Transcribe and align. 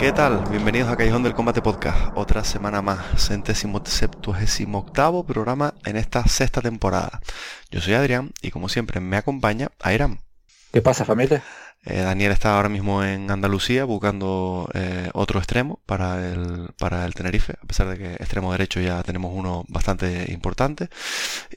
¿Qué 0.00 0.12
tal? 0.12 0.42
Bienvenidos 0.50 0.88
a 0.88 0.96
Callejón 0.96 1.22
del 1.22 1.34
Combate 1.34 1.60
Podcast. 1.60 2.12
Otra 2.14 2.42
semana 2.42 2.80
más, 2.80 3.22
centésimo 3.22 3.82
septuagésimo 3.84 4.78
octavo 4.78 5.24
programa 5.24 5.74
en 5.84 5.98
esta 5.98 6.26
sexta 6.26 6.62
temporada. 6.62 7.20
Yo 7.70 7.82
soy 7.82 7.92
Adrián 7.92 8.32
y 8.40 8.50
como 8.50 8.70
siempre 8.70 8.98
me 9.00 9.18
acompaña 9.18 9.68
Airam. 9.78 10.16
¿Qué 10.72 10.80
pasa 10.80 11.04
familia? 11.04 11.42
Eh, 11.82 12.02
Daniel 12.02 12.32
está 12.32 12.56
ahora 12.56 12.68
mismo 12.68 13.02
en 13.02 13.30
Andalucía 13.30 13.84
buscando 13.86 14.68
eh, 14.74 15.08
otro 15.14 15.38
extremo 15.38 15.80
para 15.86 16.30
el, 16.30 16.68
para 16.78 17.06
el 17.06 17.14
Tenerife, 17.14 17.54
a 17.62 17.66
pesar 17.66 17.88
de 17.88 17.96
que 17.96 18.12
extremo 18.14 18.52
derecho 18.52 18.80
ya 18.80 19.02
tenemos 19.02 19.32
uno 19.34 19.64
bastante 19.68 20.30
importante. 20.30 20.90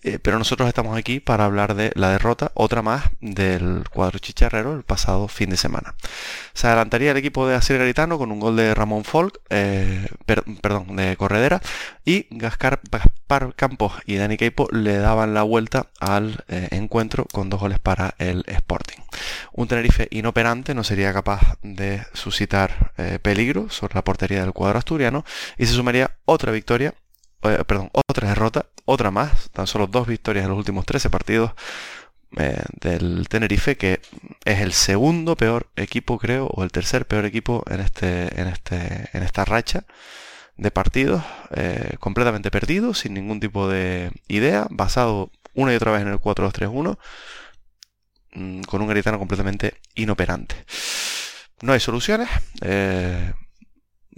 Eh, 0.01 0.19
pero 0.19 0.39
nosotros 0.39 0.69
estamos 0.69 0.97
aquí 0.97 1.19
para 1.19 1.43
hablar 1.43 1.75
de 1.75 1.91
la 1.95 2.11
derrota, 2.11 2.51
otra 2.53 2.81
más, 2.81 3.03
del 3.19 3.83
cuadro 3.89 4.17
chicharrero 4.19 4.73
el 4.73 4.83
pasado 4.83 5.27
fin 5.27 5.49
de 5.49 5.57
semana. 5.57 5.93
Se 6.53 6.67
adelantaría 6.67 7.11
el 7.11 7.17
equipo 7.17 7.45
de 7.45 7.55
Asier 7.55 7.79
Garitano 7.79 8.17
con 8.17 8.31
un 8.31 8.39
gol 8.39 8.55
de 8.55 8.73
Ramón 8.73 9.03
Folk, 9.03 9.41
perdón, 10.25 10.95
de 10.95 11.17
Corredera, 11.17 11.61
y 12.05 12.27
Gaspar, 12.31 12.79
Campos 13.55 13.93
y 14.05 14.15
Dani 14.15 14.37
Keipo 14.37 14.67
le 14.71 14.97
daban 14.97 15.33
la 15.33 15.43
vuelta 15.43 15.87
al 15.99 16.45
encuentro 16.47 17.25
con 17.31 17.49
dos 17.49 17.59
goles 17.59 17.79
para 17.79 18.15
el 18.19 18.43
Sporting. 18.47 19.02
Un 19.51 19.67
Tenerife 19.67 20.07
inoperante 20.11 20.73
no 20.73 20.83
sería 20.83 21.13
capaz 21.13 21.57
de 21.61 22.05
suscitar 22.13 22.93
eh, 22.97 23.19
peligro 23.21 23.69
sobre 23.69 23.95
la 23.95 24.03
portería 24.03 24.41
del 24.41 24.53
cuadro 24.53 24.79
asturiano 24.79 25.25
y 25.57 25.65
se 25.65 25.73
sumaría 25.73 26.17
otra 26.25 26.51
victoria, 26.51 26.93
eh, 27.43 27.63
perdón, 27.65 27.89
otra 27.93 28.29
derrota, 28.29 28.65
otra 28.85 29.11
más, 29.11 29.49
tan 29.51 29.67
solo 29.67 29.87
dos 29.87 30.07
victorias 30.07 30.43
en 30.43 30.49
los 30.49 30.57
últimos 30.57 30.85
13 30.85 31.09
partidos 31.09 31.51
eh, 32.37 32.61
del 32.79 33.27
Tenerife, 33.29 33.77
que 33.77 34.01
es 34.45 34.61
el 34.61 34.73
segundo 34.73 35.35
peor 35.35 35.67
equipo, 35.75 36.17
creo, 36.17 36.47
o 36.47 36.63
el 36.63 36.71
tercer 36.71 37.07
peor 37.07 37.25
equipo 37.25 37.63
en, 37.69 37.79
este, 37.79 38.41
en, 38.41 38.47
este, 38.47 39.09
en 39.13 39.23
esta 39.23 39.45
racha 39.45 39.85
de 40.55 40.69
partidos, 40.69 41.23
completamente 41.99 42.51
perdido, 42.51 42.93
sin 42.93 43.15
ningún 43.15 43.39
tipo 43.39 43.67
de 43.67 44.11
idea, 44.27 44.67
basado 44.69 45.31
una 45.55 45.73
y 45.73 45.75
otra 45.75 45.91
vez 45.91 46.03
en 46.03 46.09
el 46.09 46.19
4-2-3-1 46.19 46.97
Mm, 46.97 46.97
con 48.67 48.81
un 48.81 48.87
garitano 48.87 49.19
completamente 49.19 49.75
inoperante. 49.95 50.55
No 51.61 51.73
hay 51.73 51.79
soluciones. 51.79 52.29
Eh, 52.61 53.33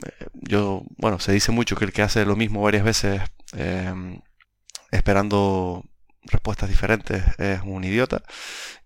eh, 0.05 0.27
yo, 0.33 0.83
bueno, 0.97 1.19
se 1.19 1.31
dice 1.31 1.51
mucho 1.51 1.75
que 1.75 1.85
el 1.85 1.93
que 1.93 2.01
hace 2.01 2.25
lo 2.25 2.35
mismo 2.35 2.61
varias 2.61 2.83
veces 2.83 3.21
em, 3.53 4.21
esperando 4.91 5.83
respuestas 6.23 6.69
diferentes 6.69 7.23
es 7.37 7.61
un 7.63 7.83
idiota. 7.83 8.23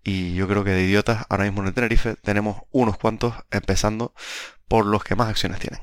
Y 0.04 0.34
yo 0.34 0.48
creo 0.48 0.64
que 0.64 0.70
de 0.70 0.82
idiotas 0.82 1.26
ahora 1.28 1.44
mismo 1.44 1.62
en 1.62 1.68
el 1.68 1.74
Tenerife 1.74 2.16
tenemos 2.16 2.62
unos 2.70 2.98
cuantos, 2.98 3.34
empezando 3.50 4.14
por 4.68 4.86
los 4.86 5.04
que 5.04 5.16
más 5.16 5.28
acciones 5.28 5.60
tienen. 5.60 5.80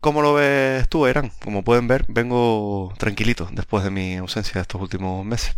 ¿Cómo 0.00 0.22
lo 0.22 0.34
ves 0.34 0.88
tú, 0.88 1.06
Eran? 1.06 1.30
Como 1.42 1.64
pueden 1.64 1.88
ver, 1.88 2.04
vengo 2.08 2.94
tranquilito 2.98 3.48
después 3.52 3.82
de 3.84 3.90
mi 3.90 4.16
ausencia 4.16 4.54
de 4.54 4.60
estos 4.62 4.80
últimos 4.80 5.24
meses. 5.24 5.56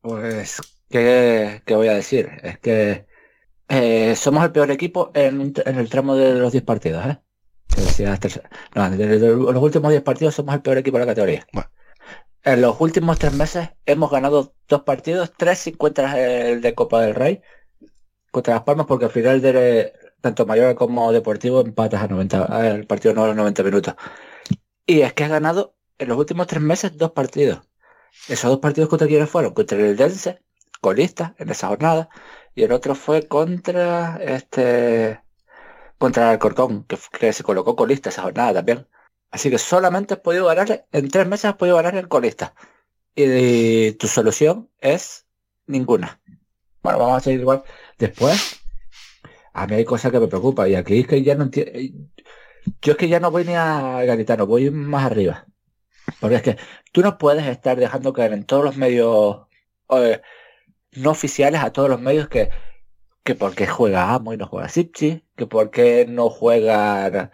Pues 0.00 0.60
¿Qué, 0.92 1.62
voy 1.74 1.88
a 1.88 1.94
decir? 1.94 2.30
Es 2.42 2.58
que 2.58 3.06
eh, 3.68 4.14
somos 4.14 4.44
el 4.44 4.52
peor 4.52 4.70
equipo 4.70 5.10
en, 5.14 5.54
el 5.64 5.88
tramo 5.88 6.14
de 6.16 6.34
los 6.34 6.52
10 6.52 6.64
partidos, 6.64 7.06
¿eh? 7.06 7.18
No, 8.74 8.84
en 8.84 9.54
los 9.54 9.62
últimos 9.62 9.90
10 9.90 10.02
partidos 10.02 10.34
somos 10.34 10.54
el 10.54 10.60
peor 10.60 10.76
equipo 10.76 10.98
de 10.98 11.06
la 11.06 11.10
categoría. 11.12 11.46
En 12.44 12.60
los 12.60 12.78
últimos 12.80 13.18
tres 13.18 13.32
meses 13.32 13.70
hemos 13.86 14.10
ganado 14.10 14.54
dos 14.68 14.82
partidos, 14.82 15.32
tres 15.34 15.60
sin 15.60 15.76
contra 15.76 16.20
el 16.20 16.60
de 16.60 16.74
Copa 16.74 17.00
del 17.00 17.14
Rey, 17.14 17.40
contra 18.30 18.54
Las 18.54 18.64
Palmas, 18.64 18.86
porque 18.86 19.06
al 19.06 19.10
final 19.12 19.40
de 19.40 19.94
tanto 20.20 20.44
mayor 20.44 20.74
como 20.74 21.10
deportivo 21.12 21.62
empatas 21.62 22.02
a 22.02 22.08
90, 22.08 22.68
el 22.68 22.86
partido 22.86 23.14
no 23.14 23.24
a 23.24 23.28
los 23.28 23.36
90 23.36 23.62
minutos. 23.62 23.94
Y 24.86 25.00
es 25.00 25.14
que 25.14 25.24
has 25.24 25.30
ganado 25.30 25.74
en 25.98 26.08
los 26.08 26.18
últimos 26.18 26.46
tres 26.48 26.62
meses 26.62 26.96
dos 26.98 27.12
partidos. 27.12 27.60
Esos 28.28 28.50
dos 28.50 28.60
partidos 28.60 28.90
contra 28.90 29.08
quienes 29.08 29.30
fueron, 29.30 29.54
contra 29.54 29.78
el 29.78 29.96
Dense 29.96 30.42
colista 30.82 31.34
en 31.38 31.48
esa 31.50 31.68
jornada 31.68 32.10
y 32.54 32.64
el 32.64 32.72
otro 32.72 32.94
fue 32.94 33.28
contra 33.28 34.18
este 34.22 35.20
contra 35.98 36.32
el 36.32 36.38
Corcón, 36.40 36.84
que, 36.84 37.32
se 37.32 37.44
colocó 37.44 37.76
colista 37.76 38.10
esa 38.10 38.22
jornada 38.22 38.54
también. 38.54 38.88
Así 39.30 39.50
que 39.50 39.58
solamente 39.58 40.14
has 40.14 40.20
podido 40.20 40.46
ganar, 40.46 40.86
en 40.92 41.08
tres 41.08 41.26
meses 41.28 41.46
has 41.46 41.56
podido 41.56 41.76
ganar 41.76 41.96
el 41.96 42.08
colista. 42.08 42.54
Y, 43.14 43.92
tu 43.92 44.08
solución 44.08 44.68
es 44.80 45.26
ninguna. 45.66 46.20
Bueno, 46.82 46.98
vamos 46.98 47.18
a 47.18 47.20
seguir 47.20 47.40
igual. 47.40 47.62
Después, 47.98 48.60
a 49.52 49.66
mí 49.66 49.76
hay 49.76 49.84
cosas 49.84 50.10
que 50.12 50.20
me 50.20 50.26
preocupan 50.28 50.70
y 50.70 50.74
aquí 50.74 51.00
es 51.00 51.06
que 51.06 51.22
ya 51.22 51.36
no 51.36 51.44
entiendo. 51.44 51.72
Yo 52.82 52.92
es 52.92 52.98
que 52.98 53.08
ya 53.08 53.20
no 53.20 53.30
voy 53.30 53.44
ni 53.44 53.54
a 53.54 54.02
Garitano, 54.04 54.46
voy 54.46 54.70
más 54.70 55.04
arriba. 55.06 55.46
Porque 56.20 56.36
es 56.36 56.42
que 56.42 56.56
tú 56.92 57.02
no 57.02 57.18
puedes 57.18 57.46
estar 57.46 57.78
dejando 57.78 58.12
caer 58.12 58.32
en 58.32 58.44
todos 58.44 58.64
los 58.64 58.76
medios 58.76 59.46
no 60.92 61.10
oficiales 61.10 61.62
a 61.62 61.72
todos 61.72 61.88
los 61.88 62.00
medios 62.00 62.28
que, 62.28 62.50
que 63.24 63.34
por 63.34 63.54
qué 63.54 63.66
juega 63.66 64.12
Amo 64.14 64.32
y 64.32 64.36
no 64.36 64.46
juega 64.46 64.68
Sipchi, 64.68 65.24
que 65.36 65.46
por 65.46 65.70
qué 65.70 66.06
no 66.08 66.30
juega 66.30 67.30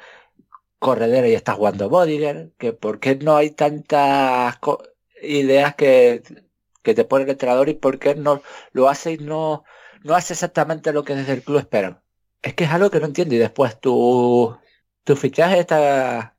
Corredera 0.79 1.29
y 1.29 1.35
está 1.35 1.55
jugando 1.55 1.89
Bodiger, 1.89 2.53
que 2.59 2.73
por 2.73 3.01
qué 3.01 3.17
no 3.17 3.37
hay 3.37 3.51
tantas 3.51 4.59
ideas 5.23 5.75
que, 5.75 6.23
que 6.83 6.95
te 6.95 7.05
pone 7.05 7.25
el 7.25 7.31
entrenador 7.31 7.69
y 7.69 7.75
por 7.75 7.99
qué 7.99 8.15
no 8.15 8.43
lo 8.73 8.89
hace 8.89 9.13
y 9.15 9.19
no, 9.19 9.65
no 10.05 10.15
hace 10.15 10.35
exactamente 10.35 10.93
lo 10.93 11.05
que 11.05 11.15
desde 11.17 11.33
el 11.35 11.43
club 11.43 11.59
esperan. 11.59 12.01
Es 12.43 12.55
que 12.55 12.65
es 12.65 12.71
algo 12.71 12.91
que 12.91 13.01
no 13.01 13.07
entiendo. 13.07 13.35
Y 13.35 13.39
después 13.39 13.81
tu, 13.81 14.57
tu 15.05 15.17
fichaje 15.17 15.59
está 15.61 16.37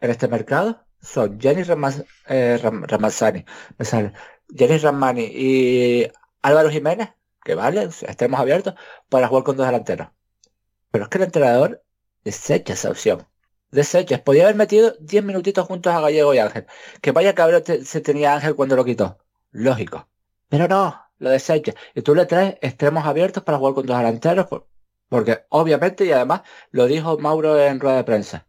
en 0.00 0.10
este 0.10 0.28
mercado 0.28 0.84
son 1.04 1.38
Jenny 1.40 1.62
Ramaz, 1.62 2.02
eh, 2.28 2.58
me 2.98 3.10
sale 3.10 4.12
Jenny 4.56 4.78
Ramani 4.78 5.24
y 5.24 6.10
Álvaro 6.42 6.70
Jiménez, 6.70 7.10
que 7.44 7.54
vale, 7.54 7.84
estemos 7.84 8.40
abiertos, 8.40 8.74
para 9.08 9.28
jugar 9.28 9.44
con 9.44 9.56
dos 9.56 9.66
delanteros. 9.66 10.08
Pero 10.90 11.04
es 11.04 11.10
que 11.10 11.18
el 11.18 11.24
entrenador 11.24 11.82
desecha 12.24 12.74
esa 12.74 12.90
opción. 12.90 13.26
Desecha. 13.70 14.22
Podía 14.22 14.44
haber 14.44 14.54
metido 14.54 14.94
10 15.00 15.24
minutitos 15.24 15.66
juntos 15.66 15.92
a 15.92 16.00
Gallego 16.00 16.32
y 16.34 16.38
Ángel. 16.38 16.66
Que 17.00 17.10
vaya 17.10 17.34
cabrón 17.34 17.64
se 17.84 18.00
tenía 18.00 18.34
Ángel 18.34 18.54
cuando 18.54 18.76
lo 18.76 18.84
quitó. 18.84 19.18
Lógico. 19.50 20.08
Pero 20.48 20.68
no, 20.68 21.04
lo 21.18 21.30
desecha. 21.30 21.74
Y 21.94 22.02
tú 22.02 22.14
le 22.14 22.26
traes 22.26 22.56
extremos 22.62 23.04
abiertos 23.04 23.42
para 23.42 23.58
jugar 23.58 23.74
con 23.74 23.86
dos 23.86 23.98
delanteros. 23.98 24.46
Porque 25.08 25.44
obviamente, 25.48 26.04
y 26.04 26.12
además 26.12 26.42
lo 26.70 26.86
dijo 26.86 27.18
Mauro 27.18 27.58
en 27.60 27.80
rueda 27.80 27.96
de 27.96 28.04
prensa. 28.04 28.46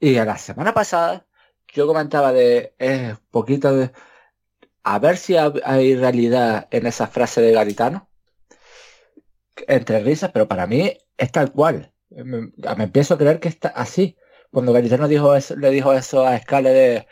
Y 0.00 0.14
la 0.14 0.36
semana 0.38 0.74
pasada 0.74 1.26
yo 1.68 1.86
comentaba 1.86 2.32
de 2.32 2.74
eh, 2.78 3.14
poquito 3.30 3.72
de 3.72 3.92
a 4.88 5.00
ver 5.00 5.16
si 5.16 5.36
hay 5.36 5.96
realidad 5.96 6.68
en 6.70 6.86
esa 6.86 7.08
frase 7.08 7.40
de 7.40 7.50
Garitano. 7.50 8.08
Entre 9.66 9.98
risas, 9.98 10.30
pero 10.32 10.46
para 10.46 10.68
mí 10.68 10.96
es 11.16 11.32
tal 11.32 11.50
cual. 11.50 11.92
Me, 12.08 12.52
empiezo 12.78 13.14
a 13.14 13.18
creer 13.18 13.40
que 13.40 13.48
está 13.48 13.70
así. 13.70 14.16
Cuando 14.52 14.72
Garitano 14.72 15.08
dijo 15.08 15.34
eso, 15.34 15.56
le 15.56 15.70
dijo 15.70 15.92
eso 15.92 16.24
a 16.24 16.38
Scale 16.38 16.70
de 16.70 17.06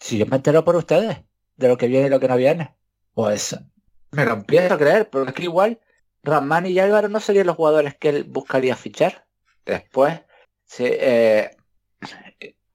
si 0.00 0.16
yo 0.16 0.24
me 0.24 0.36
entero 0.36 0.64
por 0.64 0.74
ustedes 0.74 1.18
de 1.56 1.68
lo 1.68 1.76
que 1.76 1.86
viene 1.86 2.06
y 2.06 2.10
lo 2.10 2.18
que 2.18 2.28
no 2.28 2.36
viene, 2.38 2.74
pues 3.12 3.54
me 4.12 4.24
lo 4.24 4.32
empiezo 4.32 4.72
a 4.72 4.78
creer, 4.78 5.10
porque 5.10 5.30
es 5.32 5.36
que 5.36 5.42
igual 5.42 5.80
Ramán 6.22 6.64
y 6.64 6.78
Álvaro 6.78 7.10
no 7.10 7.20
serían 7.20 7.46
los 7.46 7.56
jugadores 7.56 7.94
que 7.94 8.08
él 8.08 8.24
buscaría 8.24 8.74
fichar. 8.74 9.26
Después, 9.66 10.18
sí, 10.64 10.84
eh, 10.88 11.50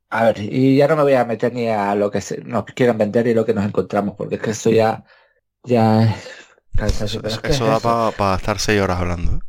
a 0.10 0.26
ver, 0.26 0.40
y 0.40 0.78
ya 0.78 0.88
no 0.88 0.96
me 0.96 1.04
voy 1.04 1.14
a 1.14 1.26
meter 1.26 1.54
ni 1.54 1.68
a 1.68 1.96
lo 1.96 2.12
que 2.12 2.22
nos 2.44 2.66
quieran 2.66 2.98
vender 2.98 3.28
y 3.28 3.34
lo 3.34 3.46
que 3.46 3.54
nos 3.54 3.66
encontramos, 3.66 4.16
porque 4.16 4.36
es 4.36 4.42
que 4.42 4.52
eso 4.52 4.70
ya, 4.70 5.04
ya 5.64 6.16
Eso, 6.78 7.20
da 7.66 7.80
para 8.12 8.36
estar 8.36 8.60
seis 8.60 8.82
horas 8.82 9.00
hablando. 9.00 9.40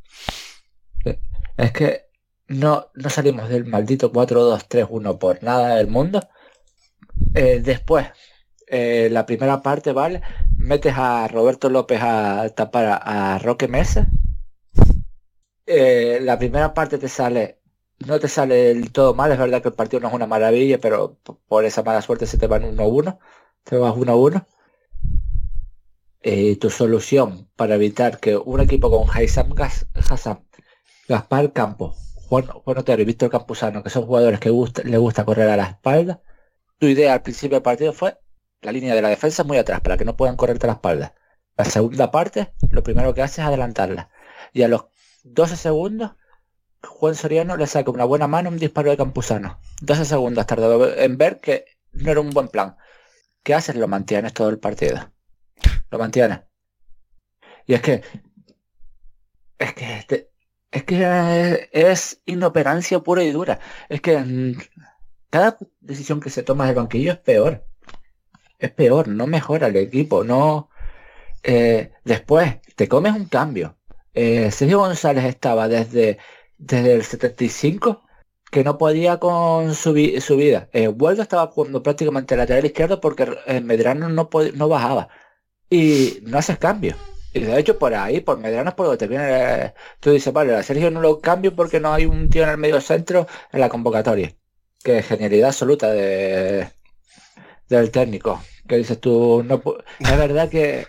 ¿eh? 1.05 1.19
Es 1.57 1.73
que 1.73 2.07
no, 2.49 2.89
no 2.95 3.11
salimos 3.11 3.49
del 3.49 3.67
maldito 3.67 4.13
4-2-3-1 4.13 5.19
por 5.19 5.43
nada 5.43 5.77
del 5.77 5.89
mundo. 5.89 6.21
Eh, 7.35 7.61
después, 7.63 8.07
la 8.69 9.27
primera 9.27 9.63
parte, 9.63 9.93
¿vale? 9.93 10.23
Metes 10.57 10.95
a 10.97 11.29
Roberto 11.29 11.69
López 11.69 12.01
a 12.03 12.49
tapar 12.51 13.01
a, 13.03 13.39
Roque 13.39 13.69
Mesa. 13.69 14.09
la 15.67 16.39
primera 16.39 16.73
parte 16.75 16.99
te 16.99 17.09
sale 17.09 17.56
no 17.99 18.21
te 18.21 18.29
sale 18.29 18.55
del 18.57 18.93
todo 18.93 19.15
mal, 19.15 19.33
es 19.33 19.39
verdad 19.39 19.63
que 19.63 19.69
el 19.69 19.75
partido 19.75 20.01
no 20.01 20.09
es 20.09 20.15
una 20.15 20.27
maravilla, 20.27 20.79
pero 20.79 21.19
por 21.49 21.65
esa 21.65 21.83
mala 21.83 22.03
suerte 22.03 22.27
se 22.27 22.39
te 22.39 22.47
van 22.47 22.63
1-1, 22.63 23.19
te 23.65 23.77
vas 23.77 23.95
1-1. 23.95 24.47
Eh, 26.23 26.57
tu 26.57 26.71
solución 26.71 27.49
para 27.57 27.77
evitar 27.77 28.19
que 28.19 28.37
un 28.37 28.61
equipo 28.61 28.91
con 28.91 29.09
Haysam 29.15 29.55
Hassan, 30.11 30.45
Gaspar 31.09 31.53
Campo, 31.53 31.95
Juan, 32.29 32.47
Juan 32.47 32.79
Otero 32.79 33.03
y 33.03 33.05
Víctor 33.05 33.31
Campuzano, 33.31 33.83
que 33.83 33.91
son 33.91 34.07
jugadores 34.07 34.41
que 34.41 34.51
le 34.85 34.99
gusta 34.99 35.25
correr 35.25 35.49
a 35.51 35.57
la 35.57 35.65
espalda, 35.65 36.21
tu 36.79 36.87
idea 36.87 37.15
al 37.15 37.23
principio 37.23 37.57
del 37.57 37.63
partido 37.63 37.93
fue 37.93 38.19
la 38.61 38.73
línea 38.73 38.95
de 38.95 39.03
la 39.03 39.09
defensa 39.09 39.45
muy 39.45 39.59
atrás, 39.59 39.81
para 39.81 39.97
que 39.97 40.05
no 40.05 40.17
puedan 40.17 40.37
correrte 40.37 40.67
a 40.67 40.69
la 40.69 40.73
espalda. 40.75 41.15
La 41.57 41.65
segunda 41.65 42.11
parte, 42.11 42.53
lo 42.71 42.83
primero 42.83 43.15
que 43.15 43.23
haces 43.23 43.39
es 43.39 43.45
adelantarla. 43.45 44.11
Y 44.53 44.63
a 44.63 44.69
los 44.69 44.87
12 45.25 45.57
segundos 45.57 46.13
Juan 46.87 47.15
Soriano 47.15 47.57
le 47.57 47.67
saca 47.67 47.91
una 47.91 48.05
buena 48.05 48.27
mano 48.27 48.49
un 48.49 48.59
disparo 48.59 48.91
de 48.91 48.97
Campuzano. 48.97 49.61
12 49.83 50.05
segundos 50.05 50.47
tardó 50.47 50.95
en 50.97 51.19
ver 51.19 51.41
que 51.41 51.65
no 51.93 52.11
era 52.11 52.21
un 52.21 52.31
buen 52.31 52.49
plan. 52.49 52.77
¿Qué 53.43 53.55
haces? 53.55 53.77
Lo 53.77 53.89
mantienes 53.89 54.33
todo 54.33 54.49
el 54.49 54.59
partido. 54.59 55.13
Lo 55.91 55.99
mantienes. 55.99 56.41
Y 57.67 57.75
es 57.75 57.83
que... 57.83 58.03
Es 59.59 59.75
que... 59.75 59.99
Este, 59.99 60.31
es 60.71 60.85
que 60.85 61.69
es 61.73 62.23
inoperancia 62.27 63.01
pura 63.01 63.23
y 63.23 63.31
dura. 63.31 63.61
Es 63.89 64.01
que 64.01 64.19
mm, 64.19 64.59
cada 65.31 65.59
decisión 65.81 66.21
que 66.21 66.31
se 66.31 66.43
toma 66.43 66.67
del 66.67 66.75
banquillo 66.77 67.13
es 67.13 67.19
peor. 67.19 67.67
Es 68.59 68.71
peor, 68.73 69.09
no 69.09 69.27
mejora 69.27 69.69
el 69.69 69.77
equipo, 69.77 70.25
no... 70.25 70.71
Eh, 71.43 71.93
después, 72.05 72.61
te 72.75 72.89
comes 72.89 73.15
un 73.15 73.27
cambio. 73.27 73.79
Eh, 74.15 74.51
Sergio 74.51 74.79
González 74.81 75.25
estaba 75.25 75.69
desde 75.69 76.19
desde 76.59 76.95
el 76.95 77.05
75 77.05 78.03
que 78.51 78.65
no 78.65 78.79
podía 78.79 79.19
con 79.19 79.75
su, 79.75 79.95
su 80.21 80.37
vida. 80.37 80.69
Eh, 80.73 80.93
estaba 81.19 81.49
jugando 81.49 81.83
prácticamente 81.83 82.37
lateral 82.37 82.65
izquierdo 82.65 83.01
porque 83.01 83.37
eh, 83.47 83.61
Medrano 83.61 84.09
no, 84.09 84.29
no 84.55 84.69
bajaba. 84.69 85.09
Y 85.69 86.21
no 86.23 86.39
haces 86.39 86.59
cambio. 86.59 86.97
Y 87.33 87.41
de 87.41 87.59
hecho 87.59 87.79
por 87.79 87.95
ahí, 87.95 88.21
por 88.21 88.39
Medrano 88.39 88.71
es 88.71 88.75
por 88.75 88.91
que 88.91 88.97
te 88.97 89.09
viene. 89.09 89.27
Eh, 89.29 89.75
tú 90.01 90.11
dices, 90.11 90.33
vale, 90.33 90.55
a 90.55 90.63
Sergio 90.63 90.91
no 90.91 91.01
lo 91.01 91.21
cambio 91.21 91.55
porque 91.55 91.81
no 91.81 91.93
hay 91.93 92.07
un 92.07 92.31
tío 92.31 92.45
en 92.45 92.51
el 92.51 92.59
medio 92.59 92.81
centro 92.81 93.27
en 93.53 93.61
la 93.61 93.69
convocatoria. 93.69 94.33
Que 94.83 95.03
genialidad 95.03 95.49
absoluta 95.49 95.91
de, 95.91 96.71
del 97.69 97.91
técnico. 97.91 98.43
Que 98.69 98.77
dices 98.77 99.01
tú, 99.01 99.43
no 99.45 99.63
es 99.99 100.19
verdad 100.19 100.49
que 100.49 100.87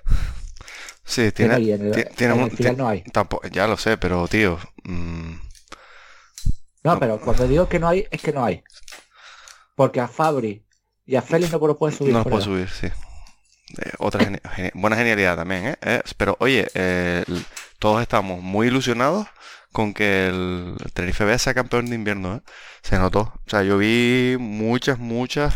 Sí, 1.07 1.31
tiene, 1.31 1.55
tiene, 2.17 2.75
no 2.75 2.87
hay. 2.87 3.01
Tampoco, 3.13 3.47
ya 3.47 3.65
lo 3.65 3.77
sé, 3.77 3.97
pero 3.97 4.27
tío, 4.27 4.59
mm, 4.83 5.35
no, 6.87 6.99
pero 6.99 7.19
cuando 7.19 7.47
digo 7.47 7.67
que 7.67 7.79
no 7.79 7.87
hay, 7.87 8.07
es 8.09 8.21
que 8.21 8.31
no 8.31 8.43
hay. 8.43 8.63
Porque 9.75 9.99
a 9.99 10.07
Fabri 10.07 10.65
y 11.05 11.15
a 11.15 11.21
Félix 11.21 11.51
no 11.51 11.59
lo 11.59 11.77
pueden 11.77 11.97
subir. 11.97 12.13
No 12.13 12.19
los 12.19 12.27
puede 12.27 12.43
subir, 12.43 12.69
sí. 12.69 12.87
Eh, 12.87 13.91
otra 13.99 14.25
buena 14.73 14.95
genialidad 14.95 15.35
también, 15.35 15.77
¿eh? 15.81 16.01
pero 16.15 16.37
oye, 16.39 16.67
eh, 16.73 17.25
todos 17.79 18.01
estamos 18.01 18.41
muy 18.41 18.67
ilusionados 18.67 19.27
con 19.73 19.93
que 19.93 20.27
el 20.27 20.77
Tenerife 20.93 21.25
B 21.25 21.37
sea 21.37 21.53
campeón 21.53 21.87
de 21.87 21.95
invierno, 21.95 22.35
¿eh? 22.35 22.41
Se 22.81 22.97
notó. 22.97 23.19
O 23.19 23.49
sea, 23.49 23.63
yo 23.63 23.77
vi 23.77 24.37
muchas, 24.39 24.99
muchas 24.99 25.55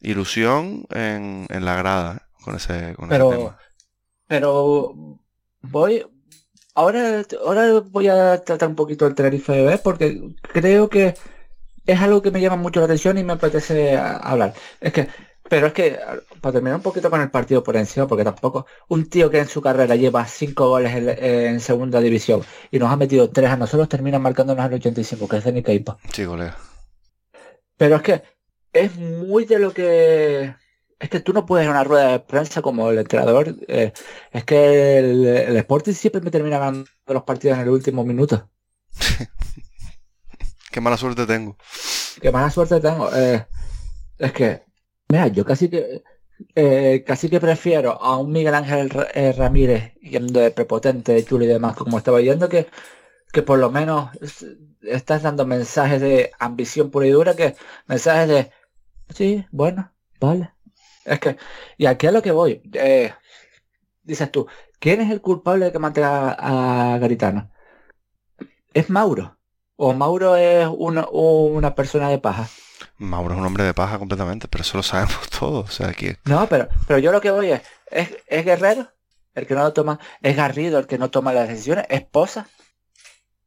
ilusión 0.00 0.86
en, 0.90 1.46
la 1.48 1.74
grada 1.76 2.28
con 2.42 2.56
ese, 2.56 2.94
con 2.94 3.08
pero, 3.08 3.30
ese 3.30 3.38
tema. 3.38 3.58
Pero 4.26 4.94
voy, 5.62 6.06
Ahora, 6.74 7.22
ahora 7.44 7.80
voy 7.80 8.08
a 8.08 8.42
tratar 8.42 8.68
un 8.68 8.74
poquito 8.74 9.06
el 9.06 9.14
Tenerife 9.14 9.64
B 9.64 9.78
porque 9.78 10.34
creo 10.42 10.88
que 10.88 11.14
es 11.86 12.00
algo 12.00 12.20
que 12.20 12.32
me 12.32 12.40
llama 12.40 12.56
mucho 12.56 12.80
la 12.80 12.86
atención 12.86 13.16
y 13.16 13.24
me 13.24 13.34
apetece 13.34 13.96
hablar. 13.96 14.54
Es 14.80 14.92
que, 14.92 15.08
pero 15.48 15.68
es 15.68 15.72
que, 15.72 15.98
para 16.40 16.54
terminar 16.54 16.76
un 16.76 16.82
poquito 16.82 17.10
con 17.10 17.20
el 17.20 17.30
partido 17.30 17.62
por 17.62 17.76
encima, 17.76 18.08
porque 18.08 18.24
tampoco 18.24 18.66
un 18.88 19.08
tío 19.08 19.30
que 19.30 19.38
en 19.38 19.46
su 19.46 19.62
carrera 19.62 19.94
lleva 19.94 20.26
cinco 20.26 20.68
goles 20.68 20.92
en, 20.94 21.60
segunda 21.60 22.00
división 22.00 22.42
y 22.72 22.78
nos 22.80 22.90
ha 22.90 22.96
metido 22.96 23.30
tres 23.30 23.50
a 23.50 23.56
nosotros, 23.56 23.88
termina 23.88 24.18
marcándonos 24.18 24.66
el 24.66 24.74
85, 24.74 25.28
que 25.28 25.36
es 25.36 25.44
de 25.44 25.52
Nicaipa. 25.52 25.98
Sí, 26.12 26.24
colega. 26.24 26.56
Pero 27.76 27.96
es 27.96 28.02
que 28.02 28.22
es 28.72 28.96
muy 28.96 29.44
de 29.44 29.58
lo 29.60 29.72
que 29.72 30.54
es 30.98 31.10
que 31.10 31.20
tú 31.20 31.32
no 31.32 31.46
puedes 31.46 31.64
ir 31.64 31.68
a 31.68 31.72
una 31.72 31.84
rueda 31.84 32.12
de 32.12 32.20
prensa 32.20 32.62
como 32.62 32.90
el 32.90 32.98
entrenador. 32.98 33.56
Eh, 33.68 33.92
es 34.32 34.44
que 34.44 34.98
el, 34.98 35.26
el, 35.26 35.56
Sporting 35.56 35.92
siempre 35.92 36.20
me 36.20 36.30
termina 36.30 36.58
ganando 36.58 36.88
los 37.06 37.22
partidos 37.24 37.56
en 37.56 37.64
el 37.64 37.70
último 37.70 38.04
minuto. 38.04 38.48
Qué 40.70 40.80
mala 40.80 40.96
suerte 40.96 41.26
tengo. 41.26 41.56
Qué 42.20 42.32
mala 42.32 42.50
suerte 42.50 42.80
tengo. 42.80 43.14
Eh, 43.14 43.46
es 44.18 44.32
que, 44.32 44.62
mira, 45.08 45.28
yo 45.28 45.44
casi 45.44 45.68
que 45.68 46.02
eh, 46.56 47.04
casi 47.06 47.28
que 47.28 47.40
prefiero 47.40 48.00
a 48.02 48.18
un 48.18 48.32
Miguel 48.32 48.54
Ángel 48.54 48.90
Ramírez 48.90 49.94
yendo 50.00 50.40
de 50.40 50.50
prepotente, 50.50 51.12
de 51.12 51.24
chulo 51.24 51.44
y 51.44 51.48
demás, 51.48 51.76
como 51.76 51.98
estaba 51.98 52.20
yendo, 52.20 52.48
que, 52.48 52.66
que 53.32 53.42
por 53.42 53.58
lo 53.58 53.70
menos 53.70 54.10
estás 54.82 55.22
dando 55.22 55.46
mensajes 55.46 56.00
de 56.00 56.32
ambición 56.38 56.90
pura 56.90 57.06
y 57.06 57.10
dura, 57.10 57.36
que 57.36 57.56
mensajes 57.86 58.28
de, 58.28 58.50
sí, 59.10 59.46
bueno, 59.50 59.92
vale, 60.20 60.53
es 61.04 61.20
que, 61.20 61.36
y 61.76 61.86
aquí 61.86 62.06
a 62.06 62.12
lo 62.12 62.22
que 62.22 62.30
voy, 62.30 62.62
eh, 62.72 63.12
dices 64.02 64.30
tú, 64.30 64.46
¿quién 64.78 65.00
es 65.00 65.10
el 65.10 65.20
culpable 65.20 65.66
de 65.66 65.72
que 65.72 65.78
mate 65.78 66.02
a, 66.04 66.98
Garitano? 67.00 67.50
¿Es 68.72 68.90
Mauro? 68.90 69.38
¿O 69.76 69.92
Mauro 69.92 70.36
es 70.36 70.68
una, 70.68 71.06
una 71.10 71.74
persona 71.74 72.08
de 72.08 72.18
paja? 72.18 72.48
Mauro 72.96 73.34
es 73.34 73.40
un 73.40 73.46
hombre 73.46 73.64
de 73.64 73.74
paja 73.74 73.98
completamente, 73.98 74.48
pero 74.48 74.62
eso 74.62 74.76
lo 74.76 74.82
sabemos 74.82 75.28
todos. 75.38 75.68
O 75.68 75.72
sea, 75.72 75.92
que... 75.92 76.16
No, 76.24 76.48
pero, 76.48 76.68
pero 76.86 76.98
yo 76.98 77.12
lo 77.12 77.20
que 77.20 77.30
voy 77.30 77.50
es, 77.50 77.62
¿es, 77.90 78.44
Guerrero 78.44 78.88
el 79.34 79.46
que 79.46 79.54
no 79.54 79.62
lo 79.62 79.72
toma? 79.72 79.98
¿Es 80.22 80.36
Garrido 80.36 80.78
el 80.78 80.86
que 80.86 80.98
no 80.98 81.10
toma 81.10 81.32
las 81.32 81.48
decisiones? 81.48 81.86
¿Es 81.88 82.02
Poza? 82.02 82.46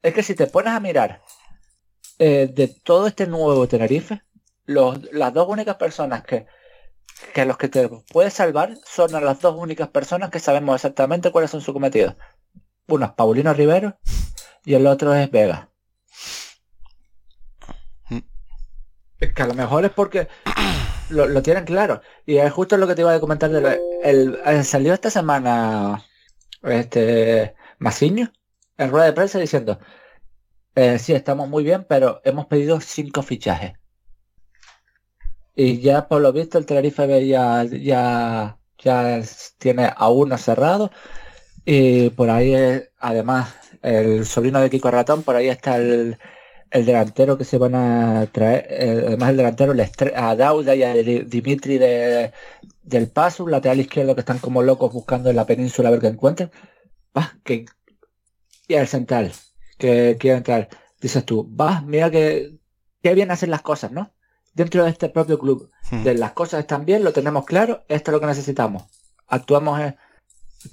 Es 0.02 0.14
que 0.14 0.24
si 0.24 0.36
te 0.36 0.48
pones 0.48 0.74
a 0.74 0.80
mirar 0.80 1.22
eh, 2.20 2.50
de 2.54 2.68
todo 2.68 3.08
este 3.08 3.26
nuevo 3.26 3.68
Tenerife, 3.68 4.22
los, 4.66 5.12
las 5.14 5.34
dos 5.34 5.48
únicas 5.48 5.78
personas 5.78 6.24
que 6.24 6.46
que 7.34 7.46
los 7.46 7.58
que 7.58 7.68
te 7.68 7.90
puedes 8.12 8.34
salvar 8.34 8.78
son 8.86 9.12
las 9.12 9.42
dos 9.42 9.56
únicas 9.58 9.90
personas 9.90 10.30
que 10.30 10.40
sabemos 10.40 10.76
exactamente 10.76 11.32
cuáles 11.32 11.52
son 11.52 11.62
sus 11.62 11.74
cometidos. 11.74 12.16
Uno 12.88 13.06
es 13.06 13.12
Paulino 13.12 13.54
Rivero 13.54 13.98
y 14.64 14.76
el 14.76 14.88
otro 14.88 15.14
es 15.14 15.30
Vega. 15.32 15.70
Mm. 18.10 18.20
Es 19.20 19.34
que 19.34 19.44
a 19.44 19.48
lo 19.48 19.54
mejor 19.54 19.86
es 19.86 19.92
porque 19.92 20.28
lo, 21.10 21.42
tienen 21.42 21.66
claro. 21.66 22.02
Y 22.26 22.38
es 22.38 22.52
justo 22.52 22.78
lo 22.78 22.88
que 22.88 22.96
te 22.96 23.02
iba 23.02 23.14
a 23.14 23.20
comentar. 23.20 23.50
De 23.50 23.80
el, 24.04 24.64
salió 24.64 24.94
esta 24.94 25.10
semana 25.10 26.04
este 26.64 27.56
Masiño 27.80 28.32
en 28.78 28.92
rueda 28.92 29.06
de 29.06 29.14
prensa 29.14 29.40
diciendo, 29.40 29.80
eh, 30.76 31.00
sí, 31.00 31.14
estamos 31.14 31.50
muy 31.50 31.64
bien, 31.64 31.86
pero 31.88 32.22
hemos 32.24 32.46
pedido 32.48 32.80
cinco 32.80 33.24
fichajes. 33.24 33.74
Y 35.58 35.80
ya 35.82 36.08
por 36.08 36.22
lo 36.22 36.32
visto 36.34 36.58
el 36.60 36.66
Tenerife 36.68 37.28
ya, 37.28 37.64
ya, 37.66 38.60
ya 38.78 39.22
tiene 39.58 39.90
a 39.96 40.10
uno 40.12 40.38
cerrado. 40.38 40.92
Y 41.66 42.12
por 42.12 42.30
ahí, 42.30 42.56
además, 43.00 43.56
el 43.84 44.26
sobrino 44.26 44.62
de 44.62 44.70
Kiko 44.70 44.92
Ratón, 44.92 45.24
por 45.24 45.36
ahí 45.36 45.50
está 45.50 45.78
el, 45.78 46.18
el 46.72 46.86
delantero 46.86 47.38
que 47.38 47.46
se 47.46 47.58
van 47.58 47.76
a 47.76 48.28
traer, 48.34 48.68
eh, 48.70 49.04
además 49.08 49.32
el 49.32 49.38
delantero 49.38 49.74
a 50.16 50.36
Dauda 50.36 50.76
y 50.76 50.84
a 50.84 50.94
Dimitri 50.96 51.78
de, 51.80 52.34
del 52.84 53.10
Paso, 53.12 53.44
un 53.46 53.52
lateral 53.52 53.80
izquierdo 53.82 54.16
que 54.16 54.22
están 54.22 54.40
como 54.40 54.64
locos 54.64 54.94
buscando 54.94 55.30
en 55.30 55.38
la 55.38 55.46
península 55.48 55.90
a 55.90 55.92
ver 55.94 56.02
qué 56.02 56.08
encuentran. 56.08 56.52
Va, 57.18 57.40
que, 57.46 57.66
y 58.68 58.76
el 58.76 58.88
central, 58.88 59.34
que 59.78 60.18
quiere 60.20 60.38
entrar. 60.38 60.70
Dices 61.02 61.26
tú, 61.26 61.50
va, 61.56 61.82
mira 61.82 62.12
que, 62.12 62.58
qué 63.04 63.14
bien 63.16 63.32
hacen 63.32 63.52
las 63.52 63.62
cosas, 63.64 63.92
¿no? 63.92 64.14
Dentro 64.58 64.84
de 64.84 64.90
este 64.90 65.10
propio 65.10 65.38
club. 65.38 65.70
Hmm. 65.92 66.04
De 66.04 66.16
las 66.16 66.32
cosas 66.32 66.62
están 66.62 66.84
bien, 66.84 67.04
lo 67.04 67.14
tenemos 67.14 67.46
claro, 67.46 67.84
esto 67.88 68.10
es 68.10 68.14
lo 68.14 68.20
que 68.20 68.26
necesitamos. 68.26 68.86
Actuamos 69.28 69.80
en... 69.80 69.96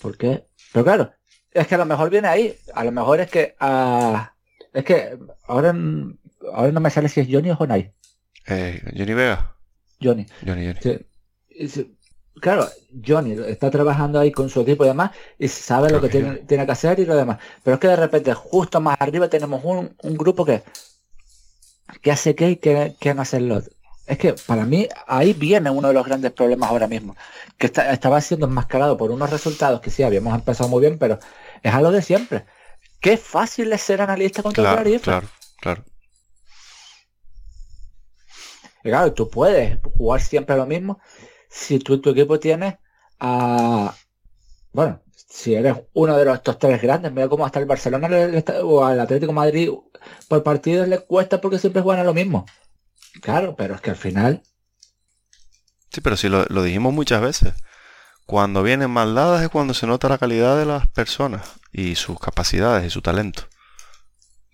¿Por 0.01 0.17
qué? 0.17 0.47
Pero 0.73 0.85
claro, 0.85 1.13
es 1.51 1.67
que 1.67 1.75
a 1.75 1.79
lo 1.79 1.85
mejor 1.85 2.09
viene 2.09 2.29
ahí. 2.29 2.57
A 2.75 2.83
lo 2.83 2.93
mejor 2.93 3.21
es 3.21 3.31
que 3.31 3.55
a, 3.61 4.33
es 4.73 4.85
que 4.85 5.19
ahora, 5.47 5.75
ahora 6.53 6.73
no 6.73 6.81
me 6.81 6.89
sale 6.89 7.11
si 7.11 7.21
es 7.21 7.29
Johnny 7.31 7.51
o 7.51 7.57
Jonai. 7.57 7.93
Eh, 8.47 8.83
Johnny 8.97 9.13
Vega. 9.13 9.55
Johnny. 10.03 10.27
Johnny, 10.45 10.75
Johnny. 10.83 11.97
claro, 12.41 12.67
Johnny 13.07 13.37
está 13.47 13.71
trabajando 13.71 14.19
ahí 14.19 14.33
con 14.33 14.49
su 14.49 14.63
equipo 14.63 14.85
y 14.85 14.89
demás 14.89 15.11
y 15.39 15.49
sabe 15.49 15.91
lo 15.91 16.01
que 16.01 16.09
tiene, 16.09 16.37
tiene, 16.39 16.65
que 16.65 16.73
hacer 16.73 16.99
y 17.01 17.05
lo 17.05 17.17
demás. 17.17 17.39
Pero 17.63 17.75
es 17.75 17.81
que 17.81 17.89
de 17.89 17.97
repente 17.97 18.33
justo 18.33 18.81
más 18.81 18.97
arriba 18.99 19.29
tenemos 19.29 19.63
un, 19.63 19.95
grupo 20.17 20.45
que, 20.47 20.63
que 22.03 22.13
hace 22.13 22.35
que 22.35 22.51
y 22.51 22.57
que, 22.57 22.95
que 22.99 23.11
hacerlo. 23.11 23.63
Es 24.07 24.19
que 24.19 24.35
para 24.35 24.67
mí 24.67 24.87
ahí 25.07 25.33
viene 25.33 25.71
uno 25.71 25.89
de 25.89 25.95
los 25.95 26.05
grandes 26.05 26.33
problemas 26.33 26.71
ahora 26.71 26.87
mismo, 26.87 27.17
que 27.57 27.67
estaba 27.67 28.21
siendo 28.21 28.47
enmascarado 28.47 28.97
por 28.97 29.11
unos 29.11 29.31
resultados 29.31 29.81
que 29.81 29.91
sí 29.91 30.03
habíamos 30.03 30.35
empezado 30.35 30.69
muy 30.69 30.81
bien, 30.81 30.99
pero 30.99 31.19
es 31.63 31.73
algo 31.73 31.91
de 31.91 32.03
siempre. 32.03 32.45
Qué 33.01 33.17
fácil 33.17 33.73
es 33.73 33.83
ser 33.83 34.03
analista 34.03 34.43
contra 34.43 34.63
claro, 34.63 35.01
Claro, 35.01 35.29
claro. 35.61 35.85
claro, 38.83 39.13
tú 39.15 39.31
puedes 39.31 39.79
jugar 39.97 40.21
siempre 40.21 40.57
lo 40.57 40.67
mismo 40.67 41.01
si 41.49 41.79
tú 41.79 42.01
tu 42.01 42.11
equipo 42.11 42.39
tienes 42.39 42.75
a... 43.21 43.95
Bueno, 44.73 45.01
si 45.27 45.55
eres 45.55 45.77
uno 45.93 46.17
de 46.17 46.25
los 46.25 46.37
estos 46.37 46.59
tres 46.59 46.81
grandes, 46.81 47.13
mira 47.13 47.29
cómo 47.29 47.47
hasta 47.47 47.59
el 47.59 47.67
Barcelona 47.67 48.09
o 48.63 48.85
al 48.85 49.01
Atlético 49.01 49.33
Madrid 49.33 49.71
por 50.29 50.43
partidos 50.43 50.89
le 50.89 51.01
cuesta 51.01 51.41
porque 51.41 51.59
siempre 51.59 51.83
juegan 51.83 52.03
a 52.03 52.05
lo 52.05 52.15
mismo. 52.15 52.47
Claro, 53.21 53.55
pero 53.57 53.75
es 53.75 53.81
que 53.81 53.91
al 53.91 53.97
final... 53.97 54.43
Sí, 55.91 56.01
pero 56.01 56.17
si 56.17 56.29
lo, 56.29 56.45
lo 56.49 56.63
dijimos 56.63 56.93
muchas 56.93 57.23
veces. 57.23 57.55
Cuando 58.27 58.63
vienen 58.63 58.91
mal 58.91 59.15
dadas 59.15 59.43
es 59.43 59.49
cuando 59.49 59.75
se 59.75 59.87
nota 59.87 60.09
la 60.09 60.19
calidad 60.19 60.59
de 60.59 60.65
las 60.65 60.89
personas 60.89 61.43
y 61.73 61.95
sus 61.95 62.19
capacidades 62.19 62.87
y 62.87 62.91
su 62.91 63.03
talento. 63.03 63.45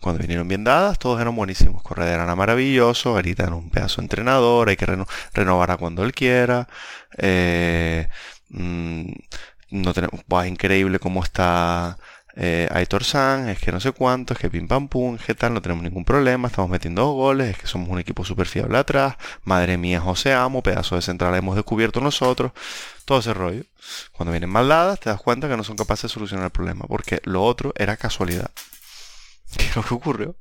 Cuando 0.00 0.20
vinieron 0.20 0.48
bien 0.48 0.64
dadas, 0.64 0.98
todos 0.98 1.20
eran 1.20 1.36
buenísimos. 1.36 1.82
Corredera 1.82 2.24
era 2.24 2.34
maravilloso, 2.34 3.14
Garita 3.14 3.44
era 3.44 3.54
un 3.54 3.70
pedazo 3.70 4.00
de 4.00 4.06
entrenador, 4.06 4.70
hay 4.70 4.76
que 4.76 4.86
renovar 5.34 5.70
a 5.70 5.76
cuando 5.76 6.02
él 6.04 6.12
quiera. 6.14 6.68
Eh, 7.18 8.08
mm, 8.48 9.12
no 9.70 9.92
tenemos, 9.94 10.20
es 10.20 10.46
increíble 10.48 10.98
cómo 10.98 11.22
está 11.22 11.98
eh, 12.36 12.68
Aitor 12.72 13.04
San, 13.04 13.48
es 13.48 13.58
que 13.58 13.72
no 13.72 13.80
sé 13.80 13.92
cuánto, 13.92 14.34
es 14.34 14.38
que 14.38 14.48
pim 14.50 14.68
pam 14.68 14.88
pum, 14.88 15.16
es 15.16 15.24
que 15.24 15.34
tal, 15.34 15.52
no 15.54 15.62
tenemos 15.62 15.82
ningún 15.82 16.04
problema, 16.04 16.48
estamos 16.48 16.70
metiendo 16.70 17.10
goles, 17.10 17.50
es 17.50 17.58
que 17.58 17.66
somos 17.66 17.88
un 17.88 17.98
equipo 17.98 18.24
súper 18.24 18.46
fiable 18.46 18.78
atrás, 18.78 19.16
madre 19.44 19.76
mía 19.76 20.00
José 20.00 20.32
Amo, 20.32 20.62
pedazo 20.62 20.94
de 20.96 21.02
central 21.02 21.34
hemos 21.34 21.56
descubierto 21.56 22.00
nosotros, 22.00 22.52
todo 23.04 23.18
ese 23.18 23.34
rollo. 23.34 23.64
Cuando 24.12 24.30
vienen 24.32 24.50
mal 24.50 24.68
dadas 24.68 25.00
te 25.00 25.10
das 25.10 25.20
cuenta 25.20 25.48
que 25.48 25.56
no 25.56 25.64
son 25.64 25.76
capaces 25.76 26.04
de 26.04 26.14
solucionar 26.14 26.46
el 26.46 26.50
problema, 26.52 26.86
porque 26.86 27.20
lo 27.24 27.42
otro 27.44 27.72
era 27.76 27.96
casualidad. 27.96 28.50
¿Qué 29.56 29.64
es 29.64 29.76
lo 29.76 29.82
que 29.82 29.94
ocurrió? 29.94 30.36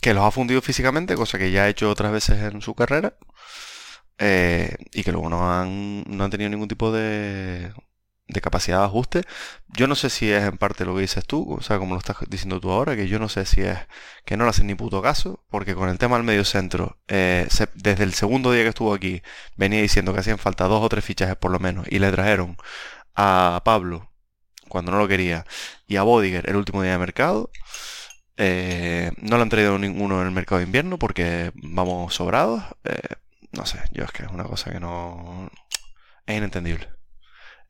Que 0.00 0.14
los 0.14 0.24
ha 0.24 0.30
fundido 0.30 0.60
físicamente, 0.62 1.14
cosa 1.14 1.38
que 1.38 1.50
ya 1.50 1.64
ha 1.64 1.68
hecho 1.68 1.90
otras 1.90 2.10
veces 2.10 2.42
en 2.42 2.62
su 2.62 2.74
carrera. 2.74 3.14
Eh, 4.20 4.76
y 4.92 5.02
que 5.02 5.12
luego 5.12 5.30
no 5.30 5.52
han, 5.52 6.04
no 6.06 6.24
han 6.24 6.30
tenido 6.30 6.50
ningún 6.50 6.68
tipo 6.68 6.92
de 6.92 7.72
de 8.30 8.40
capacidad 8.40 8.78
de 8.78 8.84
ajuste. 8.86 9.22
Yo 9.68 9.86
no 9.86 9.94
sé 9.94 10.10
si 10.10 10.30
es 10.30 10.44
en 10.44 10.58
parte 10.58 10.84
lo 10.84 10.94
que 10.94 11.02
dices 11.02 11.26
tú, 11.26 11.54
o 11.54 11.62
sea, 11.62 11.78
como 11.78 11.94
lo 11.94 11.98
estás 11.98 12.16
diciendo 12.28 12.60
tú 12.60 12.70
ahora, 12.70 12.96
que 12.96 13.08
yo 13.08 13.18
no 13.18 13.28
sé 13.28 13.46
si 13.46 13.62
es 13.62 13.78
que 14.24 14.36
no 14.36 14.44
le 14.44 14.50
hacen 14.50 14.66
ni 14.66 14.74
puto 14.74 15.02
caso, 15.02 15.44
porque 15.50 15.74
con 15.74 15.88
el 15.88 15.98
tema 15.98 16.16
del 16.16 16.24
medio 16.24 16.44
centro, 16.44 16.98
eh, 17.08 17.48
desde 17.74 18.04
el 18.04 18.14
segundo 18.14 18.52
día 18.52 18.62
que 18.62 18.68
estuvo 18.70 18.94
aquí, 18.94 19.22
venía 19.56 19.80
diciendo 19.82 20.12
que 20.14 20.20
hacían 20.20 20.38
falta 20.38 20.64
dos 20.68 20.82
o 20.82 20.88
tres 20.88 21.04
fichajes 21.04 21.36
por 21.36 21.50
lo 21.50 21.58
menos, 21.58 21.86
y 21.90 21.98
le 21.98 22.10
trajeron 22.12 22.56
a 23.14 23.62
Pablo 23.64 24.10
cuando 24.68 24.92
no 24.92 24.98
lo 24.98 25.08
quería, 25.08 25.46
y 25.86 25.96
a 25.96 26.02
Bodiger 26.02 26.48
el 26.48 26.56
último 26.56 26.82
día 26.82 26.92
de 26.92 26.98
mercado. 26.98 27.50
Eh, 28.36 29.12
no 29.18 29.36
le 29.36 29.42
han 29.42 29.50
traído 29.50 29.78
ninguno 29.78 30.20
en 30.20 30.28
el 30.28 30.32
mercado 30.32 30.60
de 30.60 30.64
invierno 30.66 30.98
porque 30.98 31.52
vamos 31.54 32.14
sobrados. 32.14 32.62
No 33.52 33.66
sé, 33.66 33.80
yo 33.92 34.04
es 34.04 34.12
que 34.12 34.24
es 34.24 34.30
una 34.30 34.44
cosa 34.44 34.70
que 34.70 34.80
no... 34.80 35.50
Es 36.26 36.36
inentendible 36.36 36.88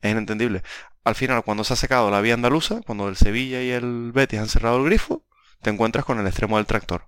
es 0.01 0.11
inentendible. 0.11 0.63
Al 1.03 1.15
final, 1.15 1.43
cuando 1.43 1.63
se 1.63 1.73
ha 1.73 1.75
secado 1.75 2.11
la 2.11 2.21
vía 2.21 2.33
andaluza, 2.33 2.81
cuando 2.85 3.07
el 3.09 3.15
Sevilla 3.15 3.61
y 3.61 3.71
el 3.71 4.11
Betis 4.11 4.39
han 4.39 4.49
cerrado 4.49 4.77
el 4.77 4.85
grifo, 4.85 5.23
te 5.61 5.69
encuentras 5.69 6.05
con 6.05 6.19
el 6.19 6.27
extremo 6.27 6.57
del 6.57 6.65
tractor. 6.65 7.07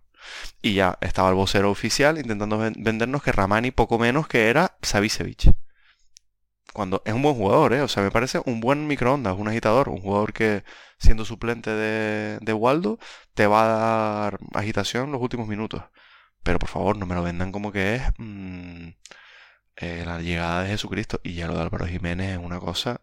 Y 0.61 0.75
ya 0.75 0.97
estaba 1.01 1.29
el 1.29 1.35
vocero 1.35 1.69
oficial 1.69 2.17
intentando 2.17 2.57
vendernos 2.57 3.23
que 3.23 3.31
Ramani 3.31 3.71
poco 3.71 3.99
menos 3.99 4.27
que 4.27 4.49
era 4.49 4.77
Savicevic. 4.81 5.53
Cuando 6.73 7.03
es 7.05 7.13
un 7.13 7.21
buen 7.21 7.35
jugador, 7.35 7.73
¿eh? 7.73 7.81
O 7.81 7.87
sea, 7.87 8.01
me 8.01 8.09
parece 8.09 8.41
un 8.45 8.59
buen 8.59 8.87
microondas, 8.87 9.37
un 9.37 9.47
agitador, 9.47 9.89
un 9.89 10.01
jugador 10.01 10.33
que 10.33 10.63
siendo 10.97 11.25
suplente 11.25 11.69
de, 11.69 12.39
de 12.41 12.53
Waldo 12.53 12.97
te 13.35 13.45
va 13.45 13.63
a 13.63 13.67
dar 14.23 14.39
agitación 14.53 15.11
los 15.11 15.21
últimos 15.21 15.47
minutos. 15.47 15.83
Pero 16.43 16.59
por 16.59 16.69
favor, 16.69 16.97
no 16.97 17.05
me 17.05 17.15
lo 17.15 17.23
vendan 17.23 17.51
como 17.51 17.71
que 17.71 17.95
es... 17.95 18.03
Mm, 18.17 18.89
eh, 19.77 20.03
la 20.05 20.21
llegada 20.21 20.63
de 20.63 20.69
Jesucristo 20.69 21.19
y 21.23 21.33
ya 21.33 21.47
lo 21.47 21.55
de 21.55 21.61
Álvaro 21.61 21.87
Jiménez 21.87 22.33
es 22.33 22.37
una 22.37 22.59
cosa 22.59 23.01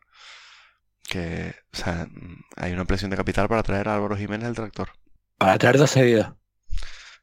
que, 1.09 1.55
o 1.73 1.77
sea, 1.77 2.07
mm, 2.09 2.45
hay 2.57 2.73
una 2.73 2.85
presión 2.85 3.11
de 3.11 3.17
capital 3.17 3.49
para 3.49 3.63
traer 3.63 3.89
a 3.89 3.97
Álvaro 3.97 4.17
Jiménez 4.17 4.49
el 4.49 4.55
tractor. 4.55 4.91
Para 5.37 5.59
traer 5.59 5.79
dos 5.79 5.91
cedidos. 5.91 6.33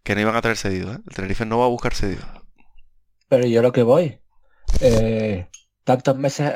Que 0.04 0.16
no 0.16 0.22
iban 0.22 0.36
a 0.36 0.42
traer 0.42 0.58
cedidos, 0.58 0.98
¿eh? 0.98 1.00
El 1.08 1.16
Tenerife 1.16 1.46
no 1.46 1.60
va 1.60 1.66
a 1.66 1.70
buscar 1.70 1.94
cedidos. 1.94 2.26
Pero 3.30 3.46
yo 3.46 3.62
lo 3.62 3.72
que 3.72 3.84
voy, 3.84 4.20
eh, 4.82 5.48
tantos 5.84 6.18
meses, 6.18 6.54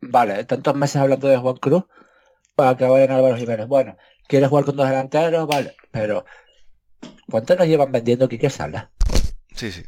vale, 0.00 0.44
tantos 0.44 0.74
meses 0.74 0.96
hablando 0.96 1.28
de 1.28 1.36
Juan 1.36 1.56
Cruz 1.56 1.84
para 2.54 2.76
que 2.76 2.84
vayan 2.84 3.10
Álvaro 3.10 3.36
Jiménez. 3.36 3.66
Bueno, 3.66 3.96
quieres 4.26 4.48
jugar 4.48 4.64
con 4.64 4.76
dos 4.76 4.88
delanteros, 4.88 5.46
vale, 5.46 5.76
pero 5.90 6.24
¿cuánto 7.32 7.56
nos 7.56 7.66
llevan 7.66 7.90
vendiendo 7.90 8.28
Quique 8.28 8.50
Sala? 8.50 8.92
Sí, 9.56 9.72
sí. 9.72 9.82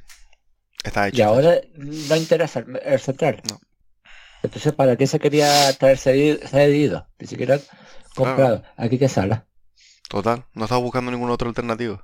Está 0.82 1.08
hecho. 1.08 1.18
Y 1.18 1.22
ahora 1.22 1.60
no 1.76 2.16
interesa 2.16 2.64
el, 2.82 3.00
central. 3.00 3.42
No. 3.48 3.60
Entonces, 4.42 4.72
¿para 4.72 4.96
qué 4.96 5.06
se 5.06 5.20
quería 5.20 5.72
traer 5.74 5.98
cedido? 5.98 7.06
Ni 7.18 7.26
siquiera 7.26 7.60
comprado. 8.14 8.62
Aquí 8.76 8.98
que 8.98 9.08
sala. 9.08 9.46
Total, 10.08 10.44
no 10.54 10.64
estaba 10.64 10.80
buscando 10.80 11.10
ningún 11.10 11.30
otro 11.30 11.48
alternativo. 11.48 12.02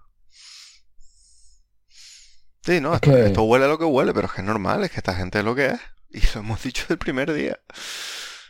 Sí, 2.62 2.80
no, 2.80 2.94
esto, 2.94 3.16
esto, 3.16 3.42
huele 3.42 3.64
a 3.64 3.68
lo 3.68 3.78
que 3.78 3.84
huele, 3.84 4.12
pero 4.12 4.26
es 4.26 4.32
que 4.32 4.42
es 4.42 4.46
normal, 4.46 4.84
es 4.84 4.90
que 4.90 4.98
esta 4.98 5.14
gente 5.14 5.38
es 5.38 5.44
lo 5.44 5.54
que 5.54 5.66
es. 5.66 5.80
Y 6.12 6.20
lo 6.34 6.40
hemos 6.40 6.60
dicho 6.62 6.86
el 6.88 6.98
primer 6.98 7.32
día. 7.32 7.60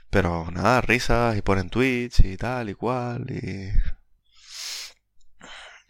Pero 0.08 0.50
nada, 0.50 0.80
risas 0.80 1.36
y 1.36 1.42
ponen 1.42 1.68
tweets 1.68 2.20
y 2.20 2.36
tal 2.38 2.70
y 2.70 2.74
cual 2.74 3.30
y... 3.30 3.70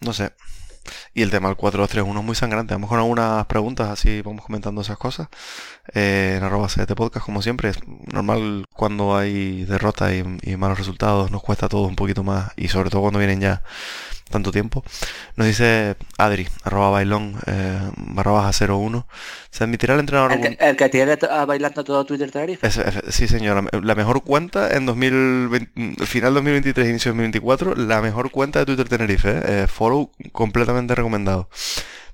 No 0.00 0.12
sé. 0.12 0.32
Y 1.14 1.22
el 1.22 1.30
tema 1.30 1.48
del 1.48 1.56
4-2-3-1 1.56 2.18
es 2.18 2.24
muy 2.24 2.34
sangrante. 2.34 2.74
Vamos 2.74 2.88
con 2.88 2.98
algunas 2.98 3.46
preguntas, 3.46 3.88
así 3.90 4.22
vamos 4.22 4.44
comentando 4.44 4.80
esas 4.80 4.98
cosas. 4.98 5.28
Eh, 5.94 6.34
en 6.38 6.44
arroba 6.44 6.68
CT 6.68 6.94
Podcast, 6.94 7.24
como 7.26 7.42
siempre. 7.42 7.70
Es 7.70 7.78
normal 7.86 8.66
cuando 8.72 9.16
hay 9.16 9.64
derrotas 9.64 10.12
y, 10.12 10.50
y, 10.50 10.56
malos 10.56 10.78
resultados, 10.78 11.30
nos 11.30 11.42
cuesta 11.42 11.68
todo 11.68 11.82
un 11.82 11.96
poquito 11.96 12.22
más. 12.22 12.52
Y 12.56 12.68
sobre 12.68 12.90
todo 12.90 13.02
cuando 13.02 13.18
vienen 13.18 13.40
ya 13.40 13.62
tanto 14.30 14.52
tiempo. 14.52 14.82
Nos 15.36 15.46
dice 15.46 15.96
Adri, 16.16 16.48
arroba 16.62 16.90
bailón, 16.90 17.36
eh, 17.46 17.90
barra 17.96 18.32
baja 18.32 18.66
01. 18.66 19.06
¿Se 19.50 19.64
admitirá 19.64 19.94
el 19.94 20.00
entrenador? 20.00 20.32
El 20.32 20.76
que, 20.76 20.88
tiene 20.88 21.16
bailando 21.46 21.84
todo 21.84 22.04
Twitter 22.04 22.30
Tenerife. 22.30 22.70
sí, 23.10 23.28
señora. 23.28 23.64
La 23.82 23.94
mejor 23.94 24.22
cuenta 24.22 24.74
en 24.74 24.86
2020, 24.86 26.06
final 26.06 26.34
2023, 26.34 26.88
inicio 26.88 27.10
2024, 27.10 27.74
la 27.74 28.00
mejor 28.00 28.30
cuenta 28.30 28.60
de 28.60 28.66
Twitter 28.66 28.88
Tenerife. 28.88 29.40
Eh, 29.44 29.66
follow 29.66 30.10
completamente 30.32 30.94
recomendado. 30.94 31.48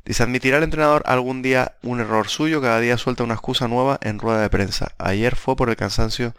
Dice, 0.05 0.23
¿admitirá 0.23 0.59
el 0.59 0.65
entrenador 0.65 1.03
algún 1.05 1.43
día 1.43 1.73
un 1.83 2.01
error 2.01 2.29
suyo? 2.29 2.61
Cada 2.63 2.79
día 2.81 2.97
suelta 2.97 3.25
una 3.25 3.35
excusa 3.35 3.67
nueva 3.67 3.99
en 4.03 4.21
rueda 4.21 4.41
de 4.41 4.51
prensa. 4.51 4.93
Ayer 4.99 5.35
fue 5.35 5.57
por 5.57 5.69
el 5.69 5.77
cansancio 5.77 6.33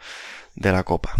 de 0.54 0.72
la 0.72 0.84
copa. 0.84 1.14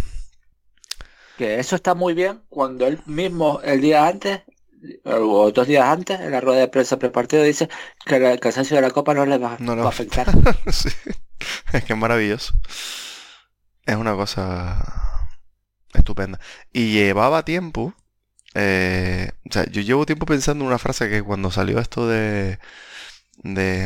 Que 1.39 1.59
eso 1.61 1.77
está 1.77 1.95
muy 1.95 2.15
bien 2.15 2.43
cuando 2.51 2.87
él 2.87 3.01
mismo 3.07 3.61
el 3.63 3.81
día 3.81 4.07
antes 4.09 4.43
o 5.05 5.51
dos 5.53 5.67
días 5.67 5.87
antes 5.87 6.21
en 6.21 6.31
la 6.33 6.41
rueda 6.41 6.61
de 6.61 6.69
prensa 6.69 6.99
prepartido 6.99 7.43
dice 7.43 7.69
que 8.07 8.17
el 8.17 8.41
cansancio 8.41 8.77
de 8.77 8.83
la 8.83 8.91
copa 8.91 9.15
no 9.15 9.27
le 9.27 9.39
va, 9.39 9.57
No 9.61 9.73
a 9.85 9.89
afectar. 9.89 10.27
Sí. 10.73 10.91
Es 11.73 11.85
que 11.85 11.93
es 11.93 11.99
maravilloso. 11.99 12.55
Es 13.87 13.97
una 13.97 14.15
cosa 14.15 14.85
estupenda. 15.95 16.41
Y 16.73 16.93
llevaba 16.93 17.45
tiempo. 17.45 17.95
eh, 18.55 19.33
o 19.49 19.53
sea, 19.53 19.67
yo 19.67 19.83
llevo 19.83 20.07
tiempo 20.07 20.27
pensando 20.27 20.65
en 20.65 20.69
una 20.69 20.79
frase 20.79 21.09
que 21.11 21.23
cuando 21.23 21.51
salió 21.51 21.79
esto 21.81 22.09
de. 22.09 22.59
de. 23.45 23.85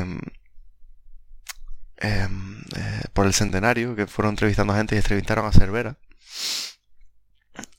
em, 1.98 2.60
eh, 2.76 3.02
por 3.12 3.26
el 3.26 3.34
centenario, 3.34 3.94
que 3.96 4.06
fueron 4.06 4.32
entrevistando 4.32 4.72
a 4.72 4.76
gente 4.76 4.94
y 4.94 4.98
entrevistaron 4.98 5.46
a 5.46 5.52
Cervera. 5.52 5.96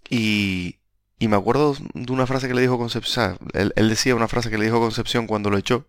Y, 0.09 0.79
y 1.19 1.27
me 1.27 1.35
acuerdo 1.37 1.75
de 1.93 2.11
una 2.13 2.27
frase 2.27 2.47
que 2.47 2.53
le 2.53 2.61
dijo 2.61 2.77
Concepción. 2.77 3.37
él, 3.53 3.73
decía 3.89 4.15
una 4.15 4.27
frase 4.27 4.49
que 4.49 4.57
le 4.57 4.65
dijo 4.65 4.79
Concepción 4.79 5.27
cuando 5.27 5.49
lo 5.49 5.57
echó. 5.57 5.87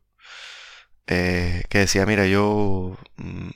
eh, 1.06 1.64
que 1.68 1.78
decía, 1.80 2.06
mira, 2.06 2.26
yo 2.26 2.96
mm, 3.16 3.50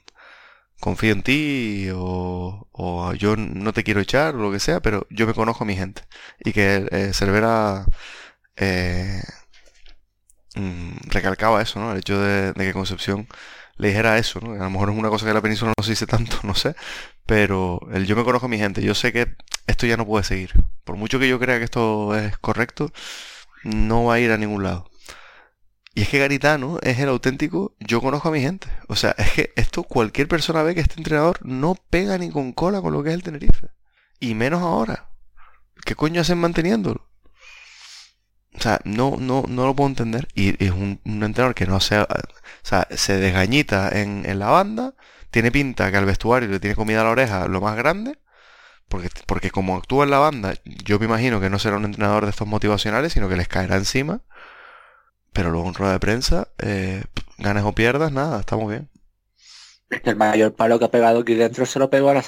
confío 0.81 1.13
en 1.13 1.23
ti 1.23 1.89
o, 1.95 2.69
o 2.73 3.15
yo 3.15 3.37
no 3.37 3.73
te 3.73 3.85
quiero 3.85 4.01
echar 4.01 4.37
o 4.37 4.41
lo 4.43 4.53
que 4.53 4.61
sea, 4.61 4.81
pero 4.81 5.07
yo 5.11 5.27
me 5.27 5.35
conozco 5.35 5.65
a 5.65 5.67
mi 5.67 5.77
gente. 5.77 6.03
Y 6.41 6.53
que 6.53 6.89
eh, 6.93 7.13
Cervera 7.15 7.87
eh, 8.57 9.23
mm, 10.55 11.09
recalcaba 11.11 11.63
eso, 11.63 11.79
¿no? 11.81 11.93
El 11.93 11.99
hecho 11.99 12.19
de 12.21 12.53
que 12.57 12.73
Concepción 12.73 13.29
le 13.79 13.89
dijera 13.89 14.19
eso, 14.19 14.41
¿no? 14.41 14.53
A 14.53 14.65
lo 14.65 14.71
mejor 14.71 14.91
es 14.91 14.97
una 14.97 15.09
cosa 15.09 15.25
que 15.25 15.31
en 15.31 15.37
la 15.37 15.43
península 15.43 15.73
no 15.77 15.85
se 15.85 15.91
dice 15.91 16.07
tanto, 16.07 16.39
no 16.43 16.55
sé, 16.55 16.75
pero 17.27 17.81
el 17.93 18.07
yo 18.07 18.17
me 18.17 18.25
conozco 18.25 18.47
a 18.47 18.51
mi 18.51 18.59
gente, 18.59 18.83
yo 18.83 18.95
sé 18.95 19.13
que 19.13 19.37
esto 19.67 19.87
ya 19.87 19.97
no 19.97 20.07
puede 20.07 20.25
seguir. 20.25 20.53
Por 20.85 20.97
mucho 20.97 21.19
que 21.19 21.29
yo 21.29 21.39
crea 21.39 21.59
que 21.59 21.65
esto 21.65 22.17
es 22.17 22.37
correcto, 22.39 22.93
no 23.65 24.05
va 24.05 24.15
a 24.15 24.21
ir 24.21 24.31
a 24.31 24.37
ningún 24.37 24.63
lado. 24.63 24.91
Y 25.95 26.03
es 26.03 26.09
que 26.11 26.21
Garitano 26.21 26.79
es 26.83 26.99
el 27.01 27.09
auténtico 27.09 27.75
yo 27.81 28.01
conozco 28.01 28.29
a 28.29 28.33
mi 28.33 28.41
gente. 28.41 28.69
O 28.87 28.95
sea, 28.95 29.17
es 29.19 29.33
que 29.33 29.53
esto 29.57 29.83
cualquier 29.83 30.29
persona 30.29 30.63
ve 30.63 30.75
que 30.75 30.81
este 30.81 30.95
entrenador 30.97 31.41
no 31.45 31.75
pega 31.91 32.17
ni 32.19 32.31
con 32.31 32.53
cola 32.53 32.81
con 32.81 32.93
lo 32.93 33.03
que 33.03 33.09
es 33.09 33.15
el 33.15 33.25
Tenerife. 33.25 33.71
Y 34.21 34.35
menos 34.35 34.63
ahora. 34.63 35.11
¿Qué 35.85 35.97
coño 35.97 36.21
hacen 36.21 36.39
manteniéndolo? 36.39 37.08
O 38.55 38.61
sea, 38.61 38.81
no, 38.85 39.17
no, 39.19 39.45
no 39.49 39.67
lo 39.67 39.75
puedo 39.77 39.89
entender. 39.89 40.29
Y 40.35 40.63
es 40.65 40.73
un, 40.73 41.01
un 41.05 41.23
entrenador 41.23 41.55
que 41.55 41.67
no 41.67 41.81
sea... 41.81 42.05
O 42.05 42.67
sea, 42.67 42.87
se 42.91 43.17
desgañita 43.19 43.91
en, 44.01 44.25
en 44.27 44.39
la 44.39 44.49
banda. 44.49 44.95
Tiene 45.31 45.53
pinta 45.53 45.91
que 45.91 45.97
al 45.97 46.07
vestuario 46.07 46.49
le 46.49 46.61
tiene 46.61 46.77
comida 46.77 47.01
a 47.03 47.05
la 47.05 47.11
oreja 47.11 47.49
lo 47.49 47.61
más 47.61 47.77
grande. 47.77 48.19
Porque, 48.89 49.11
porque 49.27 49.51
como 49.51 49.77
actúa 49.77 50.05
en 50.05 50.11
la 50.11 50.19
banda, 50.19 50.55
yo 50.65 50.99
me 50.99 51.07
imagino 51.07 51.41
que 51.41 51.51
no 51.51 51.59
será 51.59 51.77
un 51.77 51.87
entrenador 51.87 52.25
de 52.25 52.31
estos 52.31 52.49
motivacionales, 52.49 53.13
sino 53.15 53.29
que 53.29 53.37
les 53.37 53.49
caerá 53.49 53.77
encima. 53.77 54.23
Pero 55.33 55.51
luego 55.51 55.69
en 55.69 55.75
rueda 55.75 55.93
de 55.93 56.01
prensa, 56.01 56.49
eh, 56.59 57.05
ganes 57.39 57.65
o 57.65 57.73
pierdas, 57.75 58.13
nada, 58.13 58.41
estamos 58.41 58.69
bien. 58.69 58.89
El 60.03 60.17
mayor 60.17 60.55
palo 60.55 60.79
que 60.79 60.87
ha 60.87 60.91
pegado 60.91 61.21
aquí 61.21 61.35
dentro 61.35 61.67
se 61.67 61.79
lo 61.79 61.91
pegó 61.91 62.11
a 62.11 62.15
la. 62.15 62.23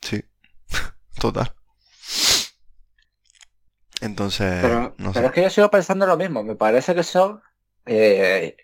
Sí, 0.00 0.22
total. 1.20 1.54
Entonces, 4.00 4.62
Pero, 4.62 4.94
no 4.98 5.12
pero 5.12 5.12
sé. 5.12 5.26
es 5.28 5.32
que 5.32 5.42
yo 5.42 5.50
sigo 5.50 5.70
pensando 5.70 6.06
lo 6.06 6.16
mismo. 6.16 6.42
Me 6.42 6.56
parece 6.56 6.94
que 6.94 7.02
son. 7.02 7.42
eh, 7.86 8.56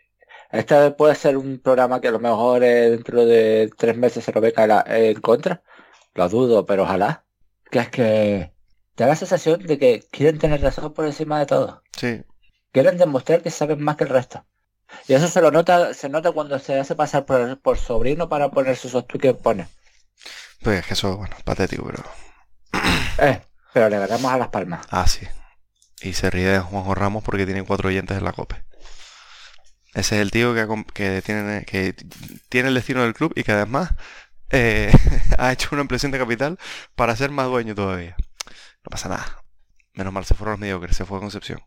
este 0.50 0.90
puede 0.92 1.14
ser 1.14 1.36
un 1.38 1.58
programa 1.60 2.00
que 2.00 2.08
a 2.08 2.12
lo 2.12 2.20
mejor 2.20 2.62
eh, 2.64 2.90
dentro 2.90 3.24
de 3.24 3.70
tres 3.78 3.96
meses 3.96 4.24
se 4.24 4.32
lo 4.32 4.40
venga 4.40 4.66
la- 4.66 4.84
en 4.86 5.20
contra. 5.20 5.62
Lo 6.14 6.28
dudo, 6.28 6.66
pero 6.66 6.82
ojalá. 6.84 7.24
Que 7.70 7.78
es 7.80 7.88
que 7.90 8.52
te 8.94 9.04
da 9.04 9.10
la 9.10 9.16
sensación 9.16 9.62
de 9.66 9.78
que 9.78 10.04
quieren 10.10 10.38
tener 10.38 10.60
razón 10.62 10.92
por 10.94 11.06
encima 11.06 11.38
de 11.40 11.46
todo. 11.46 11.82
Sí, 11.96 12.22
Quieren 12.72 12.98
demostrar 12.98 13.42
que 13.42 13.50
saben 13.50 13.82
más 13.82 13.96
que 13.96 14.04
el 14.04 14.10
resto. 14.10 14.44
Y 15.08 15.14
eso 15.14 15.28
se 15.28 15.40
lo 15.42 15.50
nota, 15.50 15.94
se 15.94 16.08
nota 16.10 16.32
cuando 16.32 16.58
se 16.58 16.78
hace 16.78 16.94
pasar 16.96 17.24
por, 17.26 17.58
por 17.60 17.78
sobrino 17.78 18.28
para 18.28 18.50
ponerse 18.50 18.88
esos 18.88 19.06
tweets 19.06 19.22
que 19.22 19.34
pone. 19.34 19.68
pues 20.62 20.80
es 20.80 20.86
que 20.86 20.94
eso, 20.94 21.16
bueno, 21.16 21.36
patético, 21.44 21.84
pero... 21.84 22.02
Eh, 23.18 23.40
pero 23.72 23.88
le 23.88 23.98
ganamos 23.98 24.32
a 24.32 24.38
las 24.38 24.48
palmas. 24.48 24.86
Ah, 24.90 25.06
sí. 25.06 25.26
Y 26.00 26.14
se 26.14 26.30
ríe 26.30 26.46
de 26.48 26.60
Juanjo 26.60 26.94
Ramos 26.94 27.22
porque 27.22 27.46
tiene 27.46 27.62
cuatro 27.64 27.88
oyentes 27.88 28.16
en 28.18 28.24
la 28.24 28.32
COPE. 28.32 28.62
Ese 29.94 30.16
es 30.16 30.22
el 30.22 30.30
tío 30.30 30.54
que, 30.54 30.66
que, 30.94 31.22
tiene, 31.22 31.64
que 31.64 31.94
tiene 32.48 32.68
el 32.68 32.74
destino 32.74 33.02
del 33.02 33.14
club 33.14 33.32
y 33.36 33.44
que 33.44 33.52
además 33.52 33.90
eh, 34.50 34.90
ha 35.38 35.52
hecho 35.52 35.68
una 35.72 35.82
impresión 35.82 36.12
de 36.12 36.18
capital 36.18 36.58
para 36.94 37.14
ser 37.16 37.30
más 37.30 37.46
dueño 37.46 37.74
todavía. 37.74 38.16
No 38.84 38.90
pasa 38.90 39.08
nada. 39.08 39.44
Menos 39.94 40.12
mal 40.12 40.24
se 40.24 40.34
fueron 40.34 40.52
los 40.52 40.60
mediocres, 40.60 40.96
se 40.96 41.04
fue 41.04 41.20
Concepción. 41.20 41.60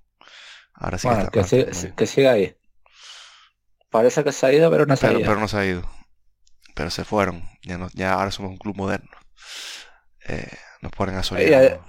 Ahora 0.73 0.97
sí 0.97 1.07
bueno, 1.07 1.29
que 1.29 1.31
que, 1.31 1.39
está. 1.39 1.55
siga- 1.55 1.71
muy 1.71 1.81
bien. 1.81 1.95
que 1.95 2.07
siga 2.07 2.31
ahí. 2.31 2.57
Parece 3.89 4.23
que 4.23 4.31
se 4.31 4.45
ha 4.45 4.53
ido, 4.53 4.69
pero 4.71 4.85
no 4.85 4.95
se 4.95 5.07
ha 5.07 5.11
ido. 5.11 5.21
pero 5.21 5.39
no 5.39 5.47
se 5.47 5.57
ha 5.57 5.65
ido. 5.65 5.89
Pero 6.73 6.89
se 6.89 7.05
fueron. 7.05 7.43
Ya, 7.63 7.77
no, 7.77 7.89
ya 7.93 8.13
ahora 8.13 8.31
somos 8.31 8.51
un 8.51 8.57
club 8.57 8.75
moderno. 8.75 9.09
Eh, 10.27 10.51
nos 10.81 10.91
ponen 10.91 11.15
a 11.15 11.21
eh, 11.37 11.79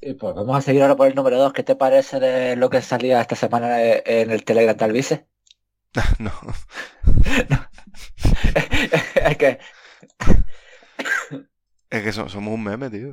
y 0.00 0.14
pues 0.14 0.34
vamos 0.34 0.56
a 0.56 0.60
seguir 0.62 0.82
ahora 0.82 0.96
por 0.96 1.06
el 1.08 1.14
número 1.14 1.38
2. 1.38 1.52
¿Qué 1.52 1.62
te 1.62 1.76
parece 1.76 2.20
de 2.20 2.56
lo 2.56 2.70
que 2.70 2.82
salía 2.82 3.20
esta 3.20 3.36
semana 3.36 3.82
eh, 3.82 4.02
en 4.06 4.30
el 4.30 4.44
Telegram 4.44 4.76
tal 4.76 4.92
vice? 4.92 5.26
no. 6.18 6.32
es 9.14 9.36
que 9.36 9.58
Es 11.90 12.02
que 12.02 12.12
so- 12.12 12.28
somos 12.28 12.54
un 12.54 12.64
meme, 12.64 12.90
tío. 12.90 13.12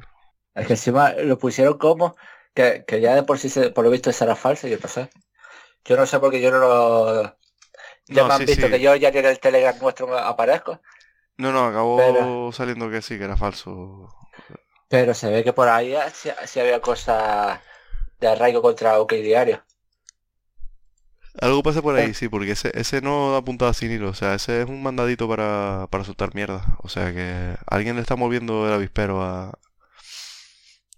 es 0.56 0.68
que 0.68 0.74
encima 0.74 1.14
lo 1.14 1.38
pusieron 1.38 1.78
como 1.78 2.16
que, 2.54 2.84
que 2.88 3.02
ya 3.02 3.16
de 3.16 3.24
por 3.24 3.40
sí 3.40 3.50
se- 3.50 3.70
por 3.72 3.84
lo 3.86 3.92
visto 3.92 4.10
esa 4.10 4.26
era 4.26 4.36
falsa, 4.36 4.68
yo 4.68 4.78
no 4.82 4.88
sé. 4.90 5.10
Yo 5.86 5.98
no 5.98 6.06
sé 6.06 6.20
porque 6.20 6.42
yo 6.42 6.52
no 6.52 6.60
lo 6.60 7.24
ya 8.08 8.22
No, 8.22 8.28
me 8.28 8.34
han 8.34 8.40
sí, 8.42 8.46
visto 8.48 8.66
sí. 8.68 8.72
que 8.72 8.80
yo 8.80 8.96
ya 8.96 9.10
en 9.10 9.26
el 9.26 9.40
Telegram 9.40 9.76
nuestro 9.82 10.18
aparezco, 10.18 10.82
No, 11.38 11.52
no, 11.52 11.66
acabó 11.66 11.98
Pero- 11.98 12.52
saliendo 12.52 12.90
que 12.90 13.02
sí, 13.02 13.18
que 13.18 13.24
era 13.26 13.38
falso. 13.38 14.08
Pero 14.88 15.14
se 15.14 15.30
ve 15.30 15.44
que 15.44 15.54
por 15.54 15.68
ahí 15.70 15.96
sí, 16.14 16.30
sí 16.46 16.60
había 16.60 16.82
cosas 16.82 17.60
de 18.20 18.28
arraigo 18.28 18.62
contra 18.62 19.00
OK 19.02 19.14
Diario. 19.14 19.64
Algo 21.42 21.64
pasa 21.64 21.82
por 21.82 21.96
ahí, 21.96 22.12
Eh. 22.12 22.14
sí, 22.14 22.28
porque 22.30 22.52
ese, 22.52 22.72
ese 22.80 23.02
no 23.02 23.32
da 23.34 23.42
puntada 23.44 23.74
sin 23.74 23.92
hilo. 23.92 24.10
O 24.10 24.14
sea, 24.14 24.36
ese 24.36 24.62
es 24.62 24.70
un 24.70 24.84
mandadito 24.84 25.28
para, 25.28 25.88
para 25.90 26.04
soltar 26.04 26.36
mierda. 26.36 26.78
O 26.84 26.90
sea 26.90 27.12
que 27.14 27.56
alguien 27.68 27.96
le 27.96 28.02
está 28.02 28.16
moviendo 28.16 28.68
el 28.68 28.74
avispero 28.74 29.22
a, 29.24 29.58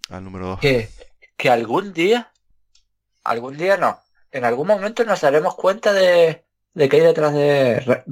al 0.09 0.23
número 0.23 0.47
2. 0.47 0.59
que, 0.59 0.89
que 1.37 1.49
algún 1.49 1.93
día, 1.93 2.33
algún 3.23 3.57
día 3.57 3.77
no, 3.77 4.01
en 4.31 4.45
algún 4.45 4.67
momento 4.67 5.05
nos 5.05 5.21
daremos 5.21 5.55
cuenta 5.55 5.93
de, 5.93 6.45
de 6.73 6.89
que 6.89 6.97
hay 6.97 7.03
detrás 7.03 7.33
de... 7.33 8.03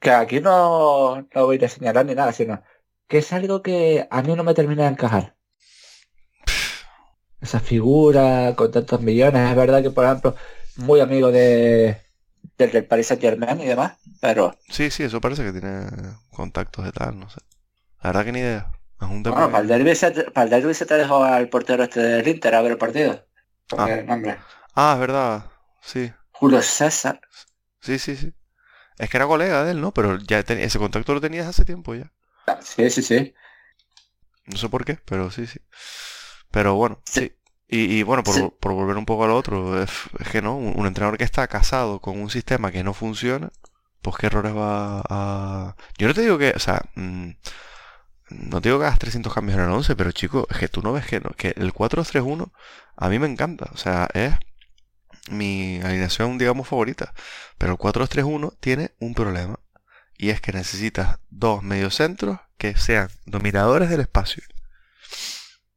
Que 0.00 0.10
aquí 0.12 0.40
no, 0.40 1.22
no 1.34 1.46
voy 1.46 1.64
a 1.64 1.68
señalar 1.68 2.06
ni 2.06 2.14
nada, 2.14 2.32
sino 2.32 2.62
que 3.10 3.18
es 3.18 3.32
algo 3.34 3.62
que 3.62 4.06
a 4.10 4.22
mí 4.22 4.34
no 4.34 4.44
me 4.44 4.54
termina 4.54 4.84
de 4.84 4.90
encajar. 4.90 5.36
Esa 7.40 7.60
figura 7.60 8.54
con 8.56 8.70
tantos 8.70 9.00
millones, 9.00 9.50
es 9.50 9.56
verdad 9.56 9.82
que 9.82 9.90
por 9.90 10.04
ejemplo, 10.04 10.36
muy 10.76 11.00
amigo 11.00 11.32
de 11.32 12.00
del, 12.58 12.70
del 12.72 12.84
Paris 12.86 13.06
Saint 13.08 13.22
Germain 13.22 13.60
y 13.60 13.66
demás, 13.66 13.98
pero 14.20 14.54
Sí, 14.68 14.90
sí, 14.90 15.02
eso 15.04 15.20
parece 15.20 15.44
que 15.44 15.52
tiene 15.52 15.86
contactos 16.30 16.84
de 16.84 16.92
tal, 16.92 17.18
no 17.18 17.28
sé. 17.30 17.40
La 18.02 18.10
verdad 18.10 18.24
que 18.26 18.32
ni 18.32 18.40
idea. 18.40 18.70
Es 19.00 19.08
un 19.08 19.22
tema 19.22 19.36
bueno, 19.36 19.50
para 19.50 19.62
el 19.62 19.68
derbi 19.68 19.94
se, 19.94 20.10
para 20.10 20.44
el 20.44 20.50
derbi 20.50 20.74
se 20.74 20.86
te 20.86 20.94
dejó 20.94 21.24
al 21.24 21.48
portero 21.48 21.82
este 21.84 22.00
del 22.00 22.28
Inter 22.28 22.54
a 22.54 22.62
ver 22.62 22.72
el 22.72 22.78
partido. 22.78 23.26
Porque 23.66 24.04
Ah. 24.08 24.38
Ah, 24.74 24.92
es 24.94 25.00
verdad. 25.00 25.50
Sí, 25.80 26.12
Julio 26.32 26.60
César. 26.62 27.20
sí, 27.80 27.98
sí, 27.98 28.16
sí. 28.16 28.32
Es 28.98 29.08
que 29.08 29.16
era 29.16 29.26
colega 29.26 29.64
de 29.64 29.72
él, 29.72 29.80
¿no? 29.80 29.92
Pero 29.92 30.18
ya 30.18 30.42
tenía, 30.42 30.64
ese 30.64 30.78
contacto 30.78 31.14
lo 31.14 31.20
tenías 31.20 31.46
hace 31.46 31.64
tiempo 31.64 31.94
ya. 31.94 32.12
Sí, 32.62 32.90
sí, 32.90 33.02
sí. 33.02 33.34
No 34.46 34.56
sé 34.56 34.68
por 34.68 34.84
qué, 34.84 34.98
pero 35.04 35.30
sí, 35.30 35.46
sí. 35.46 35.60
Pero 36.50 36.74
bueno, 36.74 37.00
Sí. 37.06 37.20
sí. 37.20 37.36
Y, 37.68 37.98
y 37.98 38.02
bueno, 38.02 38.24
por, 38.24 38.34
Sí. 38.34 38.42
por 38.60 38.72
volver 38.72 38.96
un 38.96 39.06
poco 39.06 39.24
al 39.24 39.30
otro, 39.30 39.80
es, 39.82 39.90
es 40.18 40.28
que 40.28 40.42
no, 40.42 40.56
un, 40.56 40.74
un 40.78 40.86
entrenador 40.86 41.18
que 41.18 41.24
está 41.24 41.46
casado 41.48 42.00
con 42.00 42.20
un 42.20 42.30
sistema 42.30 42.72
que 42.72 42.82
no 42.84 42.94
funciona, 42.94 43.50
pues 44.02 44.16
qué 44.16 44.26
errores 44.26 44.56
va 44.56 45.02
a... 45.08 45.76
Yo 45.98 46.08
no 46.08 46.14
te 46.14 46.22
digo 46.22 46.38
que, 46.38 46.50
o 46.56 46.58
sea, 46.58 46.82
mm, 46.96 47.30
no 48.30 48.60
te 48.60 48.68
digo 48.68 48.78
que 48.78 48.86
hagas 48.86 48.98
300 48.98 49.32
cambios 49.34 49.58
en 49.58 49.64
el 49.64 49.70
11, 49.70 49.96
pero 49.96 50.12
chico, 50.12 50.46
es 50.50 50.58
que 50.58 50.68
tú 50.68 50.82
no 50.82 50.92
ves 50.92 51.06
que, 51.06 51.20
no, 51.20 51.30
que 51.30 51.54
el 51.56 51.72
4-3-1 51.72 52.52
a 52.96 53.08
mí 53.08 53.18
me 53.18 53.26
encanta, 53.26 53.70
o 53.72 53.76
sea, 53.76 54.08
es 54.14 54.34
mi 55.30 55.80
alineación, 55.82 56.38
digamos, 56.38 56.68
favorita. 56.68 57.14
Pero 57.58 57.72
el 57.72 57.78
4-3-1 57.78 58.56
tiene 58.60 58.92
un 59.00 59.14
problema, 59.14 59.58
y 60.20 60.28
es 60.28 60.42
que 60.42 60.52
necesitas 60.52 61.18
dos 61.30 61.62
mediocentros 61.62 62.40
que 62.58 62.76
sean 62.76 63.08
dominadores 63.24 63.88
del 63.88 64.02
espacio. 64.02 64.42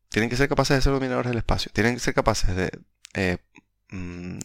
Tienen 0.10 0.29
que 0.29 0.36
ser 0.36 0.49
capaces 0.49 0.75
de 0.75 0.82
ser 0.82 0.91
dominadores 0.91 1.29
del 1.29 1.38
espacio. 1.38 1.71
Tienen 1.73 1.93
que 1.93 2.01
ser 2.01 2.13
capaces 2.13 2.53
de 2.53 2.77
eh, 3.13 3.38
mm, 3.89 4.39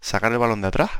sacar 0.00 0.32
el 0.32 0.38
balón 0.38 0.62
de 0.62 0.68
atrás 0.68 0.90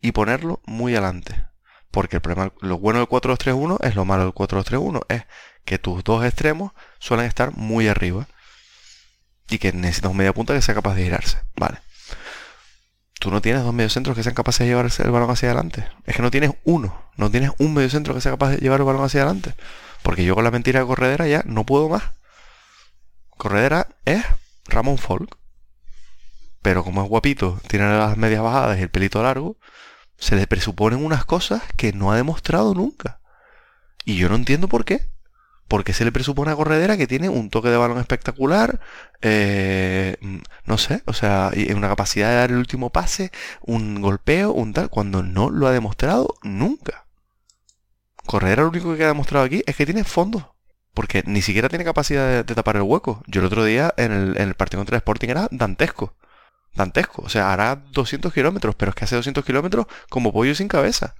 y 0.00 0.12
ponerlo 0.12 0.62
muy 0.64 0.92
adelante. 0.94 1.44
Porque 1.90 2.16
el 2.16 2.22
problema, 2.22 2.50
lo 2.62 2.78
bueno 2.78 2.98
del 2.98 3.08
4-2-3-1 3.08 3.76
es 3.82 3.94
lo 3.94 4.06
malo 4.06 4.22
del 4.22 4.32
4-2-3-1, 4.32 5.02
es 5.10 5.24
que 5.66 5.78
tus 5.78 6.02
dos 6.02 6.24
extremos 6.24 6.72
suelen 6.98 7.26
estar 7.26 7.54
muy 7.54 7.88
arriba. 7.88 8.26
Y 9.50 9.58
que 9.58 9.70
necesitas 9.74 10.10
un 10.10 10.16
media 10.16 10.32
punta 10.32 10.54
que 10.54 10.62
sea 10.62 10.74
capaz 10.74 10.94
de 10.94 11.04
girarse. 11.04 11.42
Vale. 11.56 11.76
Tú 13.22 13.30
no 13.30 13.40
tienes 13.40 13.62
dos 13.62 13.72
mediocentros 13.72 14.16
que 14.16 14.24
sean 14.24 14.34
capaces 14.34 14.66
de 14.66 14.66
llevar 14.66 14.90
el 14.98 15.10
balón 15.12 15.30
hacia 15.30 15.50
adelante. 15.50 15.88
Es 16.06 16.16
que 16.16 16.22
no 16.22 16.32
tienes 16.32 16.54
uno. 16.64 17.08
No 17.16 17.30
tienes 17.30 17.52
un 17.58 17.72
mediocentro 17.72 18.14
que 18.14 18.20
sea 18.20 18.32
capaz 18.32 18.50
de 18.50 18.56
llevar 18.56 18.80
el 18.80 18.84
balón 18.84 19.04
hacia 19.04 19.22
adelante. 19.22 19.54
Porque 20.02 20.24
yo 20.24 20.34
con 20.34 20.42
la 20.42 20.50
mentira 20.50 20.80
de 20.80 20.86
Corredera 20.86 21.28
ya 21.28 21.44
no 21.46 21.64
puedo 21.64 21.88
más. 21.88 22.02
Corredera 23.28 23.86
es 24.06 24.24
Ramón 24.64 24.98
Folk. 24.98 25.38
Pero 26.62 26.82
como 26.82 27.00
es 27.00 27.08
guapito, 27.08 27.60
tiene 27.68 27.96
las 27.96 28.16
medias 28.16 28.42
bajadas 28.42 28.80
y 28.80 28.82
el 28.82 28.90
pelito 28.90 29.22
largo, 29.22 29.56
se 30.18 30.34
le 30.34 30.48
presuponen 30.48 31.04
unas 31.04 31.24
cosas 31.24 31.62
que 31.76 31.92
no 31.92 32.10
ha 32.10 32.16
demostrado 32.16 32.74
nunca. 32.74 33.20
Y 34.04 34.16
yo 34.16 34.28
no 34.30 34.34
entiendo 34.34 34.66
por 34.66 34.84
qué. 34.84 35.11
Porque 35.72 35.94
se 35.94 36.04
le 36.04 36.12
presupone 36.12 36.50
a 36.50 36.54
Corredera 36.54 36.98
que 36.98 37.06
tiene 37.06 37.30
un 37.30 37.48
toque 37.48 37.70
de 37.70 37.78
balón 37.78 37.96
espectacular, 37.96 38.78
eh, 39.22 40.18
no 40.66 40.76
sé, 40.76 41.02
o 41.06 41.14
sea, 41.14 41.50
una 41.74 41.88
capacidad 41.88 42.28
de 42.28 42.34
dar 42.34 42.50
el 42.50 42.58
último 42.58 42.90
pase, 42.90 43.32
un 43.62 44.02
golpeo, 44.02 44.52
un 44.52 44.74
tal, 44.74 44.90
cuando 44.90 45.22
no 45.22 45.48
lo 45.48 45.66
ha 45.66 45.72
demostrado 45.72 46.34
nunca. 46.42 47.06
Corredera 48.26 48.64
lo 48.64 48.68
único 48.68 48.94
que 48.94 49.04
ha 49.04 49.06
demostrado 49.06 49.46
aquí 49.46 49.62
es 49.64 49.74
que 49.74 49.86
tiene 49.86 50.04
fondo. 50.04 50.56
Porque 50.92 51.22
ni 51.24 51.40
siquiera 51.40 51.70
tiene 51.70 51.86
capacidad 51.86 52.44
de, 52.44 52.54
tapar 52.54 52.76
el 52.76 52.82
hueco. 52.82 53.22
Yo 53.26 53.40
el 53.40 53.46
otro 53.46 53.64
día 53.64 53.94
en 53.96 54.12
el, 54.36 54.54
partido 54.54 54.80
contra 54.80 54.96
el 54.96 55.00
Sporting 55.00 55.30
era 55.30 55.48
dantesco 55.52 56.18
dantesco. 56.74 57.22
O 57.22 57.30
sea, 57.30 57.50
hará 57.50 57.76
200 57.76 58.30
kilómetros, 58.30 58.74
pero 58.74 58.90
es 58.90 58.94
que 58.94 59.06
hace 59.06 59.16
200 59.16 59.42
kilómetros 59.42 59.86
como 60.10 60.34
pollo 60.34 60.54
sin 60.54 60.68
cabeza. 60.68 61.14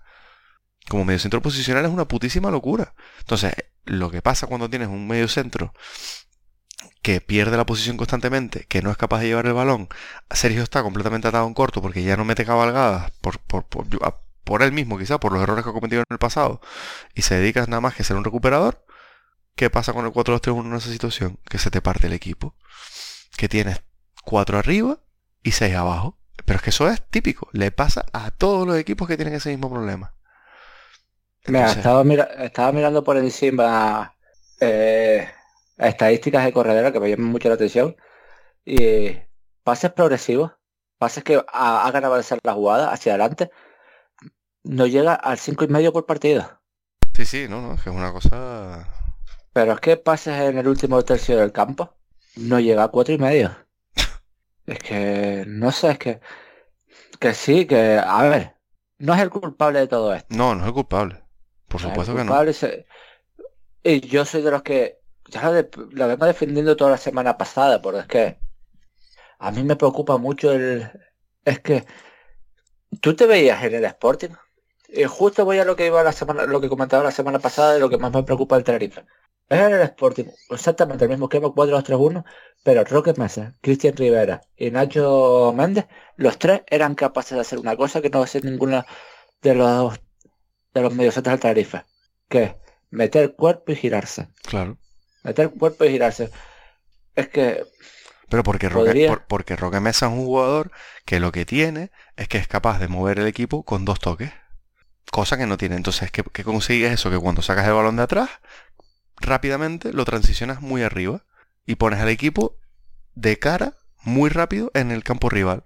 Como 0.91 1.07
medio 1.07 1.21
centro 1.21 1.41
posicional 1.41 1.87
es 1.87 1.91
una 1.91 2.07
putísima 2.07 2.51
locura. 2.51 2.93
Entonces, 3.21 3.55
lo 3.85 4.11
que 4.11 4.23
pasa 4.23 4.47
cuando 4.47 4.71
tienes 4.71 4.89
un 4.89 5.07
medio 5.07 5.29
centro 5.29 5.73
que 7.03 7.21
pierde 7.21 7.57
la 7.57 7.67
posición 7.67 7.97
constantemente, 7.97 8.65
que 8.67 8.83
no 8.83 8.91
es 8.91 8.97
capaz 8.97 9.21
de 9.21 9.27
llevar 9.27 9.47
el 9.47 9.53
balón, 9.55 9.89
Sergio 10.31 10.63
está 10.63 10.83
completamente 10.83 11.29
atado 11.29 11.47
en 11.47 11.55
corto 11.55 11.83
porque 11.83 12.03
ya 12.03 12.17
no 12.17 12.25
mete 12.25 12.45
cabalgadas 12.45 13.13
por, 14.45 14.63
él 14.63 14.73
mismo, 14.73 14.99
quizá 14.99 15.19
por 15.19 15.33
los 15.33 15.43
errores 15.43 15.65
que 15.65 15.71
ha 15.71 15.75
cometido 15.75 16.01
en 16.03 16.07
el 16.11 16.19
pasado, 16.19 16.61
y 17.15 17.23
se 17.23 17.37
dedica 17.37 17.65
nada 17.67 17.81
más 17.81 17.95
que 17.95 18.03
a 18.03 18.05
ser 18.05 18.17
un 18.17 18.25
recuperador, 18.25 18.85
¿qué 19.57 19.71
pasa 19.71 19.93
con 19.93 20.05
el 20.07 20.13
4-2-3-1 20.13 20.67
en 20.67 20.75
esa 20.75 20.91
situación? 20.91 21.39
Que 21.49 21.59
se 21.59 21.71
te 21.71 21.83
parte 21.83 22.07
el 22.07 22.13
equipo. 22.13 22.55
Que 23.37 23.49
tienes 23.49 23.83
4 24.25 24.59
arriba 24.59 25.01
y 25.43 25.53
6 25.53 25.75
abajo. 25.75 26.19
Pero 26.45 26.57
es 26.57 26.63
que 26.63 26.71
eso 26.71 26.89
es 26.89 27.03
típico. 27.09 27.49
Le 27.53 27.71
pasa 27.71 28.05
a 28.13 28.31
todos 28.31 28.67
los 28.67 28.77
equipos 28.77 29.09
que 29.09 29.17
tienen 29.17 29.35
ese 29.35 29.51
mismo 29.51 29.71
problema. 29.71 30.15
Estaba, 31.45 32.03
estaba, 32.45 32.73
mirando 32.73 33.03
por 33.03 33.17
encima 33.17 34.15
eh, 34.61 35.29
estadísticas 35.77 36.45
de 36.45 36.53
corredera 36.53 36.93
que 36.93 37.01
me 37.01 37.11
llaman 37.11 37.27
mucho 37.27 37.49
la 37.49 37.55
atención. 37.55 37.97
Y 38.65 39.17
pases 39.65 39.93
progresivos, 39.93 40.53
pases 40.99 41.25
que 41.25 41.45
hagan 41.53 42.05
avanzar 42.05 42.39
la 42.43 42.55
jugada 42.55 42.93
hacia 42.93 43.13
adelante, 43.13 43.51
no 44.65 44.87
llega 44.87 45.15
al 45.15 45.39
cinco 45.39 45.65
y 45.65 45.69
medio 45.69 45.93
por 45.93 46.07
partido. 46.07 46.61
Sí, 47.15 47.25
sí, 47.25 47.47
no, 47.49 47.61
no, 47.61 47.75
es 47.75 47.83
que 47.83 47.91
es 47.91 47.97
una 47.97 48.13
cosa. 48.13 48.89
Pero 49.53 49.73
es 49.73 49.81
que 49.81 49.97
pases 49.97 50.41
en 50.41 50.59
el 50.59 50.69
último 50.69 51.03
tercio 51.05 51.37
del 51.37 51.53
campo, 51.53 51.95
no 52.37 52.61
llega 52.61 52.85
a 52.85 52.89
cuatro 52.89 53.15
y 53.15 53.19
medio. 53.19 53.55
Es 54.65 54.79
que, 54.79 55.45
no 55.49 55.73
sé, 55.73 55.91
es 55.91 55.99
que, 55.99 56.21
que 57.19 57.35
sí, 57.35 57.67
que, 57.67 57.99
a 57.99 58.23
ver, 58.23 58.55
no 58.99 59.13
es 59.13 59.21
el 59.21 59.29
culpable 59.29 59.81
de 59.81 59.89
todo 59.89 60.15
esto. 60.15 60.29
No, 60.31 60.55
no 60.55 60.61
es 60.61 60.69
el 60.69 60.73
culpable. 60.73 61.22
Por 61.73 61.81
supuesto 61.81 62.15
que 62.15 62.25
no. 62.25 62.45
Y 63.83 64.01
yo 64.07 64.25
soy 64.25 64.43
de 64.43 64.51
los 64.51 64.63
que, 64.63 65.01
ya 65.29 65.43
lo, 65.45 65.53
de, 65.55 65.69
lo 65.91 66.07
vengo 66.07 66.27
defendiendo 66.27 66.77
toda 66.77 66.93
la 66.93 66.99
semana 66.99 67.37
pasada, 67.37 67.81
porque 67.81 68.01
es 68.01 68.07
que 68.07 68.39
a 69.39 69.51
mí 69.51 69.65
me 69.65 69.75
preocupa 69.75 70.19
mucho 70.19 70.53
el, 70.53 70.89
es 71.45 71.61
que 71.61 71.85
tú 73.01 73.17
te 73.17 73.27
veías 73.27 73.65
en 73.65 73.75
el 73.75 73.85
Sporting 73.87 74.29
y 74.89 75.05
justo 75.05 75.45
voy 75.45 75.59
a 75.59 75.65
lo 75.65 75.75
que 75.75 75.87
iba 75.87 76.05
la 76.05 76.13
semana, 76.13 76.45
lo 76.45 76.61
que 76.61 76.69
comentaba 76.69 77.03
la 77.03 77.11
semana 77.11 77.39
pasada 77.39 77.73
de 77.73 77.81
lo 77.81 77.89
que 77.89 77.97
más 77.97 78.13
me 78.13 78.23
preocupa 78.23 78.57
el 78.57 78.65
Tenerife. 78.65 79.05
Es 79.49 79.59
en 79.59 79.73
el 79.73 79.81
Sporting, 79.81 80.27
exactamente 80.51 81.05
el 81.05 81.11
mismo 81.11 81.27
esquema 81.27 81.49
4-2-3-1, 81.49 82.25
pero 82.63 82.85
Roque 82.85 83.15
Mesa, 83.17 83.57
Cristian 83.63 83.97
Rivera 83.97 84.43
y 84.57 84.71
Nacho 84.71 85.53
Méndez, 85.57 85.87
los 86.17 86.39
tres 86.39 86.63
eran 86.69 86.95
capaces 86.95 87.35
de 87.35 87.41
hacer 87.41 87.59
una 87.59 87.77
cosa 87.77 88.01
que 88.03 88.11
no 88.11 88.23
hace 88.23 88.41
ninguna 88.43 88.87
de 89.41 89.55
los 89.55 89.99
de 90.75 90.83
los 90.83 90.95
medios 90.95 91.23
del 91.23 91.41
Tarifa, 91.41 91.85
que 92.29 92.43
es 92.43 92.53
meter 92.91 93.35
cuerpo 93.35 93.73
y 93.73 93.77
girarse. 93.77 94.29
Claro. 94.43 94.79
Meter 95.23 95.51
cuerpo 95.51 95.85
y 95.85 95.91
girarse. 95.91 96.31
Es 97.15 97.29
que 97.29 97.65
pero 98.33 98.45
porque 98.45 98.71
Roque, 98.71 99.15
porque 99.29 99.57
Roque 99.57 99.81
Mesa 99.81 100.07
es 100.07 100.13
un 100.13 100.25
jugador 100.25 100.73
que 101.05 101.21
lo 101.21 101.33
que 101.33 101.45
tiene 101.45 101.91
es 102.17 102.29
que 102.29 102.39
es 102.39 102.49
capaz 102.49 102.79
de 102.79 102.89
mover 102.89 103.19
el 103.19 103.27
equipo 103.27 103.63
con 103.63 103.85
dos 103.85 104.01
toques. 104.01 104.33
Cosa 105.11 105.37
que 105.37 105.45
no 105.45 105.59
tiene. 105.59 105.77
Entonces, 105.77 106.11
¿qué, 106.11 106.25
qué 106.33 106.43
consigues 106.43 106.93
eso? 106.93 107.11
Que 107.11 107.19
cuando 107.19 107.43
sacas 107.43 107.67
el 107.67 107.75
balón 107.75 107.97
de 107.97 108.05
atrás, 108.05 108.31
rápidamente 109.19 109.93
lo 109.93 110.07
transicionas 110.07 110.63
muy 110.63 110.83
arriba 110.83 111.27
y 111.67 111.75
pones 111.75 112.01
al 112.01 112.09
equipo 112.09 112.57
de 113.15 113.39
cara 113.39 113.75
muy 114.03 114.31
rápido 114.31 114.71
en 114.73 114.93
el 114.93 115.05
campo 115.05 115.29
rival. 115.29 115.65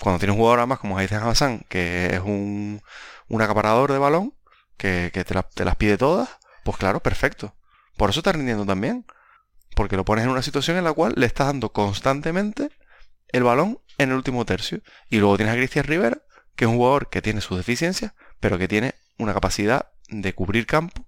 Cuando 0.00 0.18
tienes 0.18 0.34
un 0.34 0.40
jugador 0.40 0.58
además 0.58 0.80
como 0.80 0.98
Haitham 0.98 1.28
Hassan, 1.28 1.64
que 1.68 2.06
es 2.06 2.20
un, 2.20 2.82
un 3.28 3.42
acaparador 3.42 3.92
de 3.92 3.98
balón, 3.98 4.34
que, 4.80 5.10
te, 5.12 5.24
te, 5.24 5.64
las 5.64 5.76
pide 5.76 5.98
todas, 5.98 6.28
pues 6.64 6.76
claro, 6.78 7.00
perfecto. 7.00 7.54
Por 7.96 8.10
eso 8.10 8.20
está 8.20 8.32
rindiendo 8.32 8.64
también. 8.64 9.04
Porque 9.76 9.96
lo 9.96 10.04
pones 10.04 10.24
en 10.24 10.30
una 10.30 10.42
situación 10.42 10.76
en 10.76 10.84
la 10.84 10.92
cual 10.92 11.14
le 11.16 11.26
estás 11.26 11.46
dando 11.46 11.72
constantemente 11.72 12.70
el 13.28 13.44
balón 13.44 13.78
en 13.98 14.10
el 14.10 14.16
último 14.16 14.44
tercio. 14.44 14.80
Y 15.08 15.18
luego 15.18 15.36
tienes 15.36 15.54
a 15.54 15.56
Cristian 15.56 15.84
Rivera, 15.84 16.18
que 16.56 16.64
es 16.64 16.68
un 16.68 16.76
jugador 16.76 17.08
que 17.08 17.22
tiene 17.22 17.40
sus 17.40 17.56
deficiencias, 17.56 18.12
pero 18.40 18.58
que 18.58 18.68
tiene 18.68 18.94
una 19.18 19.32
capacidad 19.32 19.90
de 20.08 20.34
cubrir 20.34 20.66
campo 20.66 21.06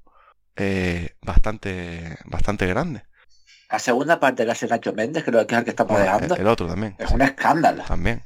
eh, 0.57 1.17
bastante, 1.23 2.19
bastante 2.25 2.67
grande. 2.67 3.05
La 3.71 3.79
segunda 3.79 4.21
parte 4.21 4.45
la 4.45 4.53
hace 4.53 4.69
Nacho 4.69 4.93
Méndez, 4.93 5.25
creo 5.25 5.47
que 5.47 5.55
es 5.55 5.59
el 5.59 5.65
que 5.65 5.71
estamos 5.71 5.99
dejando. 5.99 6.37
El 6.37 6.47
otro 6.47 6.69
también. 6.69 6.95
Es 6.99 7.11
un 7.11 7.23
escándalo. 7.23 7.85
También. 7.85 8.23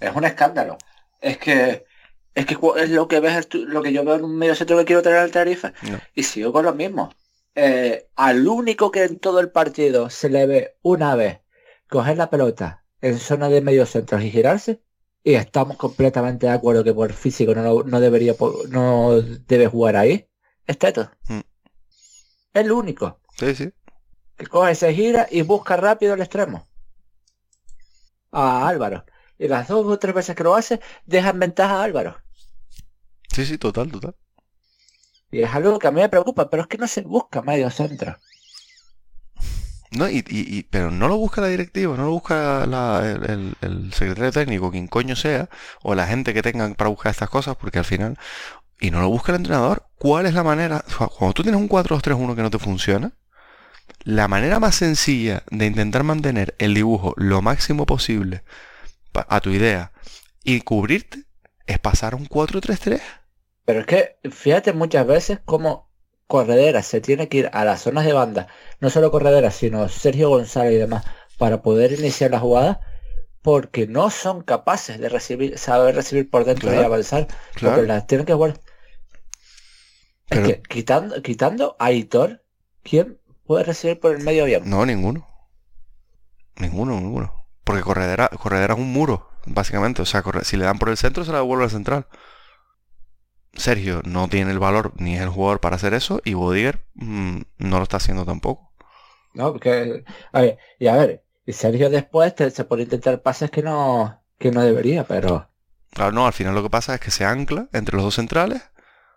Es 0.00 0.14
un 0.14 0.24
escándalo. 0.24 0.78
Es 1.20 1.36
que 1.38 1.84
es 2.36 2.44
que 2.44 2.58
es 2.76 2.90
lo 2.90 3.08
que 3.08 3.18
ves 3.18 3.48
lo 3.54 3.82
que 3.82 3.94
yo 3.94 4.04
veo 4.04 4.16
en 4.16 4.24
un 4.24 4.36
medio 4.36 4.54
centro 4.54 4.76
que 4.76 4.84
quiero 4.84 5.00
tener 5.00 5.18
al 5.18 5.30
Tarifa. 5.30 5.72
Y 6.14 6.22
sigo 6.22 6.52
con 6.52 6.66
lo 6.66 6.74
mismo. 6.74 7.10
Eh, 7.54 8.10
al 8.14 8.46
único 8.46 8.90
que 8.90 9.04
en 9.04 9.18
todo 9.18 9.40
el 9.40 9.50
partido 9.50 10.10
se 10.10 10.28
le 10.28 10.46
ve 10.46 10.76
una 10.82 11.16
vez 11.16 11.40
coger 11.88 12.18
la 12.18 12.28
pelota 12.28 12.84
en 13.00 13.18
zona 13.18 13.48
de 13.48 13.62
medio 13.62 13.86
centro 13.86 14.20
y 14.20 14.30
girarse, 14.30 14.82
y 15.24 15.34
estamos 15.34 15.78
completamente 15.78 16.46
de 16.46 16.52
acuerdo 16.52 16.84
que 16.84 16.92
por 16.92 17.14
físico 17.14 17.54
no, 17.54 17.82
no 17.84 18.00
debería 18.00 18.34
no 18.68 19.22
debe 19.48 19.66
jugar 19.66 19.96
ahí, 19.96 20.28
es 20.66 20.78
Teto. 20.78 21.10
Mm. 21.28 21.38
Es 21.38 22.64
el 22.64 22.70
único. 22.70 23.18
Sí, 23.38 23.54
sí. 23.54 23.72
Que 24.36 24.46
coge, 24.46 24.74
se 24.74 24.92
gira 24.92 25.26
y 25.30 25.40
busca 25.40 25.78
rápido 25.78 26.12
el 26.12 26.20
extremo. 26.20 26.68
A 28.30 28.68
Álvaro. 28.68 29.06
Y 29.38 29.48
las 29.48 29.68
dos 29.68 29.86
o 29.86 29.98
tres 29.98 30.14
veces 30.14 30.36
que 30.36 30.44
lo 30.44 30.54
hace, 30.54 30.80
dejan 31.06 31.38
ventaja 31.38 31.80
a 31.80 31.82
Álvaro. 31.82 32.25
Sí, 33.36 33.44
sí, 33.44 33.58
total, 33.58 33.92
total. 33.92 34.14
Y 35.30 35.42
es 35.42 35.54
algo 35.54 35.78
que 35.78 35.86
a 35.86 35.90
mí 35.90 36.00
me 36.00 36.08
preocupa, 36.08 36.48
pero 36.48 36.62
es 36.62 36.68
que 36.68 36.78
no 36.78 36.88
se 36.88 37.02
busca 37.02 37.42
medio 37.42 37.68
centro. 37.68 38.16
No, 39.90 40.08
y, 40.08 40.24
y, 40.26 40.62
pero 40.62 40.90
no 40.90 41.06
lo 41.06 41.18
busca 41.18 41.42
la 41.42 41.48
directiva, 41.48 41.98
no 41.98 42.06
lo 42.06 42.12
busca 42.12 42.64
el, 42.64 43.54
el, 43.60 43.92
secretario 43.92 44.32
técnico, 44.32 44.70
quien 44.70 44.88
coño 44.88 45.16
sea, 45.16 45.50
o 45.82 45.94
la 45.94 46.06
gente 46.06 46.32
que 46.32 46.40
tengan 46.40 46.76
para 46.76 46.88
buscar 46.88 47.10
estas 47.10 47.28
cosas, 47.28 47.56
porque 47.56 47.78
al 47.78 47.84
final, 47.84 48.18
y 48.80 48.90
no 48.90 49.02
lo 49.02 49.10
busca 49.10 49.32
el 49.32 49.36
entrenador, 49.36 49.86
¿cuál 49.96 50.24
es 50.24 50.32
la 50.32 50.42
manera? 50.42 50.82
Cuando 50.96 51.34
tú 51.34 51.42
tienes 51.42 51.60
un 51.60 51.68
4-2-3-1 51.68 52.36
que 52.36 52.42
no 52.42 52.50
te 52.50 52.58
funciona, 52.58 53.12
la 54.02 54.28
manera 54.28 54.60
más 54.60 54.76
sencilla 54.76 55.42
de 55.50 55.66
intentar 55.66 56.04
mantener 56.04 56.54
el 56.58 56.72
dibujo 56.72 57.12
lo 57.18 57.42
máximo 57.42 57.84
posible 57.84 58.44
a 59.12 59.40
tu 59.42 59.50
idea 59.50 59.92
y 60.42 60.62
cubrirte 60.62 61.26
es 61.66 61.78
pasar 61.78 62.14
a 62.14 62.16
un 62.16 62.26
4-3-3. 62.26 63.02
Pero 63.66 63.80
es 63.80 63.86
que 63.86 64.16
fíjate 64.30 64.72
muchas 64.72 65.06
veces 65.06 65.40
como 65.44 65.90
Corredera 66.26 66.82
se 66.82 67.00
tiene 67.00 67.28
que 67.28 67.38
ir 67.38 67.50
a 67.52 67.64
las 67.64 67.82
zonas 67.82 68.06
de 68.06 68.12
banda, 68.12 68.48
no 68.80 68.88
solo 68.88 69.10
Corredera, 69.10 69.50
sino 69.50 69.88
Sergio 69.88 70.30
González 70.30 70.72
y 70.72 70.78
demás, 70.78 71.04
para 71.36 71.62
poder 71.62 71.92
iniciar 71.92 72.30
la 72.30 72.40
jugada, 72.40 72.80
porque 73.42 73.86
no 73.86 74.10
son 74.10 74.42
capaces 74.42 74.98
de 74.98 75.08
recibir, 75.08 75.58
saber 75.58 75.94
recibir 75.94 76.30
por 76.30 76.44
dentro 76.44 76.72
y 76.72 76.76
avanzar, 76.78 77.26
porque 77.60 77.82
las 77.82 78.06
tienen 78.06 78.24
que 78.24 78.34
jugar. 78.34 78.58
Es 80.28 80.40
que 80.40 80.62
quitando, 80.62 81.20
quitando 81.22 81.76
a 81.78 81.92
Hitor, 81.92 82.42
¿quién 82.82 83.20
puede 83.44 83.64
recibir 83.64 84.00
por 84.00 84.14
el 84.14 84.22
medio 84.22 84.44
bien? 84.44 84.68
No, 84.68 84.86
ninguno. 84.86 85.26
Ninguno, 86.56 87.00
ninguno. 87.00 87.46
Porque 87.62 87.82
Corredera, 87.82 88.28
Corredera 88.28 88.74
es 88.74 88.80
un 88.80 88.92
muro. 88.92 89.28
básicamente. 89.44 90.02
O 90.02 90.06
sea, 90.06 90.22
si 90.42 90.56
le 90.56 90.64
dan 90.64 90.78
por 90.78 90.88
el 90.88 90.96
centro, 90.96 91.24
se 91.24 91.32
la 91.32 91.38
devuelve 91.38 91.64
al 91.64 91.70
central. 91.70 92.06
Sergio 93.56 94.02
no 94.04 94.28
tiene 94.28 94.50
el 94.52 94.58
valor 94.58 94.92
ni 94.96 95.16
es 95.16 95.22
el 95.22 95.28
jugador 95.30 95.60
para 95.60 95.76
hacer 95.76 95.94
eso 95.94 96.20
y 96.24 96.34
Bodiger 96.34 96.84
mm, 96.94 97.40
no 97.58 97.76
lo 97.78 97.82
está 97.84 97.98
haciendo 97.98 98.24
tampoco. 98.24 98.70
No, 99.34 99.52
porque, 99.52 100.04
a 100.32 100.40
ver, 100.40 100.58
y 100.78 100.86
a 100.88 100.96
ver, 100.96 101.24
y 101.44 101.52
Sergio 101.52 101.90
después 101.90 102.34
te- 102.34 102.50
se 102.50 102.62
a 102.68 102.80
intentar 102.80 103.22
pases 103.22 103.50
que 103.50 103.62
no, 103.62 104.24
que 104.38 104.50
no 104.50 104.62
debería, 104.62 105.04
pero 105.06 105.50
Claro, 105.92 106.12
no, 106.12 106.26
al 106.26 106.32
final 106.32 106.54
lo 106.54 106.62
que 106.62 106.70
pasa 106.70 106.94
es 106.94 107.00
que 107.00 107.10
se 107.10 107.24
ancla 107.24 107.68
entre 107.72 107.96
los 107.96 108.04
dos 108.04 108.16
centrales, 108.16 108.62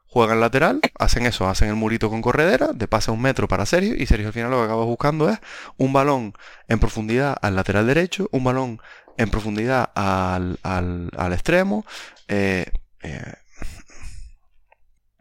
juegan 0.08 0.40
lateral, 0.40 0.82
hacen 1.00 1.26
eso, 1.26 1.48
hacen 1.50 1.70
el 1.70 1.76
murito 1.76 2.10
con 2.10 2.22
corredera, 2.22 2.70
de 2.74 2.88
pase 2.88 3.12
a 3.12 3.14
un 3.14 3.22
metro 3.22 3.48
para 3.48 3.66
Sergio, 3.66 3.96
y 3.96 4.06
Sergio 4.08 4.28
al 4.28 4.34
final 4.34 4.52
lo 4.52 4.58
que 4.60 4.66
acaba 4.66 4.86
buscando 4.86 5.30
es 5.30 5.40
un 5.78 5.94
balón 5.94 6.34
en 6.68 6.80
profundidad 6.80 7.38
al 7.42 7.56
lateral 7.56 7.88
derecho, 7.88 8.30
un 8.32 8.44
balón 8.46 8.82
en 9.18 9.30
profundidad 9.32 9.92
al, 9.96 10.60
al- 10.64 11.12
al 11.18 11.34
extremo. 11.34 11.86
eh, 12.30 12.68
eh, 13.04 13.34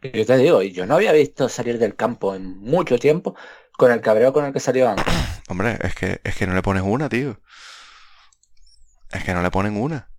yo 0.01 0.25
te 0.25 0.37
digo, 0.37 0.61
y 0.63 0.71
yo 0.71 0.85
no 0.85 0.95
había 0.95 1.11
visto 1.13 1.49
salir 1.49 1.77
del 1.79 1.95
campo 1.95 2.35
en 2.35 2.57
mucho 2.59 2.97
tiempo 2.99 3.35
con 3.77 3.91
el 3.91 4.01
cabreo 4.01 4.33
con 4.33 4.45
el 4.45 4.53
que 4.53 4.59
salió 4.59 4.89
antes. 4.89 5.19
hombre, 5.49 5.77
es 5.81 5.95
que, 5.95 6.21
es 6.23 6.35
que 6.35 6.47
no 6.47 6.53
le 6.53 6.61
pones 6.61 6.83
una, 6.83 7.09
tío. 7.09 7.39
Es 9.11 9.23
que 9.23 9.33
no 9.35 9.43
le 9.43 9.51
ponen 9.51 9.77
una. 9.77 10.09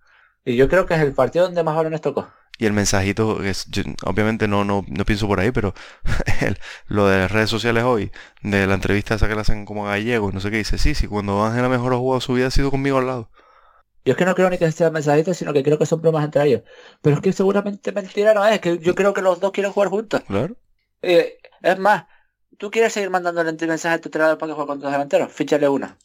Y 0.44 0.56
yo 0.56 0.68
creo 0.68 0.84
que 0.86 0.94
es 0.94 1.00
el 1.00 1.14
partido 1.14 1.46
donde 1.46 1.62
más 1.62 1.76
balones 1.76 2.00
tocó. 2.02 2.28
Y 2.58 2.66
el 2.66 2.74
mensajito, 2.74 3.42
es, 3.42 3.66
yo- 3.70 3.82
obviamente 4.04 4.46
no, 4.46 4.64
no, 4.64 4.84
no 4.86 5.04
pienso 5.06 5.26
por 5.26 5.40
ahí, 5.40 5.50
pero 5.50 5.72
el- 6.42 6.58
lo 6.86 7.06
de 7.08 7.18
las 7.20 7.30
redes 7.32 7.48
sociales 7.48 7.84
hoy, 7.84 8.12
de 8.42 8.66
la 8.66 8.74
entrevista 8.74 9.14
esa 9.14 9.28
que 9.28 9.34
le 9.34 9.40
hacen 9.40 9.64
como 9.64 9.86
a 9.86 9.90
gallego 9.92 10.28
y 10.30 10.34
no 10.34 10.40
sé 10.40 10.50
qué, 10.50 10.58
dice, 10.58 10.76
sí, 10.76 10.94
sí, 10.94 11.06
cuando 11.06 11.42
Ángela 11.44 11.68
mejor 11.70 11.94
ha 11.94 11.96
jugado 11.96 12.20
su 12.20 12.34
vida 12.34 12.48
ha 12.48 12.50
sido 12.50 12.70
conmigo 12.70 12.98
al 12.98 13.06
lado. 13.06 13.30
Yo 14.04 14.12
es 14.12 14.16
que 14.16 14.24
no 14.24 14.34
creo 14.34 14.48
ni 14.48 14.58
que 14.58 14.70
sea 14.72 14.90
mensajitos, 14.90 15.36
sino 15.36 15.52
que 15.52 15.62
creo 15.62 15.78
que 15.78 15.86
son 15.86 16.00
bromas 16.00 16.24
entre 16.24 16.44
ellos. 16.44 16.62
Pero 17.02 17.16
es 17.16 17.22
que 17.22 17.32
seguramente 17.32 17.92
mentira 17.92 18.32
no 18.32 18.46
es, 18.46 18.60
que 18.60 18.78
yo 18.78 18.94
creo 18.94 19.12
que 19.12 19.22
los 19.22 19.40
dos 19.40 19.52
quieren 19.52 19.72
jugar 19.72 19.90
juntos. 19.90 20.22
Claro. 20.26 20.56
Eh, 21.02 21.38
es 21.62 21.78
más, 21.78 22.04
tú 22.58 22.70
quieres 22.70 22.92
seguir 22.92 23.10
mandándole 23.10 23.52
mensajes 23.52 23.98
a 23.98 24.00
tu 24.00 24.08
entrenador 24.08 24.38
para 24.38 24.50
que 24.50 24.54
juegue 24.54 24.68
con 24.68 24.80
tus 24.80 24.90
delanteros, 24.90 25.32
fíchale 25.32 25.68
uno. 25.68 25.96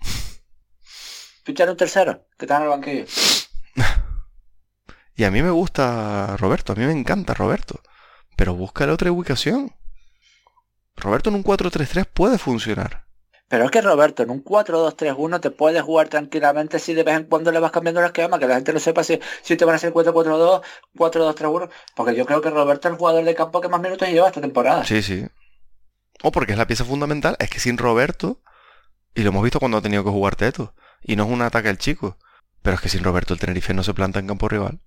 Fíchale 1.44 1.70
un 1.72 1.76
tercero, 1.76 2.26
que 2.38 2.44
está 2.44 2.58
en 2.58 2.62
el 2.62 2.68
banquillo. 2.68 3.06
Y 5.14 5.24
a 5.24 5.30
mí 5.30 5.42
me 5.42 5.50
gusta 5.50 6.36
Roberto, 6.38 6.72
a 6.72 6.76
mí 6.76 6.84
me 6.86 6.92
encanta 6.92 7.34
Roberto. 7.34 7.82
Pero 8.36 8.54
búscale 8.54 8.92
otra 8.92 9.12
ubicación. 9.12 9.70
Roberto 10.96 11.28
en 11.28 11.36
un 11.36 11.44
4-3-3 11.44 12.06
puede 12.06 12.38
funcionar. 12.38 13.09
Pero 13.50 13.64
es 13.64 13.72
que 13.72 13.80
Roberto, 13.80 14.22
en 14.22 14.30
un 14.30 14.44
4-2-3-1 14.44 15.40
te 15.40 15.50
puedes 15.50 15.82
jugar 15.82 16.08
tranquilamente 16.08 16.78
si 16.78 16.94
de 16.94 17.02
vez 17.02 17.16
en 17.16 17.24
cuando 17.24 17.50
le 17.50 17.58
vas 17.58 17.72
cambiando 17.72 17.98
el 17.98 18.06
esquema, 18.06 18.38
que 18.38 18.46
la 18.46 18.54
gente 18.54 18.72
no 18.72 18.78
sepa 18.78 19.02
si, 19.02 19.18
si 19.42 19.56
te 19.56 19.64
van 19.64 19.72
a 19.72 19.76
hacer 19.76 19.92
4-4-2, 19.92 20.62
4-2-3-1, 20.94 21.68
porque 21.96 22.14
yo 22.14 22.24
creo 22.26 22.40
que 22.40 22.48
Roberto 22.48 22.86
es 22.86 22.92
el 22.92 22.98
jugador 22.98 23.24
de 23.24 23.34
campo 23.34 23.60
que 23.60 23.66
más 23.66 23.80
minutos 23.80 24.08
lleva 24.08 24.28
esta 24.28 24.40
temporada. 24.40 24.84
Sí, 24.84 25.02
sí. 25.02 25.26
O 26.22 26.30
porque 26.30 26.52
es 26.52 26.58
la 26.58 26.68
pieza 26.68 26.84
fundamental, 26.84 27.34
es 27.40 27.50
que 27.50 27.58
sin 27.58 27.76
Roberto, 27.76 28.40
y 29.16 29.22
lo 29.22 29.30
hemos 29.30 29.42
visto 29.42 29.58
cuando 29.58 29.78
ha 29.78 29.82
tenido 29.82 30.04
que 30.04 30.10
jugar 30.10 30.36
Teto, 30.36 30.72
y 31.02 31.16
no 31.16 31.24
es 31.24 31.30
un 31.30 31.42
ataque 31.42 31.70
al 31.70 31.78
chico, 31.78 32.18
pero 32.62 32.76
es 32.76 32.80
que 32.80 32.88
sin 32.88 33.02
Roberto 33.02 33.34
el 33.34 33.40
Tenerife 33.40 33.74
no 33.74 33.82
se 33.82 33.94
planta 33.94 34.20
en 34.20 34.28
campo 34.28 34.48
rival. 34.48 34.78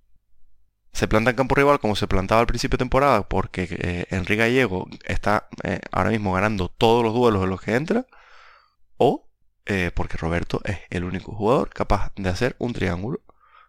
Se 0.94 1.06
planta 1.06 1.28
en 1.28 1.36
campo 1.36 1.54
rival 1.54 1.80
como 1.80 1.96
se 1.96 2.06
plantaba 2.06 2.40
al 2.40 2.46
principio 2.46 2.78
de 2.78 2.84
temporada, 2.84 3.28
porque 3.28 3.68
eh, 3.70 4.06
Enrique 4.08 4.36
Gallego 4.36 4.88
está 5.04 5.48
eh, 5.64 5.80
ahora 5.92 6.08
mismo 6.08 6.32
ganando 6.32 6.70
todos 6.70 7.04
los 7.04 7.12
duelos 7.12 7.44
en 7.44 7.50
los 7.50 7.60
que 7.60 7.74
entra, 7.74 8.06
eh, 9.66 9.90
porque 9.94 10.16
Roberto 10.18 10.60
es 10.64 10.78
el 10.90 11.04
único 11.04 11.34
jugador 11.34 11.70
capaz 11.70 12.12
de 12.16 12.28
hacer 12.28 12.54
un 12.58 12.72
triángulo, 12.72 13.22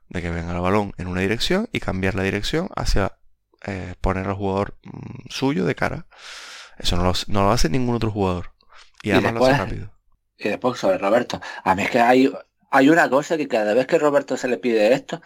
de 0.09 0.21
que 0.21 0.29
venga 0.29 0.53
el 0.53 0.59
balón 0.59 0.93
en 0.97 1.07
una 1.07 1.21
dirección 1.21 1.69
y 1.71 1.79
cambiar 1.79 2.15
la 2.15 2.23
dirección 2.23 2.69
hacia 2.75 3.17
eh, 3.65 3.95
poner 4.01 4.27
al 4.27 4.35
jugador 4.35 4.77
mm, 4.83 5.29
suyo 5.29 5.65
de 5.65 5.75
cara. 5.75 6.07
Eso 6.77 6.97
no 6.97 7.03
lo, 7.03 7.13
no 7.27 7.43
lo 7.43 7.51
hace 7.51 7.69
ningún 7.69 7.95
otro 7.95 8.11
jugador. 8.11 8.51
Y 9.01 9.09
Y 9.09 9.11
además 9.13 9.33
lo 9.33 9.45
hace 9.45 9.57
rápido. 9.57 9.91
Y 10.37 10.49
después 10.49 10.79
sobre 10.79 10.97
Roberto. 10.97 11.39
A 11.63 11.75
mí 11.75 11.83
es 11.83 11.89
que 11.89 11.99
hay, 11.99 12.31
hay 12.69 12.89
una 12.89 13.09
cosa 13.09 13.37
que 13.37 13.47
cada 13.47 13.73
vez 13.73 13.87
que 13.87 13.97
Roberto 13.97 14.35
se 14.35 14.47
le 14.47 14.57
pide 14.57 14.93
esto, 14.93 15.21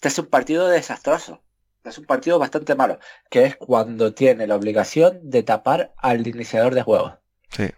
te 0.00 0.08
hace 0.08 0.20
un 0.20 0.28
partido 0.28 0.68
desastroso. 0.68 1.42
Te 1.82 1.90
hace 1.90 2.00
un 2.00 2.06
partido 2.06 2.38
bastante 2.38 2.74
malo. 2.74 2.98
Que 3.28 3.44
es 3.44 3.56
cuando 3.56 4.14
tiene 4.14 4.46
la 4.46 4.56
obligación 4.56 5.18
de 5.22 5.42
tapar 5.42 5.92
al 5.96 6.26
iniciador 6.26 6.74
de 6.74 6.82
juego. 6.82 7.18
Sí. 7.50 7.70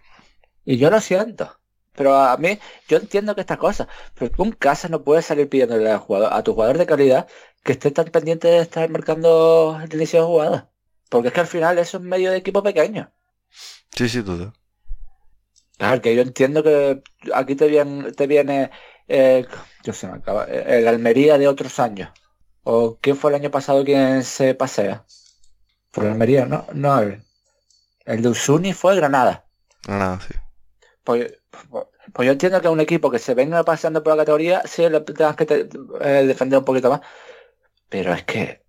Y 0.63 0.77
yo 0.77 0.91
lo 0.91 1.01
siento. 1.01 1.58
Pero 1.95 2.15
a 2.15 2.37
mí, 2.37 2.57
yo 2.87 2.97
entiendo 2.97 3.35
que 3.35 3.41
estas 3.41 3.57
cosas, 3.57 3.87
pero 4.15 4.31
tú 4.31 4.43
en 4.43 4.51
casa 4.51 4.87
no 4.89 5.03
puedes 5.03 5.25
salir 5.25 5.49
pidiéndole 5.49 5.91
al 5.91 5.99
jugador- 5.99 6.31
a 6.33 6.43
tu 6.43 6.53
jugador 6.53 6.77
de 6.77 6.85
calidad 6.85 7.27
que 7.63 7.73
esté 7.73 7.91
tan 7.91 8.05
pendiente 8.05 8.47
de 8.47 8.59
estar 8.59 8.89
marcando 8.89 9.77
el 9.83 9.93
inicio 9.93 10.21
de 10.21 10.25
jugada. 10.25 10.69
Porque 11.09 11.29
es 11.29 11.33
que 11.33 11.39
al 11.41 11.47
final 11.47 11.77
eso 11.79 11.97
es 11.97 12.03
medio 12.03 12.31
de 12.31 12.37
equipo 12.37 12.63
pequeño. 12.63 13.11
Sí, 13.95 14.07
sí, 14.07 14.23
todo. 14.23 14.53
Claro, 15.77 16.01
que 16.01 16.15
yo 16.15 16.21
entiendo 16.21 16.61
que 16.61 17.01
aquí 17.33 17.55
te 17.55 17.67
viene, 17.67 18.11
te 18.11 18.27
viene 18.27 18.69
eh, 19.07 19.45
yo 19.83 19.93
se 19.93 20.07
me 20.07 20.17
acaba, 20.17 20.45
eh, 20.45 20.79
el 20.79 20.87
Almería 20.87 21.37
de 21.37 21.47
otros 21.47 21.79
años. 21.79 22.11
¿O 22.63 22.97
quién 23.01 23.15
fue 23.15 23.31
el 23.31 23.35
año 23.35 23.49
pasado 23.49 23.83
quien 23.83 24.23
se 24.23 24.53
pasea? 24.53 25.05
Fue 25.91 26.03
el 26.05 26.11
Almería, 26.11 26.45
¿no? 26.45 26.65
No, 26.73 26.99
el, 26.99 27.23
el 28.05 28.21
de 28.21 28.29
Usuni 28.29 28.73
fue 28.73 28.95
Granada. 28.95 29.45
Nada, 29.87 30.19
sí. 30.21 30.35
Pues, 31.09 31.41
pues 32.13 32.25
yo 32.27 32.31
entiendo 32.33 32.61
que 32.61 32.67
un 32.69 32.79
equipo 32.81 33.09
que 33.09 33.17
se 33.17 33.33
venga 33.33 33.63
paseando 33.63 34.03
por 34.03 34.13
la 34.13 34.21
categoría, 34.21 34.61
sí 34.65 34.87
le 34.87 35.01
tengas 35.01 35.35
que 35.35 35.67
eh, 36.01 36.23
defender 36.27 36.59
un 36.59 36.65
poquito 36.65 36.91
más. 36.91 37.01
Pero 37.89 38.13
es 38.13 38.23
que, 38.25 38.63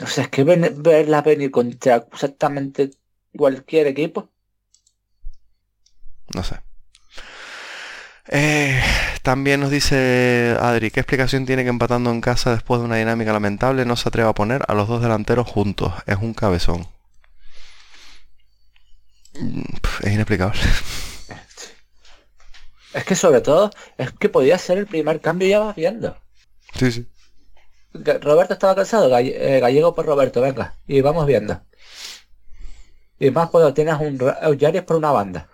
no 0.00 0.06
sé, 0.08 0.22
es 0.22 0.28
que 0.30 0.44
ven- 0.44 0.82
verla 0.82 1.22
venir 1.22 1.50
contra 1.52 1.96
exactamente 2.12 2.90
cualquier 3.36 3.88
equipo. 3.88 4.30
No 6.34 6.42
sé. 6.42 6.56
Eh, 8.28 8.82
también 9.22 9.60
nos 9.60 9.70
dice 9.70 10.56
Adri, 10.60 10.90
¿qué 10.90 11.00
explicación 11.00 11.46
tiene 11.46 11.62
que 11.62 11.68
empatando 11.70 12.10
en 12.10 12.20
casa 12.20 12.50
después 12.52 12.80
de 12.80 12.86
una 12.86 12.96
dinámica 12.96 13.32
lamentable 13.32 13.84
no 13.84 13.94
se 13.96 14.08
atreva 14.08 14.30
a 14.30 14.34
poner 14.34 14.64
a 14.68 14.74
los 14.74 14.88
dos 14.88 15.00
delanteros 15.02 15.46
juntos? 15.48 15.92
Es 16.06 16.16
un 16.20 16.34
cabezón. 16.34 16.88
Mm, 19.34 19.62
Es 20.02 20.12
inexplicable. 20.12 20.60
Es 22.96 23.04
que 23.04 23.14
sobre 23.14 23.42
todo, 23.42 23.70
es 23.98 24.10
que 24.12 24.30
podía 24.30 24.56
ser 24.56 24.78
el 24.78 24.86
primer 24.86 25.20
cambio 25.20 25.46
y 25.46 25.50
ya 25.50 25.58
vas 25.58 25.76
viendo. 25.76 26.16
Sí, 26.78 26.90
sí. 26.90 27.06
Roberto 27.92 28.54
estaba 28.54 28.74
cansado, 28.74 29.14
eh, 29.18 29.60
gallego 29.60 29.94
por 29.94 30.06
Roberto, 30.06 30.40
venga, 30.40 30.76
y 30.86 31.02
vamos 31.02 31.26
viendo. 31.26 31.60
Y 33.18 33.30
más 33.30 33.50
cuando 33.50 33.74
tienes 33.74 33.96
un 34.00 34.18
Yaris 34.58 34.82
por 34.82 34.96
una 34.96 35.10
banda. 35.12 35.46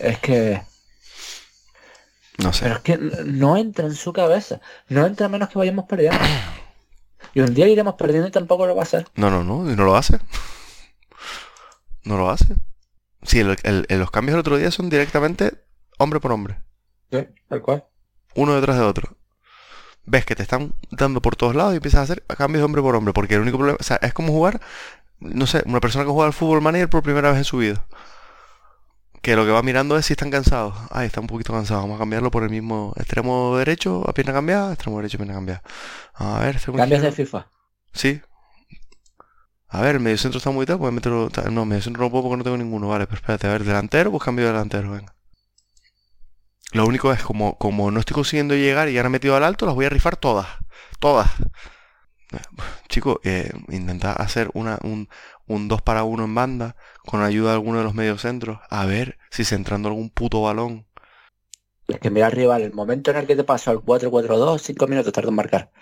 Es 0.00 0.18
que, 0.20 0.62
No 2.38 2.52
sé. 2.52 2.62
pero 2.64 2.74
es 2.76 2.80
que 2.82 2.96
no 2.96 3.56
entra 3.56 3.86
en 3.86 3.94
su 3.94 4.12
cabeza. 4.12 4.60
No 4.88 5.04
entra 5.04 5.28
menos 5.28 5.48
que 5.48 5.58
vayamos 5.58 5.86
perdiendo. 5.86 6.18
Y 7.34 7.40
un 7.40 7.54
día 7.54 7.66
iremos 7.66 7.94
perdiendo 7.94 8.28
y 8.28 8.32
tampoco 8.32 8.66
lo 8.66 8.76
va 8.76 8.82
a 8.82 8.84
hacer. 8.84 9.06
No, 9.16 9.30
no, 9.30 9.42
no, 9.42 9.68
y 9.70 9.74
no 9.74 9.84
lo 9.84 9.96
hace. 9.96 10.18
No 12.04 12.16
lo 12.18 12.30
hace. 12.30 12.54
Sí, 13.22 13.40
el- 13.40 13.56
el- 13.62 13.86
los 13.98 14.10
cambios 14.10 14.34
del 14.34 14.40
otro 14.40 14.56
día 14.56 14.70
son 14.70 14.90
directamente 14.90 15.52
hombre 15.98 16.20
por 16.20 16.32
hombre. 16.32 16.62
Sí, 17.10 17.26
tal 17.48 17.62
cual. 17.62 17.84
Uno 18.34 18.54
detrás 18.54 18.76
de 18.76 18.82
otro. 18.84 19.16
Ves 20.04 20.26
que 20.26 20.34
te 20.36 20.42
están 20.42 20.74
dando 20.90 21.22
por 21.22 21.34
todos 21.36 21.54
lados 21.54 21.72
y 21.72 21.76
empiezas 21.76 22.00
a 22.00 22.02
hacer 22.04 22.22
cambios 22.26 22.60
de 22.60 22.64
hombre 22.64 22.82
por 22.82 22.94
hombre. 22.94 23.14
Porque 23.14 23.34
el 23.36 23.40
único 23.40 23.56
problema, 23.56 23.78
o 23.80 23.82
sea, 23.82 23.96
es 24.02 24.12
como 24.12 24.32
jugar, 24.32 24.60
no 25.20 25.46
sé, 25.46 25.62
una 25.66 25.80
persona 25.80 26.04
que 26.04 26.10
juega 26.10 26.26
al 26.26 26.32
fútbol 26.34 26.60
manager 26.60 26.90
por 26.90 27.02
primera 27.02 27.30
vez 27.30 27.38
en 27.38 27.44
su 27.44 27.58
vida. 27.58 27.86
Que 29.22 29.36
lo 29.36 29.46
que 29.46 29.52
va 29.52 29.62
mirando 29.62 29.96
es 29.96 30.04
si 30.04 30.12
están 30.12 30.30
cansados. 30.30 30.74
Ay, 30.90 31.06
está 31.06 31.20
un 31.20 31.26
poquito 31.26 31.54
cansado. 31.54 31.80
Vamos 31.80 31.96
a 31.96 32.00
cambiarlo 32.00 32.30
por 32.30 32.42
el 32.42 32.50
mismo 32.50 32.92
extremo 32.96 33.56
derecho 33.56 34.04
a 34.06 34.12
pierna 34.12 34.34
cambiada, 34.34 34.74
extremo 34.74 34.98
derecho 34.98 35.16
a 35.16 35.20
pierna 35.20 35.34
cambiada. 35.34 35.62
A 36.14 36.40
ver, 36.40 36.56
extremo 36.56 36.76
Cambios 36.76 37.00
de. 37.00 37.12
FIFA. 37.12 37.46
Sí. 37.94 38.20
A 39.74 39.80
ver, 39.82 39.96
el 39.96 40.00
medio 40.00 40.16
centro 40.18 40.38
está 40.38 40.50
muy 40.50 40.66
tal, 40.66 40.78
pues 40.78 40.92
meterlo. 40.92 41.28
No, 41.50 41.64
medio 41.64 41.82
centro 41.82 42.04
no 42.04 42.10
puedo 42.10 42.22
porque 42.22 42.36
no 42.36 42.44
tengo 42.44 42.56
ninguno. 42.56 42.86
Vale, 42.88 43.06
pero 43.06 43.16
espérate, 43.16 43.48
a 43.48 43.50
ver, 43.50 43.64
delantero, 43.64 44.12
pues 44.12 44.22
cambio 44.22 44.44
de 44.46 44.52
delantero, 44.52 44.92
venga. 44.92 45.12
Lo 46.72 46.86
único 46.86 47.12
es 47.12 47.24
como, 47.24 47.58
como 47.58 47.90
no 47.90 47.98
estoy 47.98 48.14
consiguiendo 48.14 48.54
llegar 48.54 48.88
y 48.88 48.92
ya 48.92 49.00
han 49.00 49.10
metido 49.10 49.34
al 49.34 49.42
alto, 49.42 49.66
las 49.66 49.74
voy 49.74 49.86
a 49.86 49.90
rifar 49.90 50.16
todas. 50.16 50.46
Todas. 51.00 51.28
Eh, 52.32 52.38
Chico, 52.88 53.20
eh, 53.24 53.50
intenta 53.68 54.12
hacer 54.12 54.48
una, 54.54 54.78
un, 54.84 55.08
un 55.48 55.66
2 55.66 55.82
para 55.82 56.04
1 56.04 56.22
en 56.24 56.34
banda 56.36 56.76
con 57.04 57.22
ayuda 57.22 57.50
de 57.50 57.54
alguno 57.56 57.78
de 57.78 57.84
los 57.84 57.94
mediocentros. 57.94 58.60
A 58.70 58.86
ver 58.86 59.18
si 59.30 59.44
se 59.44 59.56
entrando 59.56 59.88
algún 59.88 60.08
puto 60.08 60.40
balón. 60.40 60.86
Es 61.88 61.98
que 61.98 62.10
mira 62.10 62.28
arriba, 62.28 62.56
el 62.58 62.72
momento 62.72 63.10
en 63.10 63.16
el 63.16 63.26
que 63.26 63.34
te 63.34 63.42
pasó 63.42 63.72
al 63.72 63.78
4-4-2, 63.78 64.60
5 64.60 64.86
minutos 64.86 65.12
tardó 65.12 65.30
en 65.30 65.34
marcar. 65.34 65.72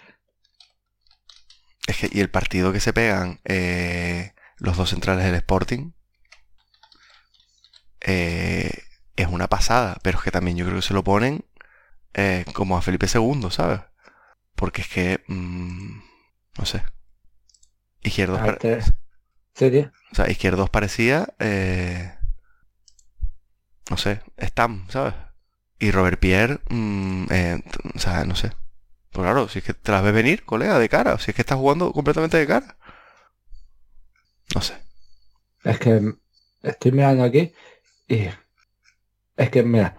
Es 1.87 1.97
que, 1.97 2.09
y 2.13 2.21
el 2.21 2.31
partido 2.31 2.73
que 2.73 2.81
se 2.81 2.93
pegan 2.93 3.41
eh, 3.45 4.35
los 4.59 4.77
dos 4.77 4.91
centrales 4.91 5.25
del 5.25 5.35
Sporting, 5.35 5.93
eh, 8.01 8.71
es 9.17 9.27
una 9.29 9.49
pasada, 9.49 9.99
pero 10.03 10.19
es 10.19 10.25
que 10.25 10.31
también 10.31 10.57
yo 10.57 10.65
creo 10.65 10.77
que 10.77 10.83
se 10.87 10.95
lo 10.95 11.05
ponen 11.05 11.45
eh, 12.15 12.45
como 12.55 12.77
a 12.77 12.83
Felipe 12.83 13.07
II, 13.13 13.51
¿sabes? 13.51 13.81
Porque 14.55 14.83
es 14.83 14.89
que, 14.89 15.25
mm, 15.29 16.01
no 16.59 16.67
sé. 16.67 16.83
Izquierdos, 18.03 18.41
Ah, 18.43 18.49
este- 18.49 18.83
Sí, 19.55 19.71
tío. 19.71 19.93
o 20.13 20.15
sea, 20.15 20.31
Izquierdos 20.31 20.71
parecía, 20.71 21.29
eh, 21.39 22.15
no 23.91 23.97
sé, 23.97 24.23
Stam, 24.41 24.87
¿sabes? 24.89 25.15
Y 25.79 25.91
Robert 25.91 26.19
Pierre, 26.21 26.61
mm, 26.71 27.25
o 27.95 27.99
sea, 27.99 28.25
no 28.25 28.35
sé. 28.37 28.53
Pues 29.13 29.25
claro, 29.25 29.49
si 29.49 29.59
es 29.59 29.65
que 29.65 29.75
te 29.75 29.93
las 29.93 30.03
ves 30.03 30.15
venir, 30.15 30.45
colega, 30.45 30.79
de 30.79 30.89
cara, 30.89 31.19
si 31.19 31.31
es 31.31 31.35
que 31.35 31.43
estás 31.43 31.59
jugando 31.59 31.93
completamente 31.93 32.39
de 32.39 32.47
cara. 32.47 32.77
No 34.55 34.63
sé. 34.63 34.75
Es 35.65 35.79
que 35.79 36.15
estoy 36.63 36.93
mirando 36.93 37.25
aquí 37.25 37.53
y 38.09 38.29
es 39.37 39.51
que 39.51 39.63
mira. 39.63 39.99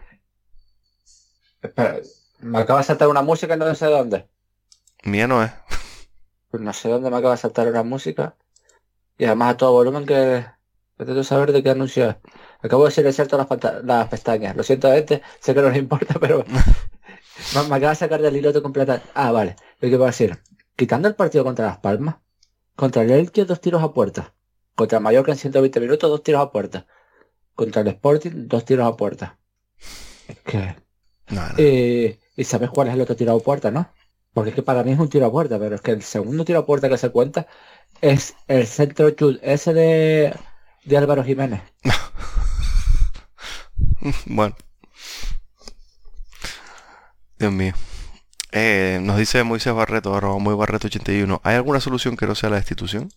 Espera, 1.61 1.99
me 2.39 2.59
acaba 2.59 2.79
de 2.79 2.85
saltar 2.85 3.07
una 3.07 3.21
música 3.21 3.55
y 3.55 3.57
no 3.57 3.73
sé 3.75 3.85
dónde. 3.85 4.27
Mía 5.03 5.27
no 5.27 5.43
es. 5.43 5.51
Pues 6.49 6.61
no 6.61 6.73
sé 6.73 6.89
dónde 6.89 7.09
me 7.09 7.17
acaba 7.17 7.35
de 7.35 7.41
saltar 7.41 7.67
una 7.67 7.83
música. 7.83 8.35
Y 9.17 9.25
además 9.25 9.53
a 9.53 9.57
todo 9.57 9.73
volumen 9.73 10.05
que 10.05 10.45
intento 10.99 11.23
saber 11.23 11.51
de 11.51 11.61
qué 11.63 11.69
anuncio 11.69 12.09
es. 12.09 12.15
Acabo 12.61 12.85
de 12.85 12.91
silenciar 12.91 13.27
todas 13.27 13.47
las, 13.83 14.07
pestañas. 14.07 14.55
Lo 14.55 14.63
siento, 14.63 14.91
gente, 14.91 15.21
sé 15.39 15.53
que 15.53 15.61
no 15.61 15.69
les 15.69 15.77
importa, 15.77 16.15
pero 16.19 16.45
me, 17.53 17.75
acaba 17.75 17.89
de 17.89 17.95
sacar 17.95 18.21
del 18.21 18.35
hilo 18.35 18.61
completo. 18.61 18.99
Ah, 19.13 19.31
vale. 19.31 19.55
Lo 19.79 19.89
que 19.89 19.95
iba 19.95 20.05
a 20.05 20.11
decir. 20.11 20.39
Quitando 20.75 21.07
el 21.07 21.15
partido 21.15 21.43
contra 21.43 21.67
Las 21.67 21.77
Palmas, 21.77 22.15
contra 22.75 23.03
el 23.03 23.11
Elche 23.11 23.45
dos 23.45 23.61
tiros 23.61 23.83
a 23.83 23.93
puerta. 23.93 24.33
Contra 24.75 24.97
el 24.97 25.03
Mallorca 25.03 25.31
en 25.31 25.37
120 25.37 25.79
minutos, 25.79 26.09
dos 26.09 26.23
tiros 26.23 26.41
a 26.41 26.51
puerta. 26.51 26.87
Contra 27.55 27.81
el 27.81 27.87
Sporting, 27.89 28.47
dos 28.47 28.65
tiros 28.65 28.87
a 28.87 28.97
puerta. 28.97 29.37
Es 30.27 30.39
que... 30.39 30.75
No, 31.29 31.47
no. 31.47 31.53
Eh, 31.57 32.19
y 32.35 32.43
sabes 32.43 32.69
cuál 32.69 32.87
es 32.87 32.95
el 32.95 33.01
otro 33.01 33.15
tiro 33.15 33.33
a 33.33 33.39
puerta, 33.39 33.71
¿no? 33.71 33.89
Porque 34.33 34.49
es 34.49 34.55
que 34.55 34.63
para 34.63 34.83
mí 34.83 34.91
es 34.91 34.99
un 34.99 35.09
tiro 35.09 35.27
a 35.27 35.31
puerta, 35.31 35.59
pero 35.59 35.75
es 35.75 35.81
que 35.81 35.91
el 35.91 36.01
segundo 36.01 36.43
tiro 36.43 36.59
a 36.59 36.65
puerta 36.65 36.89
que 36.89 36.97
se 36.97 37.11
cuenta 37.11 37.47
es 38.01 38.35
el 38.47 38.65
centro 38.65 39.11
chut, 39.11 39.39
ese 39.43 39.73
de, 39.73 40.35
de 40.85 40.97
Álvaro 40.97 41.23
Jiménez. 41.23 41.61
Bueno. 44.25 44.53
Dios 47.43 47.51
mío. 47.51 47.73
Eh, 48.53 48.99
nos 49.01 49.17
dice 49.17 49.43
Moisés 49.43 49.73
Barreto, 49.73 50.15
arroba 50.15 50.39
muy 50.39 50.55
Barreto 50.55 50.87
81. 50.87 51.41
¿Hay 51.43 51.55
alguna 51.55 51.81
solución 51.81 52.15
que 52.15 52.25
no 52.25 52.35
sea 52.35 52.49
la 52.49 52.55
destitución? 52.55 53.09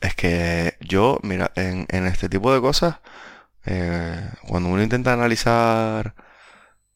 Es 0.00 0.16
que 0.16 0.76
yo, 0.80 1.20
mira, 1.22 1.52
en, 1.54 1.86
este 2.08 2.28
tipo 2.28 2.52
de 2.52 2.60
cosas, 2.60 2.96
eh, 3.66 4.30
cuando 4.48 4.68
uno 4.68 4.82
intenta 4.82 5.12
analizar 5.12 6.16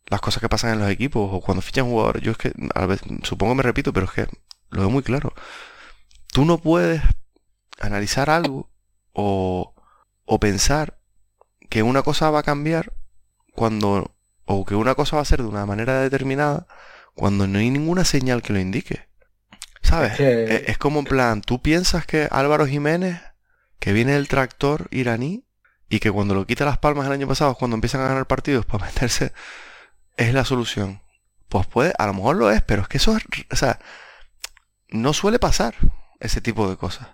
las 0.06 0.20
cosas 0.20 0.40
que 0.40 0.48
pasan 0.48 0.72
en 0.72 0.80
los 0.80 0.90
equipos 0.90 1.30
o 1.32 1.40
cuando 1.40 1.62
fichan 1.62 1.86
jugadores, 1.86 2.20
yo 2.20 2.32
es 2.32 2.38
que, 2.38 2.52
a 2.74 2.86
veces, 2.86 3.06
supongo 3.22 3.54
me 3.54 3.62
repito, 3.62 3.92
pero 3.92 4.06
es 4.06 4.12
que 4.12 4.26
lo 4.70 4.80
veo 4.80 4.90
muy 4.90 5.04
claro. 5.04 5.34
Tú 6.32 6.44
no 6.44 6.58
puedes 6.58 7.00
analizar 7.78 8.28
algo 8.28 8.72
o 9.12 9.72
pensar 10.40 10.98
que 11.70 11.84
una 11.84 12.02
cosa 12.02 12.30
va 12.30 12.40
a 12.40 12.42
cambiar 12.42 12.92
cuando 13.52 14.13
o 14.46 14.64
que 14.64 14.74
una 14.74 14.94
cosa 14.94 15.16
va 15.16 15.22
a 15.22 15.26
ser 15.26 15.42
de 15.42 15.48
una 15.48 15.66
manera 15.66 16.00
determinada 16.00 16.66
cuando 17.14 17.46
no 17.46 17.58
hay 17.58 17.70
ninguna 17.70 18.04
señal 18.04 18.42
que 18.42 18.52
lo 18.52 18.60
indique. 18.60 19.08
¿Sabes? 19.82 20.18
Es 20.18 20.78
como 20.78 21.00
en 21.00 21.04
plan, 21.04 21.42
tú 21.42 21.60
piensas 21.60 22.06
que 22.06 22.28
Álvaro 22.30 22.66
Jiménez, 22.66 23.20
que 23.78 23.92
viene 23.92 24.12
del 24.12 24.28
tractor 24.28 24.88
iraní 24.90 25.44
y 25.90 26.00
que 26.00 26.10
cuando 26.10 26.34
lo 26.34 26.46
quita 26.46 26.64
las 26.64 26.78
palmas 26.78 27.06
el 27.06 27.12
año 27.12 27.28
pasado 27.28 27.52
es 27.52 27.58
cuando 27.58 27.74
empiezan 27.74 28.00
a 28.00 28.08
ganar 28.08 28.26
partidos 28.26 28.64
para 28.64 28.86
meterse, 28.86 29.32
es 30.16 30.32
la 30.32 30.44
solución. 30.44 31.02
Pues 31.48 31.66
puede, 31.66 31.92
a 31.98 32.06
lo 32.06 32.14
mejor 32.14 32.36
lo 32.36 32.50
es, 32.50 32.62
pero 32.62 32.82
es 32.82 32.88
que 32.88 32.96
eso 32.96 33.16
es, 33.16 33.24
o 33.52 33.56
sea, 33.56 33.78
no 34.88 35.12
suele 35.12 35.38
pasar 35.38 35.74
ese 36.18 36.40
tipo 36.40 36.68
de 36.68 36.76
cosas. 36.76 37.08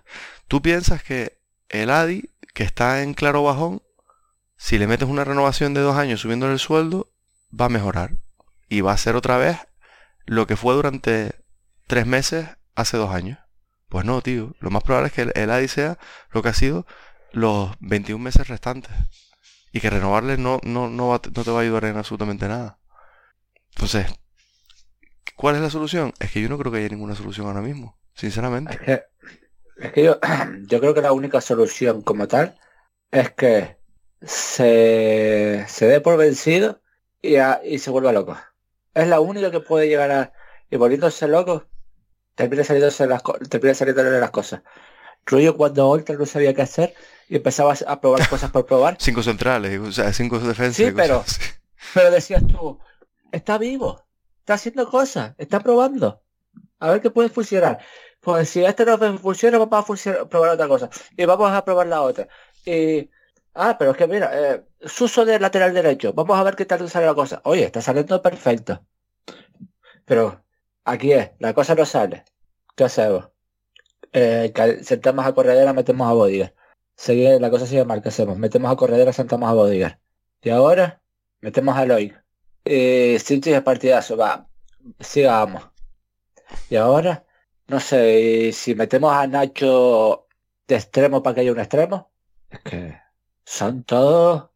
Tú 0.47 0.61
piensas 0.61 1.03
que 1.03 1.37
el 1.69 1.89
Adi, 1.89 2.29
que 2.53 2.63
está 2.63 3.03
en 3.03 3.13
claro 3.13 3.43
bajón, 3.43 3.81
si 4.57 4.77
le 4.77 4.87
metes 4.87 5.07
una 5.07 5.23
renovación 5.23 5.73
de 5.73 5.81
dos 5.81 5.97
años 5.97 6.21
subiéndole 6.21 6.53
el 6.53 6.59
sueldo, 6.59 7.11
va 7.59 7.65
a 7.65 7.69
mejorar. 7.69 8.17
Y 8.69 8.81
va 8.81 8.93
a 8.93 8.97
ser 8.97 9.15
otra 9.15 9.37
vez 9.37 9.57
lo 10.25 10.47
que 10.47 10.55
fue 10.55 10.73
durante 10.73 11.35
tres 11.87 12.05
meses 12.05 12.47
hace 12.75 12.97
dos 12.97 13.13
años. 13.13 13.39
Pues 13.89 14.05
no, 14.05 14.21
tío. 14.21 14.55
Lo 14.59 14.69
más 14.69 14.83
probable 14.83 15.07
es 15.07 15.13
que 15.13 15.31
el, 15.33 15.49
Adi 15.49 15.67
sea 15.67 15.97
lo 16.31 16.41
que 16.41 16.49
ha 16.49 16.53
sido 16.53 16.85
los 17.31 17.71
21 17.81 18.23
meses 18.23 18.47
restantes. 18.47 18.93
Y 19.73 19.79
que 19.79 19.89
renovarle 19.89 20.37
no, 20.37 20.59
no, 20.63 20.89
no 20.89 21.19
te 21.19 21.51
va 21.51 21.59
a 21.59 21.61
ayudar 21.61 21.85
en 21.85 21.97
absolutamente 21.97 22.47
nada. 22.47 22.79
Entonces, 23.75 24.07
¿cuál 25.35 25.55
es 25.55 25.61
la 25.61 25.69
solución? 25.69 26.13
Es 26.19 26.31
que 26.31 26.41
yo 26.41 26.49
no 26.49 26.57
creo 26.57 26.71
que 26.71 26.79
haya 26.79 26.89
ninguna 26.89 27.15
solución 27.15 27.47
ahora 27.47 27.61
mismo. 27.61 27.97
Sinceramente. 28.13 28.73
Es 28.73 28.79
que, 28.79 29.03
es 29.77 29.91
que 29.93 30.03
yo, 30.03 30.19
yo 30.67 30.79
creo 30.79 30.93
que 30.93 31.01
la 31.01 31.13
única 31.13 31.41
solución 31.41 32.01
como 32.01 32.27
tal 32.27 32.57
es 33.11 33.31
que 33.31 33.77
se, 34.21 35.65
se 35.67 35.85
dé 35.87 36.01
por 36.01 36.17
vencido 36.17 36.80
y, 37.21 37.35
a- 37.37 37.61
y 37.63 37.79
se 37.79 37.89
vuelva 37.91 38.11
loco. 38.11 38.37
Es 38.93 39.07
la 39.07 39.19
única 39.19 39.51
que 39.51 39.59
puede 39.59 39.87
llegar 39.87 40.11
a... 40.11 40.33
Y 40.69 40.77
volviéndose 40.77 41.27
loco, 41.27 41.65
termina 42.35 42.63
saliéndose 42.63 43.05
las, 43.07 43.21
termina 43.49 43.73
saliéndole 43.73 44.19
las 44.19 44.31
cosas. 44.31 44.61
Rollo 45.25 45.55
cuando 45.57 45.87
Oltra 45.87 46.15
no 46.15 46.25
sabía 46.25 46.53
qué 46.53 46.61
hacer 46.63 46.93
y 47.29 47.35
empezaba 47.35 47.75
a 47.87 48.01
probar 48.01 48.27
cosas 48.29 48.51
por 48.51 48.65
probar, 48.65 48.97
Cinco 48.99 49.21
centrales, 49.23 49.79
o 49.79 49.91
sea, 49.91 50.11
cinco 50.13 50.39
defensas. 50.39 50.75
Sí, 50.77 50.91
pero- 50.95 51.23
pero 51.93 52.11
decías 52.11 52.45
tú, 52.47 52.79
está 53.31 53.57
vivo, 53.57 54.03
está 54.39 54.55
haciendo 54.55 54.89
cosas, 54.89 55.35
está 55.37 55.59
probando. 55.59 56.21
A 56.79 56.89
ver 56.91 57.01
qué 57.01 57.11
puede 57.11 57.29
funcionar. 57.29 57.79
Pues 58.21 58.49
si 58.49 58.63
este 58.63 58.85
no 58.85 58.97
funciona, 59.17 59.57
vamos 59.57 59.79
a 59.79 59.83
funcionar- 59.83 60.27
probar 60.29 60.51
otra 60.51 60.67
cosa. 60.67 60.89
Y 61.17 61.25
vamos 61.25 61.51
a 61.51 61.63
probar 61.65 61.87
la 61.87 62.01
otra. 62.01 62.27
Y, 62.65 63.09
ah, 63.53 63.77
pero 63.77 63.91
es 63.91 63.97
que 63.97 64.07
mira, 64.07 64.31
eh, 64.33 64.63
Suso 64.83 65.25
de 65.25 65.39
lateral 65.39 65.73
derecho, 65.73 66.13
vamos 66.13 66.37
a 66.39 66.43
ver 66.43 66.55
qué 66.55 66.65
tal 66.65 66.89
sale 66.89 67.05
la 67.05 67.13
cosa. 67.13 67.41
Oye, 67.45 67.65
está 67.65 67.81
saliendo 67.81 68.21
perfecto. 68.21 68.83
Pero 70.05 70.43
aquí 70.85 71.13
es, 71.13 71.31
la 71.39 71.53
cosa 71.53 71.75
no 71.75 71.85
sale. 71.85 72.25
¿Qué 72.75 72.83
hacemos? 72.85 73.29
Eh, 74.13 74.53
sentamos 74.83 75.25
a 75.25 75.33
corredera, 75.33 75.73
metemos 75.73 76.09
a 76.09 76.13
Bodiger. 76.13 76.55
Sigue, 76.95 77.39
la 77.39 77.49
cosa 77.49 77.65
sigue 77.65 77.85
mal, 77.85 78.01
¿qué 78.01 78.09
hacemos? 78.09 78.37
Metemos 78.37 78.71
a 78.71 78.75
corredera, 78.75 79.13
sentamos 79.13 79.49
a 79.49 79.53
Bodiger. 79.53 79.99
Y 80.41 80.49
ahora, 80.49 81.01
metemos 81.41 81.77
a 81.77 81.83
Eloy. 81.83 82.13
Eh, 82.65 83.19
Sinti 83.19 83.51
de 83.51 83.61
partidazo, 83.61 84.17
va, 84.17 84.49
sigamos. 84.99 85.63
Y 86.69 86.75
ahora, 86.75 87.25
no 87.67 87.79
sé, 87.79 88.51
si 88.53 88.75
metemos 88.75 89.13
a 89.13 89.27
Nacho 89.27 90.27
de 90.67 90.75
extremo 90.75 91.23
para 91.23 91.35
que 91.35 91.41
haya 91.41 91.51
un 91.51 91.59
extremo, 91.59 92.11
es 92.49 92.59
que 92.61 93.00
son 93.53 93.83
todos... 93.83 94.49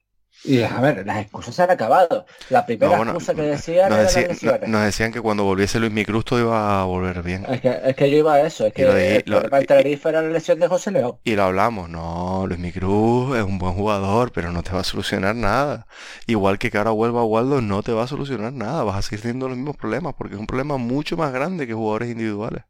Y 0.44 0.62
a 0.62 0.80
ver, 0.80 1.06
las 1.08 1.18
excusas 1.22 1.56
se 1.56 1.64
han 1.64 1.72
acabado. 1.72 2.26
La 2.50 2.66
primera 2.68 2.92
No, 2.92 2.98
bueno, 2.98 3.12
excusa 3.14 3.34
que 3.34 3.42
decían 3.42 3.90
Nos, 3.90 4.16
era 4.16 4.22
decí- 4.22 4.68
nos 4.68 4.84
decían 4.84 5.12
que 5.12 5.22
cuando 5.22 5.44
volviese 5.44 5.80
Luis 5.80 5.92
Micrusto 5.92 6.38
iba 6.40 6.82
a 6.82 6.86
volver 6.86 7.24
bien. 7.24 7.46
Es 7.50 7.62
que, 7.62 7.80
es 7.84 7.96
que 7.96 8.12
yo 8.12 8.18
iba 8.18 8.34
a 8.36 8.42
eso, 8.42 8.68
es 8.68 8.74
que 8.74 8.86
de- 8.86 9.16
el 9.18 9.24
lo- 9.26 9.38
problema 9.38 9.58
del 9.58 9.66
Tenerife 9.68 10.10
era 10.10 10.22
la 10.22 10.30
lesión 10.30 10.60
de 10.60 10.68
José 10.68 10.92
León. 10.92 11.18
Y 11.24 11.36
lo 11.36 11.44
hablamos, 11.44 11.90
no, 11.90 12.46
Luis 12.48 12.60
Micruz 12.60 13.36
es 13.36 13.44
un 13.44 13.58
buen 13.58 13.74
jugador, 13.74 14.32
pero 14.32 14.52
no 14.52 14.62
te 14.64 14.72
va 14.72 14.82
a 14.82 14.84
solucionar 14.84 15.36
nada. 15.36 15.88
Igual 16.28 16.60
que 16.60 16.70
que 16.70 16.78
ahora 16.78 16.92
vuelva 16.92 17.24
Waldo, 17.26 17.62
no 17.62 17.82
te 17.84 17.92
va 17.94 18.04
a 18.04 18.08
solucionar 18.08 18.54
nada. 18.54 18.84
Vas 18.84 18.98
a 18.98 19.02
seguir 19.02 19.22
teniendo 19.22 19.48
los 19.50 19.58
mismos 19.58 19.76
problemas, 19.78 20.14
porque 20.18 20.36
es 20.36 20.40
un 20.40 20.48
problema 20.48 20.78
mucho 20.78 21.18
más 21.18 21.34
grande 21.34 21.66
que 21.68 21.74
jugadores 21.74 22.10
individuales. 22.12 22.64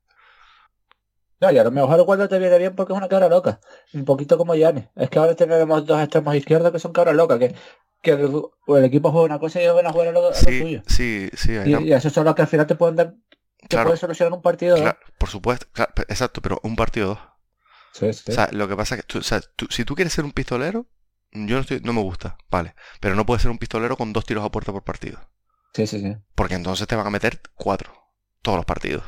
No, 1.42 1.52
y 1.52 1.58
a 1.58 1.64
lo 1.64 1.72
mejor 1.72 2.06
cuando 2.06 2.30
te 2.30 2.40
viene 2.40 2.58
bien 2.58 2.76
porque 2.76 2.94
es 2.94 2.98
una 2.98 3.08
cabra 3.10 3.28
loca. 3.30 3.60
Un 3.94 4.06
poquito 4.06 4.38
como 4.38 4.56
Yanni. 4.56 4.88
Es 4.96 5.10
que 5.10 5.20
ahora 5.20 5.36
tenemos 5.36 5.86
dos 5.86 6.00
extremos 6.02 6.34
izquierdos 6.36 6.72
que 6.72 6.80
son 6.80 6.94
cabras 6.94 7.16
locas, 7.16 7.40
que, 7.40 7.56
que 8.02 8.12
el, 8.12 8.42
el 8.68 8.84
equipo 8.86 9.12
juega 9.12 9.26
una 9.26 9.40
cosa 9.40 9.60
y 9.60 9.64
ellos 9.64 9.76
van 9.76 9.88
a 9.88 9.92
jugar 9.92 10.08
a 10.10 10.12
lo, 10.12 10.22
lo 10.30 10.34
suyo. 10.34 10.82
sí, 10.88 11.30
sí. 11.36 11.52
Y, 11.54 11.74
una- 11.74 11.82
y 11.82 11.92
esos 11.94 12.14
son 12.14 12.26
los 12.26 12.36
que 12.36 12.42
al 12.44 12.48
final 12.48 12.68
te 12.68 12.76
pueden 12.76 12.96
dar, 12.96 13.14
te 13.60 13.68
Claro. 13.68 13.86
pueden 13.88 14.00
solucionar 14.00 14.34
un 14.34 14.42
partido. 14.42 14.78
¿no? 14.78 14.84
claro, 14.84 15.00
por 15.18 15.30
supuesto, 15.30 15.66
claro, 15.74 15.92
exacto, 16.08 16.42
pero 16.42 16.60
un 16.64 16.76
partido 16.76 17.08
dos. 17.10 17.20
Sí, 17.94 18.14
sí. 18.14 18.32
O 18.32 18.36
sea, 18.36 18.50
lo 18.52 18.68
que 18.68 18.76
pasa 18.76 18.96
es 18.96 19.02
que 19.02 19.08
tú, 19.08 19.20
o 19.20 19.24
sea, 19.24 19.42
tú- 19.42 19.68
si 19.70 19.84
tú 19.86 19.96
quieres 19.96 20.14
ser 20.14 20.24
un 20.26 20.32
pistolero, 20.32 20.86
yo 21.32 21.56
no 21.56 21.62
estoy, 21.62 21.82
no 21.82 21.92
me 21.94 22.02
gusta, 22.02 22.38
vale. 22.50 22.76
Pero 23.02 23.16
no 23.16 23.26
puedes 23.26 23.42
ser 23.42 23.52
un 23.52 23.58
pistolero 23.58 23.98
con 23.98 24.14
dos 24.14 24.26
tiros 24.26 24.46
a 24.46 24.52
puerta 24.52 24.72
por 24.72 24.84
partido. 24.84 25.20
sí, 25.74 25.86
sí, 25.88 26.00
sí. 26.00 26.16
Porque 26.36 26.56
entonces 26.56 26.88
te 26.88 26.96
van 26.96 27.08
a 27.08 27.10
meter 27.10 27.42
cuatro. 27.56 27.92
Todos 28.42 28.58
los 28.58 28.66
partidos. 28.66 29.04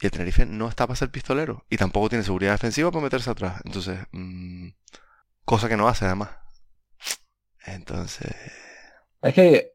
Y 0.00 0.06
el 0.06 0.12
Tenerife 0.12 0.46
no 0.46 0.68
está 0.68 0.86
para 0.86 0.96
ser 0.96 1.10
pistolero. 1.10 1.64
Y 1.70 1.76
tampoco 1.76 2.08
tiene 2.08 2.24
seguridad 2.24 2.52
defensiva 2.52 2.90
para 2.90 3.04
meterse 3.04 3.30
atrás. 3.30 3.60
Entonces, 3.64 3.98
mm, 4.12 4.68
cosa 5.44 5.68
que 5.68 5.76
no 5.76 5.88
hace 5.88 6.06
además. 6.06 6.30
Entonces, 7.66 8.32
Es 9.22 9.34
que 9.34 9.72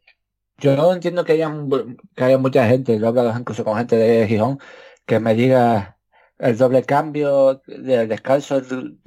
yo 0.57 0.76
no 0.76 0.93
entiendo 0.93 1.26
que 1.26 1.34
haya, 1.34 1.49
un- 1.49 1.97
que 2.15 2.24
haya 2.24 2.38
mucha 2.38 2.67
gente, 2.67 2.97
lo 2.99 3.07
he 3.07 3.09
hablado 3.09 3.38
incluso 3.38 3.63
con 3.63 3.78
gente 3.78 3.95
de 3.97 4.28
Gijón, 4.28 4.59
que 5.05 5.19
me 5.19 5.36
diga 5.36 5.97
el 6.39 6.57
doble 6.57 6.84
cambio 6.84 7.61
del 7.67 8.07
descanso, 8.09 8.57
el 8.57 8.99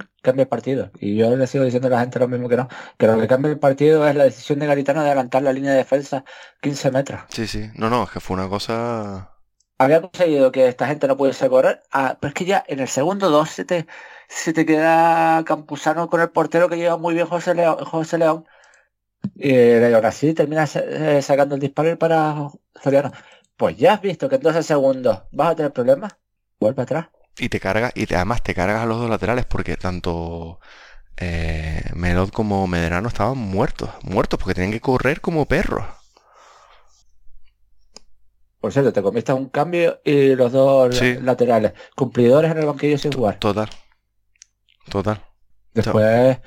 partido. 0.49 0.91
Y 1.01 1.17
yo 1.17 1.37
le 1.37 1.47
sigo 1.47 1.65
diciendo 1.65 1.89
a 1.89 1.93
la 1.93 2.01
gente 2.01 2.19
lo 2.19 2.29
mismo 2.29 2.49
que 2.49 2.57
no, 2.57 2.69
que 2.99 3.07
lo 3.07 3.19
que 3.19 3.29
cambia 3.29 3.51
el 3.53 3.59
partido 3.59 4.07
es 4.09 4.15
la 4.17 4.25
decisión 4.25 4.59
de 4.59 4.67
Garitano 4.67 5.01
de 5.03 5.09
adelantar 5.09 5.43
la 5.43 5.53
línea 5.53 5.71
de 5.73 5.79
defensa 5.79 6.25
15 6.61 6.91
metros. 6.91 7.21
Sí, 7.31 7.47
sí. 7.47 7.71
No, 7.75 7.89
no, 7.91 8.05
es 8.05 8.11
que 8.11 8.21
fue 8.21 8.35
una 8.37 8.49
cosa... 8.49 9.36
Había 9.79 10.01
conseguido 10.01 10.53
que 10.53 10.69
esta 10.69 10.87
gente 10.87 11.07
no 11.07 11.17
pudiese 11.17 11.49
correr, 11.49 11.83
ah, 11.93 12.17
pero 12.21 12.29
es 12.29 12.35
que 12.35 12.45
ya 12.47 12.65
en 12.67 12.81
el 12.81 12.89
segundo 12.89 13.29
2 13.31 13.51
se 13.51 13.65
te, 13.65 13.87
queda 14.67 15.45
Campuzano 15.45 16.09
con 16.09 16.21
el 16.21 16.31
portero 16.31 16.69
que 16.69 16.77
lleva 16.77 16.97
muy 16.97 17.15
bien 17.15 17.27
José 17.27 17.55
León. 17.55 17.85
José 17.85 18.19
León 18.19 18.47
y 19.35 19.93
ahora 19.93 20.13
sí 20.13 20.35
termina 20.35 20.65
eh, 20.75 21.21
sacando 21.23 21.55
el 21.55 21.61
disparo 21.61 21.99
para 21.99 22.49
Soriano. 22.83 23.13
Pues 23.57 23.77
ya 23.77 23.95
has 23.95 24.01
visto 24.01 24.29
que 24.29 24.37
en 24.37 24.43
12 24.43 24.63
segundos 24.63 25.23
vas 25.33 25.53
a 25.53 25.57
tener 25.57 25.73
problemas, 25.73 26.17
vuelve 26.61 26.83
atrás. 26.83 27.09
Y 27.39 27.49
te 27.49 27.61
carga, 27.61 27.91
y 27.95 28.13
además 28.15 28.43
te 28.43 28.55
cargas 28.55 28.83
a 28.83 28.87
los 28.87 28.99
dos 28.99 29.11
laterales 29.11 29.45
porque 29.45 29.77
tanto 29.77 30.61
eh, 31.17 31.83
Melod 31.95 32.31
como 32.31 32.67
Medrano 32.67 33.09
estaban 33.09 33.39
muertos, 33.39 33.91
muertos 34.03 34.39
porque 34.39 34.55
tenían 34.55 34.73
que 34.73 34.81
correr 34.81 35.21
como 35.21 35.47
perros. 35.47 35.85
Por 38.61 38.73
cierto, 38.73 38.93
te 38.93 39.03
comiste 39.03 39.33
un 39.33 39.49
cambio 39.49 40.01
y 40.05 40.35
los 40.35 40.53
dos 40.53 41.01
laterales, 41.23 41.73
cumplidores 41.95 42.51
en 42.51 42.59
el 42.59 42.67
banquillo 42.67 42.99
sin 42.99 43.13
jugar. 43.13 43.39
Total. 43.39 43.69
Total. 44.89 45.23
Después... 45.75 46.39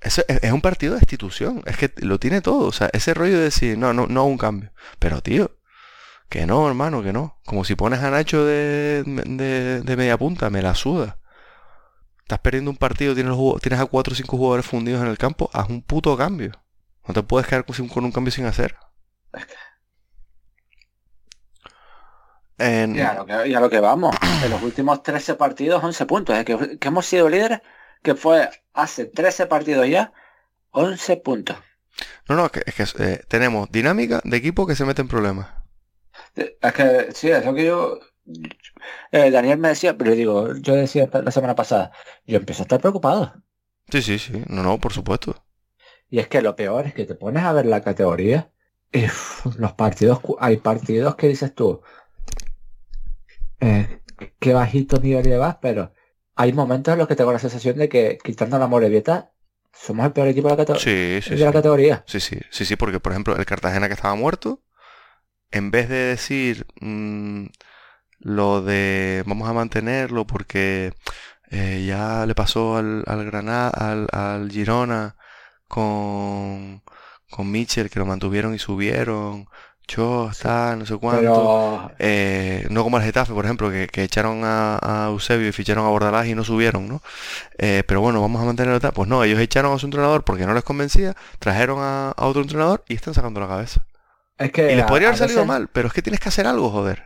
es, 0.00 0.24
es, 0.26 0.52
un 0.52 0.60
partido 0.60 0.94
de 0.94 1.00
institución, 1.00 1.62
es 1.66 1.76
que 1.76 1.92
lo 1.98 2.18
tiene 2.18 2.40
todo, 2.40 2.68
o 2.68 2.72
sea, 2.72 2.88
ese 2.92 3.12
rollo 3.12 3.36
de 3.36 3.44
decir, 3.44 3.76
no, 3.76 3.92
no, 3.92 4.06
no 4.06 4.24
un 4.24 4.38
cambio. 4.38 4.72
Pero 4.98 5.20
tío, 5.20 5.60
que 6.30 6.46
no, 6.46 6.66
hermano, 6.68 7.02
que 7.02 7.12
no. 7.12 7.40
Como 7.44 7.64
si 7.64 7.74
pones 7.74 8.00
a 8.00 8.10
Nacho 8.10 8.46
de, 8.46 9.02
de, 9.04 9.96
media 9.96 10.16
punta, 10.16 10.48
me 10.48 10.62
la 10.62 10.76
suda. 10.76 11.18
Estás 12.22 12.38
perdiendo 12.38 12.70
un 12.70 12.76
partido, 12.76 13.14
tienes, 13.14 13.36
tienes 13.60 13.80
a 13.80 13.86
cuatro 13.86 14.12
o 14.12 14.16
cinco 14.16 14.36
jugadores 14.36 14.64
fundidos 14.64 15.02
en 15.02 15.08
el 15.08 15.18
campo, 15.18 15.50
haz 15.52 15.68
un 15.68 15.82
puto 15.82 16.16
cambio. 16.16 16.52
No 17.06 17.14
te 17.14 17.24
puedes 17.24 17.48
quedar 17.48 17.64
con, 17.64 18.04
un 18.04 18.12
cambio 18.12 18.30
sin 18.30 18.46
hacer. 18.46 18.76
Y, 22.60 23.00
a 23.00 23.14
lo 23.14 23.26
que, 23.26 23.48
lo 23.48 23.70
que, 23.70 23.80
vamos, 23.80 24.14
en 24.44 24.50
los 24.50 24.62
últimos 24.62 25.02
13 25.02 25.34
partidos, 25.34 25.82
11 25.82 26.06
puntos. 26.06 26.36
Es 26.36 26.44
que, 26.44 26.78
hemos 26.82 27.06
sido 27.06 27.28
líderes, 27.28 27.60
que 28.02 28.14
fue 28.14 28.50
hace 28.74 29.06
13 29.06 29.46
partidos 29.46 29.88
ya, 29.88 30.12
11 30.72 31.16
puntos. 31.18 31.56
No, 32.28 32.36
no, 32.36 32.46
es 32.46 32.74
que, 32.74 33.04
eh, 33.04 33.22
tenemos 33.28 33.70
dinámica 33.70 34.20
de 34.24 34.36
equipo 34.36 34.66
que 34.66 34.76
se 34.76 34.84
mete 34.84 35.00
en 35.00 35.08
problemas. 35.08 35.48
Es 36.34 36.72
que 36.74 37.08
sí, 37.14 37.30
es 37.30 37.44
lo 37.44 37.54
que 37.54 37.64
yo. 37.64 37.98
Eh, 39.10 39.30
Daniel 39.30 39.58
me 39.58 39.68
decía, 39.68 39.96
pero 39.96 40.12
digo, 40.12 40.54
yo 40.56 40.74
decía 40.74 41.08
la 41.12 41.30
semana 41.30 41.54
pasada, 41.54 41.92
yo 42.26 42.36
empiezo 42.36 42.62
a 42.62 42.64
estar 42.64 42.80
preocupado. 42.80 43.34
Sí, 43.90 44.02
sí, 44.02 44.18
sí, 44.18 44.44
no, 44.48 44.62
no, 44.62 44.78
por 44.78 44.92
supuesto. 44.92 45.44
Y 46.10 46.18
es 46.18 46.28
que 46.28 46.42
lo 46.42 46.56
peor 46.56 46.86
es 46.86 46.94
que 46.94 47.06
te 47.06 47.14
pones 47.14 47.42
a 47.42 47.52
ver 47.52 47.66
la 47.66 47.80
categoría 47.80 48.50
y 48.92 49.06
los 49.58 49.72
partidos, 49.72 50.20
hay 50.40 50.56
partidos 50.58 51.14
que 51.16 51.28
dices 51.28 51.54
tú, 51.54 51.82
eh, 53.60 54.00
qué 54.38 54.52
bajito 54.52 55.00
nivel 55.00 55.24
llevas, 55.24 55.56
pero 55.60 55.92
hay 56.36 56.52
momentos 56.52 56.92
en 56.92 56.98
los 56.98 57.08
que 57.08 57.16
tengo 57.16 57.32
la 57.32 57.38
sensación 57.38 57.76
de 57.76 57.88
que 57.88 58.18
quitando 58.22 58.58
la 58.58 58.66
Morevieta 58.66 59.32
somos 59.72 60.06
el 60.06 60.12
peor 60.12 60.28
equipo 60.28 60.54
de 60.54 60.64
la, 60.64 60.78
sí, 60.78 61.20
sí, 61.22 61.34
de 61.36 61.44
la 61.44 61.52
categoría. 61.52 62.04
Sí, 62.06 62.20
sí, 62.20 62.38
sí, 62.50 62.64
sí, 62.64 62.76
porque 62.76 63.00
por 63.00 63.12
ejemplo 63.12 63.36
el 63.36 63.46
Cartagena 63.46 63.88
que 63.88 63.94
estaba 63.94 64.14
muerto, 64.14 64.62
en 65.50 65.70
vez 65.70 65.88
de 65.88 65.96
decir 65.96 66.66
mm, 66.80 67.46
lo 68.18 68.62
de 68.62 69.22
vamos 69.26 69.48
a 69.48 69.52
mantenerlo 69.52 70.26
porque 70.26 70.92
eh, 71.50 71.84
ya 71.86 72.26
le 72.26 72.34
pasó 72.34 72.76
al, 72.76 73.04
al 73.06 73.24
Granada, 73.24 73.70
al, 73.70 74.06
al, 74.12 74.50
Girona 74.50 75.16
con, 75.68 76.82
con 77.30 77.50
Mitchell 77.50 77.90
que 77.90 77.98
lo 77.98 78.06
mantuvieron 78.06 78.54
y 78.54 78.58
subieron. 78.58 79.46
No 79.96 80.86
sé 80.86 80.96
cuánto. 80.96 81.92
Eh, 81.98 82.66
no 82.70 82.82
como 82.82 82.98
el 82.98 83.04
Getafe, 83.04 83.32
por 83.32 83.44
ejemplo, 83.44 83.70
que, 83.70 84.02
echaron 84.02 84.42
a, 84.44 85.08
Eusebio 85.10 85.48
y 85.48 85.52
ficharon 85.52 85.86
a 85.86 85.88
Bordalás 85.90 86.26
y 86.26 86.34
no 86.34 86.44
subieron, 86.44 86.88
¿no? 86.88 87.02
Eh, 87.58 87.82
pero 87.86 88.00
bueno, 88.00 88.20
vamos 88.20 88.40
a 88.42 88.44
mantenerlo 88.44 88.80
tal. 88.80 88.92
Pues 88.92 89.08
no, 89.08 89.24
ellos 89.24 89.38
echaron 89.38 89.72
a 89.72 89.78
su 89.78 89.86
entrenador 89.86 90.24
porque 90.24 90.46
no 90.46 90.54
les 90.54 90.64
convencía, 90.64 91.14
trajeron 91.38 91.78
a 91.80 92.14
otro 92.16 92.42
entrenador 92.42 92.84
y 92.88 92.94
están 92.94 93.14
sacando 93.14 93.40
la 93.40 93.48
cabeza 93.48 93.84
que 94.48 94.72
y 94.72 94.76
les 94.76 94.86
podría 94.86 95.08
haber 95.08 95.18
salido 95.18 95.44
mal, 95.44 95.68
pero 95.68 95.88
es 95.88 95.94
que 95.94 96.02
tienes 96.02 96.20
que 96.20 96.30
hacer 96.30 96.46
algo, 96.46 96.70
joder. 96.70 97.04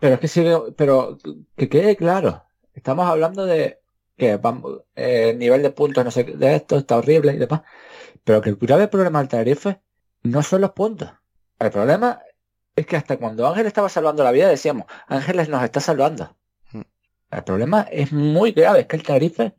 Pero 0.00 0.14
es 0.14 0.20
que 0.20 0.28
sí, 0.28 0.44
pero 0.76 1.18
que 1.56 1.68
quede 1.68 1.96
claro. 1.96 2.44
Estamos 2.74 3.06
hablando 3.06 3.46
de 3.46 3.80
que 4.16 4.36
vamos, 4.36 4.80
el 4.96 5.30
eh, 5.30 5.34
nivel 5.34 5.62
de 5.62 5.70
puntos, 5.70 6.04
no 6.04 6.10
sé, 6.10 6.24
de 6.24 6.56
esto 6.56 6.76
está 6.76 6.96
horrible 6.96 7.34
y 7.34 7.38
demás. 7.38 7.62
Pero 8.24 8.40
que 8.40 8.50
el 8.50 8.56
grave 8.56 8.88
problema 8.88 9.20
del 9.20 9.28
Tenerife 9.28 9.80
no 10.22 10.42
son 10.42 10.62
los 10.62 10.72
puntos. 10.72 11.10
El 11.66 11.70
problema 11.70 12.20
es 12.76 12.86
que 12.86 12.96
hasta 12.96 13.16
cuando 13.16 13.46
Ángel 13.46 13.66
estaba 13.66 13.88
salvando 13.88 14.24
la 14.24 14.32
vida 14.32 14.48
decíamos, 14.48 14.86
Ángeles 15.06 15.48
nos 15.48 15.62
está 15.62 15.80
salvando. 15.80 16.36
Hmm. 16.72 16.82
El 17.30 17.44
problema 17.44 17.86
es 17.90 18.12
muy 18.12 18.52
grave, 18.52 18.80
es 18.80 18.86
que 18.86 18.96
el 18.96 19.02
Tenerife 19.02 19.54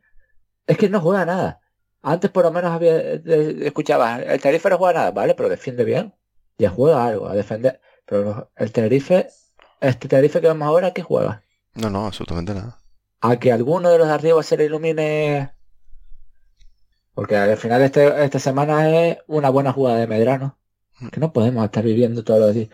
es 0.66 0.76
que 0.76 0.88
no 0.88 1.00
juega 1.00 1.24
nada. 1.24 1.60
Antes 2.02 2.30
por 2.30 2.44
lo 2.44 2.52
menos 2.52 2.72
había 2.72 2.96
escuchaba, 2.96 4.18
el 4.18 4.40
Tenerife 4.40 4.68
no 4.68 4.78
juega 4.78 5.00
nada, 5.00 5.10
¿vale? 5.10 5.34
Pero 5.34 5.48
defiende 5.48 5.84
bien 5.84 6.14
ya 6.58 6.70
juega 6.70 7.04
algo, 7.04 7.28
a 7.28 7.34
defender. 7.34 7.80
Pero 8.06 8.50
el 8.56 8.72
Tenerife, 8.72 9.28
este 9.80 10.08
Tenerife 10.08 10.40
que 10.40 10.48
vemos 10.48 10.66
ahora, 10.66 10.92
¿qué 10.92 11.02
juega? 11.02 11.42
No, 11.74 11.90
no, 11.90 12.06
absolutamente 12.06 12.54
nada. 12.54 12.78
A 13.20 13.38
que 13.38 13.52
alguno 13.52 13.90
de 13.90 13.98
los 13.98 14.06
de 14.06 14.14
arriba 14.14 14.42
se 14.42 14.56
le 14.56 14.66
ilumine. 14.66 15.52
Porque 17.14 17.36
al 17.36 17.56
final 17.56 17.82
este, 17.82 18.24
esta 18.24 18.38
semana 18.38 18.88
es 18.90 19.18
una 19.26 19.50
buena 19.50 19.72
jugada 19.72 19.98
de 19.98 20.06
Medrano. 20.06 20.58
Que 21.12 21.20
no 21.20 21.32
podemos 21.32 21.64
estar 21.64 21.84
viviendo 21.84 22.24
todos 22.24 22.40
los 22.40 22.54
días. 22.54 22.68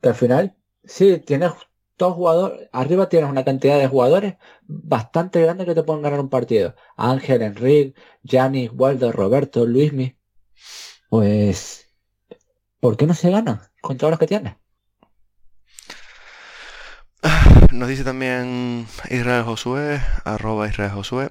Que 0.00 0.08
al 0.10 0.14
final, 0.14 0.56
sí, 0.84 1.18
tienes 1.18 1.52
dos 1.98 2.14
jugadores, 2.14 2.68
arriba 2.72 3.08
tienes 3.08 3.30
una 3.30 3.44
cantidad 3.44 3.78
de 3.78 3.88
jugadores 3.88 4.36
bastante 4.66 5.40
grande 5.42 5.64
que 5.66 5.74
te 5.74 5.82
pueden 5.82 6.02
ganar 6.02 6.20
un 6.20 6.30
partido. 6.30 6.74
Ángel, 6.96 7.42
Enrique, 7.42 7.94
Gianni, 8.22 8.68
Waldo, 8.68 9.12
Roberto, 9.12 9.66
Luismi. 9.66 10.16
Pues 11.08 11.86
¿Por 12.80 12.96
qué 12.96 13.06
no 13.06 13.14
se 13.14 13.30
gana 13.30 13.72
con 13.80 13.96
todos 13.96 14.10
los 14.12 14.20
que 14.20 14.28
tiene? 14.28 14.58
Nos 17.72 17.88
dice 17.88 18.04
también 18.04 18.86
Israel 19.10 19.42
Josué, 19.42 20.00
arroba 20.24 20.68
Israel 20.68 20.92
Josué. 20.92 21.30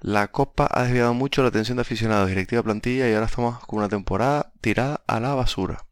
La 0.00 0.28
Copa 0.28 0.68
ha 0.70 0.84
desviado 0.84 1.14
mucho 1.14 1.42
la 1.42 1.48
atención 1.48 1.76
de 1.76 1.82
aficionados, 1.82 2.28
directiva 2.28 2.62
plantilla 2.62 3.08
y 3.08 3.14
ahora 3.14 3.26
estamos 3.26 3.58
con 3.66 3.78
una 3.80 3.88
temporada 3.88 4.52
tirada 4.60 5.02
a 5.06 5.20
la 5.20 5.34
basura. 5.34 5.86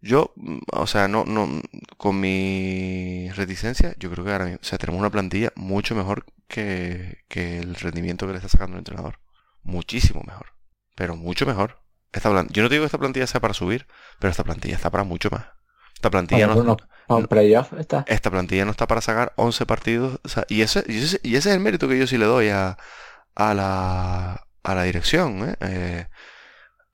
Yo, 0.00 0.32
mm, 0.36 0.58
o 0.72 0.86
sea, 0.86 1.08
no, 1.08 1.24
no, 1.24 1.48
con 1.96 2.20
mi 2.20 3.30
reticencia, 3.32 3.94
yo 3.98 4.10
creo 4.10 4.24
que 4.24 4.32
ahora 4.32 4.44
mismo, 4.44 4.60
o 4.62 4.64
sea, 4.64 4.78
tenemos 4.78 5.00
una 5.00 5.10
plantilla 5.10 5.52
mucho 5.56 5.94
mejor 5.94 6.26
que, 6.48 7.24
que 7.28 7.58
el 7.58 7.74
rendimiento 7.76 8.26
que 8.26 8.32
le 8.32 8.38
está 8.38 8.48
sacando 8.48 8.76
el 8.76 8.80
entrenador. 8.80 9.20
Muchísimo 9.62 10.22
mejor. 10.24 10.54
Pero 10.94 11.16
mucho 11.16 11.46
mejor 11.46 11.86
yo 12.50 12.62
no 12.62 12.68
digo 12.68 12.82
que 12.82 12.86
esta 12.86 12.98
plantilla 12.98 13.26
sea 13.26 13.40
para 13.40 13.54
subir, 13.54 13.86
pero 14.18 14.30
esta 14.30 14.44
plantilla 14.44 14.76
está 14.76 14.90
para 14.90 15.04
mucho 15.04 15.30
más. 15.30 15.46
Esta 15.96 16.10
plantilla 16.10 16.46
no, 16.46 16.76
está. 17.78 18.04
Esta 18.06 18.30
plantilla 18.30 18.66
no 18.66 18.70
está 18.70 18.86
para 18.86 19.00
sacar 19.00 19.32
11 19.36 19.64
partidos. 19.64 20.20
y, 20.48 20.60
ese, 20.60 20.84
y, 20.86 20.98
ese, 20.98 21.18
es 21.22 21.46
el 21.46 21.60
mérito 21.60 21.88
que 21.88 21.98
yo 21.98 22.06
sí 22.06 22.18
le 22.18 22.26
doy 22.26 22.50
a, 22.50 22.76
a, 23.34 23.54
la, 23.54 24.46
a 24.62 24.74
la 24.74 24.82
dirección. 24.82 25.48
¿eh? 25.48 25.56
Eh, 25.60 26.06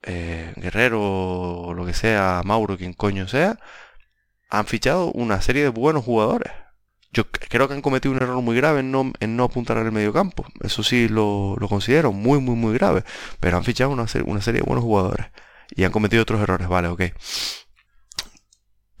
eh, 0.03 0.53
Guerrero 0.55 1.01
o 1.01 1.73
lo 1.73 1.85
que 1.85 1.93
sea, 1.93 2.41
Mauro, 2.45 2.77
quien 2.77 2.93
coño 2.93 3.27
sea, 3.27 3.59
han 4.49 4.65
fichado 4.67 5.11
una 5.11 5.41
serie 5.41 5.63
de 5.63 5.69
buenos 5.69 6.05
jugadores. 6.05 6.51
Yo 7.11 7.29
creo 7.29 7.67
que 7.67 7.73
han 7.73 7.81
cometido 7.81 8.13
un 8.13 8.21
error 8.21 8.41
muy 8.41 8.55
grave 8.55 8.79
en 8.79 8.91
no, 8.91 9.11
en 9.19 9.35
no 9.35 9.43
apuntar 9.43 9.77
al 9.77 9.91
medio 9.91 10.13
campo. 10.13 10.45
Eso 10.61 10.81
sí 10.81 11.09
lo, 11.09 11.57
considero 11.69 12.13
muy, 12.13 12.39
muy, 12.39 12.55
muy 12.55 12.73
grave. 12.73 13.03
Pero 13.41 13.57
han 13.57 13.65
fichado 13.65 13.91
una, 13.91 14.05
una 14.25 14.41
serie 14.41 14.61
de 14.61 14.65
buenos 14.65 14.85
jugadores. 14.85 15.27
Y 15.75 15.83
han 15.83 15.91
cometido 15.91 16.23
otros 16.23 16.41
errores, 16.41 16.67
vale, 16.69 16.87
ok. 16.87 17.01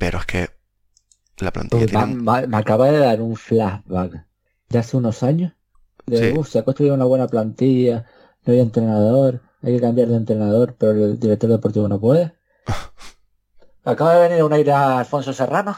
Pero 0.03 0.17
es 0.17 0.25
que 0.25 0.49
la 1.37 1.51
plantilla 1.51 2.05
me, 2.05 2.57
acaba 2.57 2.91
de 2.91 2.97
dar 2.97 3.21
un 3.21 3.37
flashback 3.37 4.27
de 4.67 4.77
hace 4.77 4.97
unos 4.97 5.23
años. 5.23 5.53
De, 6.05 6.43
se 6.43 6.59
ha 6.59 6.65
construido 6.65 6.93
una 6.93 7.05
buena 7.05 7.27
plantilla, 7.27 8.05
no 8.43 8.51
hay 8.51 8.59
entrenador, 8.59 9.41
hay 9.61 9.75
que 9.75 9.79
cambiar 9.79 10.09
de 10.09 10.17
entrenador, 10.17 10.75
pero 10.77 10.91
el 10.91 11.17
director 11.17 11.49
deportivo 11.49 11.87
no 11.87 12.01
puede. 12.01 12.35
Acaba 13.85 14.15
de 14.15 14.27
venir 14.27 14.43
una 14.43 14.59
ira 14.59 14.99
Alfonso 14.99 15.31
Serrano. 15.31 15.73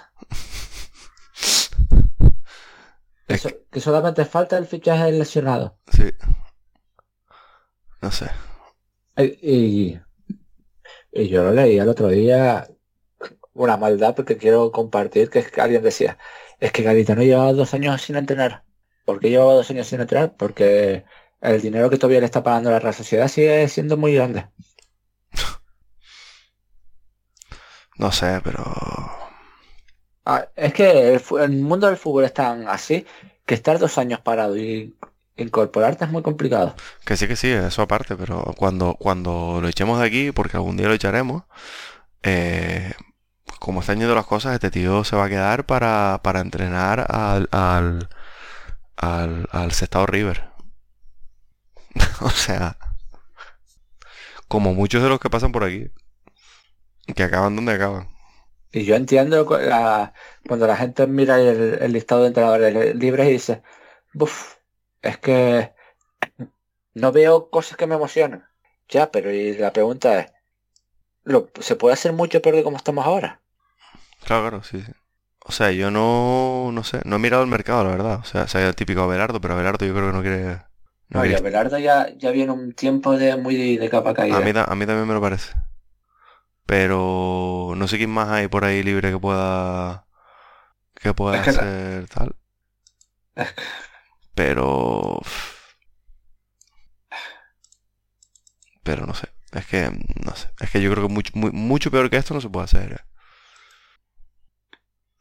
que 3.69 3.79
solamente 3.79 4.25
falta 4.25 4.57
el 4.57 4.65
fichaje 4.65 5.03
del 5.03 5.19
lesionado. 5.19 5.77
Sí. 5.91 6.09
No 8.01 8.09
sé. 8.09 8.31
Y, 9.17 9.99
y, 11.13 11.27
yo 11.29 11.43
lo 11.43 11.51
leí 11.51 11.77
el 11.77 11.89
otro 11.89 12.07
día, 12.07 12.67
una 13.55 13.77
maldad 13.77 14.15
porque 14.15 14.37
quiero 14.37 14.71
compartir, 14.71 15.29
que, 15.29 15.39
es 15.39 15.51
que 15.51 15.61
alguien 15.61 15.81
decía, 15.81 16.17
es 16.59 16.71
que 16.71 16.83
no 16.83 17.23
llevaba 17.23 17.53
dos 17.53 17.73
años 17.73 18.01
sin 18.01 18.17
entrenar. 18.17 18.63
¿Por 19.05 19.19
qué 19.19 19.29
llevaba 19.29 19.53
dos 19.53 19.69
años 19.71 19.87
sin 19.87 20.01
entrenar? 20.01 20.35
Porque 20.37 21.05
el 21.41 21.61
dinero 21.61 21.89
que 21.89 21.97
todavía 21.97 22.19
le 22.19 22.25
está 22.25 22.43
pagando 22.43 22.69
la 22.71 22.79
Real 22.79 22.93
Sociedad 22.93 23.27
sigue 23.27 23.67
siendo 23.67 23.97
muy 23.97 24.13
grande. 24.15 24.47
No 27.97 28.11
sé, 28.11 28.41
pero... 28.43 28.61
Ah, 30.25 30.49
es 30.57 30.73
que 30.73 31.13
el, 31.13 31.51
mundo 31.51 31.87
del 31.87 31.95
fútbol 31.95 32.25
es 32.25 32.33
tan 32.33 32.67
así 32.67 33.05
que 33.45 33.55
estar 33.55 33.79
dos 33.79 33.97
años 33.97 34.19
parado 34.19 34.57
y 34.57 34.93
incorporarte 35.37 36.03
es 36.03 36.11
muy 36.11 36.21
complicado. 36.21 36.75
Que 37.05 37.15
sí, 37.15 37.25
que 37.25 37.37
sí, 37.37 37.49
eso 37.51 37.81
aparte, 37.83 38.17
pero 38.17 38.53
cuando, 38.57 38.95
cuando 38.95 39.59
lo 39.61 39.69
echemos 39.69 40.01
de 40.01 40.07
aquí, 40.07 40.31
porque 40.33 40.57
algún 40.57 40.75
día 40.75 40.89
lo 40.89 40.93
echaremos, 40.93 41.43
eh, 42.23 42.91
como 43.65 43.79
están 43.79 43.97
yendo 43.97 44.13
las 44.13 44.27
cosas, 44.27 44.53
este 44.53 44.69
tío 44.69 45.03
se 45.03 45.15
va 45.15 45.25
a 45.25 45.29
quedar 45.29 45.65
para, 45.65 46.19
para 46.23 46.41
entrenar 46.41 47.03
al, 47.09 47.49
al, 47.49 48.09
al, 48.95 49.47
al 49.51 49.71
Sestao 49.71 50.05
River. 50.05 50.51
o 52.21 52.29
sea, 52.29 52.77
como 54.47 54.75
muchos 54.75 55.01
de 55.01 55.09
los 55.09 55.19
que 55.19 55.31
pasan 55.31 55.51
por 55.51 55.63
aquí, 55.63 55.89
que 57.15 57.23
acaban 57.23 57.55
donde 57.55 57.73
acaban. 57.73 58.07
Y 58.71 58.85
yo 58.85 58.95
entiendo 58.95 59.47
cuando 59.47 60.67
la 60.67 60.77
gente 60.77 61.07
mira 61.07 61.41
el, 61.41 61.91
listado 61.91 62.21
de 62.21 62.27
entrenadores 62.27 62.95
libres 62.95 63.27
y 63.27 63.31
dice, 63.31 63.63
es 65.01 65.17
que 65.17 65.73
no 66.93 67.11
veo 67.11 67.49
cosas 67.49 67.77
que 67.77 67.87
me 67.87 67.95
emocionen. 67.95 68.43
Ya, 68.89 69.09
pero 69.09 69.31
y 69.31 69.57
la 69.57 69.73
pregunta 69.73 70.19
es, 70.19 70.31
¿lo, 71.23 71.49
¿se 71.59 71.75
puede 71.75 71.95
hacer 71.95 72.13
mucho 72.13 72.43
peor 72.43 72.57
de 72.57 72.63
como 72.63 72.77
estamos 72.77 73.07
ahora? 73.07 73.41
Claro, 74.25 74.41
claro, 74.49 74.63
sí, 74.63 74.81
sí. 74.81 74.91
O 75.47 75.51
sea, 75.51 75.71
yo 75.71 75.91
no, 75.91 76.71
no 76.73 76.83
sé, 76.83 77.01
no 77.05 77.17
he 77.17 77.19
mirado 77.19 77.43
el 77.43 77.49
mercado, 77.49 77.83
la 77.83 77.91
verdad. 77.91 78.19
O 78.19 78.23
sea, 78.23 78.47
se 78.47 78.57
ha 78.57 78.61
ido 78.61 78.73
típico 78.73 79.01
Abelardo, 79.01 79.39
pero 79.39 79.53
Abelardo 79.53 79.85
yo 79.85 79.93
creo 79.93 80.07
que 80.07 80.13
no 80.13 80.21
quiere... 80.21 80.45
no 81.09 81.11
No, 81.19 81.19
y 81.25 81.29
quiere- 81.29 81.37
Abelardo 81.37 81.77
ya, 81.77 82.09
ya 82.17 82.31
viene 82.31 82.51
un 82.51 82.73
tiempo 82.73 83.15
de 83.17 83.37
muy 83.37 83.55
de, 83.55 83.77
de 83.79 83.89
capa 83.89 84.13
caída. 84.13 84.37
A 84.37 84.41
mí, 84.41 84.51
a 84.55 84.75
mí 84.75 84.85
también 84.85 85.07
me 85.07 85.13
lo 85.13 85.21
parece. 85.21 85.53
Pero 86.65 87.73
no 87.77 87.87
sé 87.87 87.97
quién 87.97 88.09
más 88.09 88.29
hay 88.29 88.47
por 88.47 88.65
ahí 88.65 88.81
libre 88.81 89.11
que 89.11 89.19
pueda 89.19 90.07
que 90.95 91.13
pueda 91.13 91.37
Es 91.37 91.43
que 91.43 91.49
hacer 91.51 92.07
tal. 92.09 92.35
Es 93.35 93.51
que- 93.53 93.61
Pero 94.33 95.21
pero 98.83 99.05
no 99.05 99.13
sé. 99.13 99.29
Es 99.51 99.67
que 99.67 99.91
no 100.23 100.35
sé. 100.35 100.49
Es 100.59 100.71
que 100.71 100.81
yo 100.81 100.91
creo 100.91 101.07
que 101.07 101.13
mucho 101.13 101.31
muy- 101.35 101.51
mucho 101.51 101.91
peor 101.91 102.09
que 102.09 102.17
esto 102.17 102.33
no 102.33 102.41
se 102.41 102.49
puede 102.49 102.65
hacer. 102.65 103.05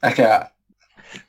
Es 0.05 0.15
que 0.15 0.29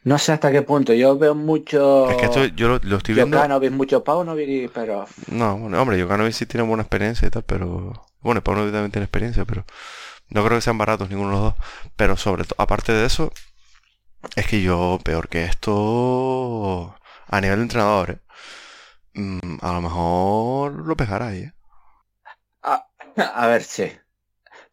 no 0.04 0.18
sé 0.18 0.32
hasta 0.32 0.52
qué 0.52 0.62
punto. 0.62 0.94
Yo 0.94 1.18
veo 1.18 1.36
mucho 1.36 2.10
Es 2.10 2.18
que 2.18 2.26
esto 2.26 2.46
yo 2.46 2.68
lo, 2.68 2.80
lo 2.84 2.98
estoy 2.98 3.16
viendo. 3.16 3.38
Jokanovic, 3.38 3.72
mucho 3.72 4.04
Paunovic, 4.04 4.72
pero 4.72 5.06
No, 5.28 5.58
bueno, 5.58 5.82
hombre, 5.82 6.02
Jokanovic 6.02 6.34
sí 6.34 6.46
tiene 6.46 6.68
buena 6.68 6.84
experiencia 6.84 7.28
y 7.28 7.32
tal, 7.32 7.44
pero... 7.44 8.08
Bueno, 8.22 8.44
Paunovic 8.44 8.72
también 8.72 8.92
tiene 8.92 9.06
experiencia, 9.06 9.46
pero... 9.46 9.66
No 10.30 10.44
creo 10.44 10.58
que 10.58 10.62
sean 10.62 10.78
baratos 10.78 11.10
ninguno 11.10 11.30
de 11.30 11.36
los 11.36 11.44
dos. 11.44 11.56
Pero 11.96 12.18
sobre 12.18 12.44
todo, 12.46 12.56
aparte 12.58 12.94
de 12.94 13.06
eso, 13.06 13.32
es 14.36 14.48
que 14.48 14.62
yo, 14.62 15.00
peor 15.04 15.30
que 15.30 15.46
esto, 15.46 16.96
a 17.28 17.42
nivel 17.42 17.58
de 17.58 17.64
entrenador, 17.64 18.10
¿eh? 18.12 18.20
Mm, 19.14 19.58
a 19.62 19.74
lo 19.74 19.82
mejor 19.82 20.74
lo 20.88 20.96
pegará 20.98 21.28
ahí, 21.28 21.44
¿eh? 21.44 21.54
a 23.34 23.48
ver, 23.48 23.64
sí. 23.64 23.92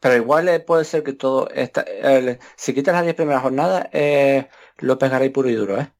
Pero 0.02 0.16
igual 0.16 0.48
eh, 0.50 0.60
puede 0.60 0.84
ser 0.84 1.02
que 1.04 1.14
todo 1.14 1.48
esta, 1.50 1.82
el- 1.82 2.38
si 2.56 2.74
quitas 2.74 2.94
las 2.94 3.04
10 3.04 3.14
primeras 3.16 3.42
jornadas, 3.42 3.88
eh, 3.92 4.48
López 4.78 5.10
Garay 5.10 5.30
puro 5.30 5.48
y 5.50 5.54
duro, 5.54 5.80
¿eh? 5.80 5.92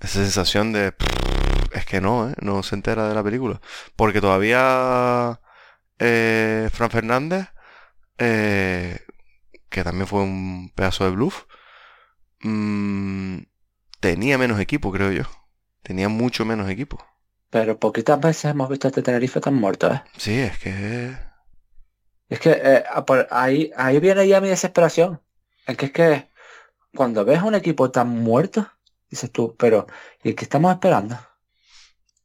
Esa 0.00 0.20
sensación 0.20 0.72
de... 0.72 0.94
Es 1.72 1.86
que 1.86 2.00
no, 2.00 2.30
¿eh? 2.30 2.34
No 2.40 2.62
se 2.62 2.74
entera 2.74 3.08
de 3.08 3.14
la 3.14 3.22
película. 3.24 3.60
Porque 3.96 4.20
todavía 4.20 5.40
eh, 5.98 6.68
Fran 6.72 6.90
Fernández, 6.90 7.48
eh, 8.18 9.00
que 9.70 9.84
también 9.84 10.06
fue 10.06 10.22
un 10.22 10.72
pedazo 10.74 11.04
de 11.04 11.10
bluff, 11.10 11.44
mm, 12.40 13.38
tenía 14.00 14.38
menos 14.38 14.60
equipo, 14.60 14.92
creo 14.92 15.12
yo. 15.12 15.24
Tenía 15.82 16.08
mucho 16.08 16.44
menos 16.44 16.68
equipo. 16.70 17.04
Pero 17.50 17.78
poquitas 17.78 18.20
veces 18.20 18.46
hemos 18.52 18.68
visto 18.68 18.88
a 18.88 18.90
este 18.90 19.02
Tenerife 19.02 19.40
tan 19.40 19.54
muerto, 19.54 19.92
¿eh? 19.92 20.02
Sí, 20.16 20.38
es 20.38 20.58
que... 20.58 21.27
Es 22.28 22.40
que 22.40 22.50
eh, 22.50 22.84
a 22.90 23.04
por- 23.04 23.26
ahí, 23.30 23.70
ahí 23.76 24.00
viene 24.00 24.26
ya 24.28 24.40
mi 24.40 24.48
desesperación. 24.48 25.20
Es 25.66 25.76
que 25.76 25.86
es 25.86 25.92
que 25.92 26.30
cuando 26.94 27.24
ves 27.24 27.42
un 27.42 27.54
equipo 27.54 27.90
tan 27.90 28.08
muerto, 28.08 28.70
dices 29.10 29.30
tú, 29.32 29.56
pero 29.58 29.86
¿y 30.22 30.34
qué 30.34 30.44
estamos 30.44 30.72
esperando? 30.72 31.18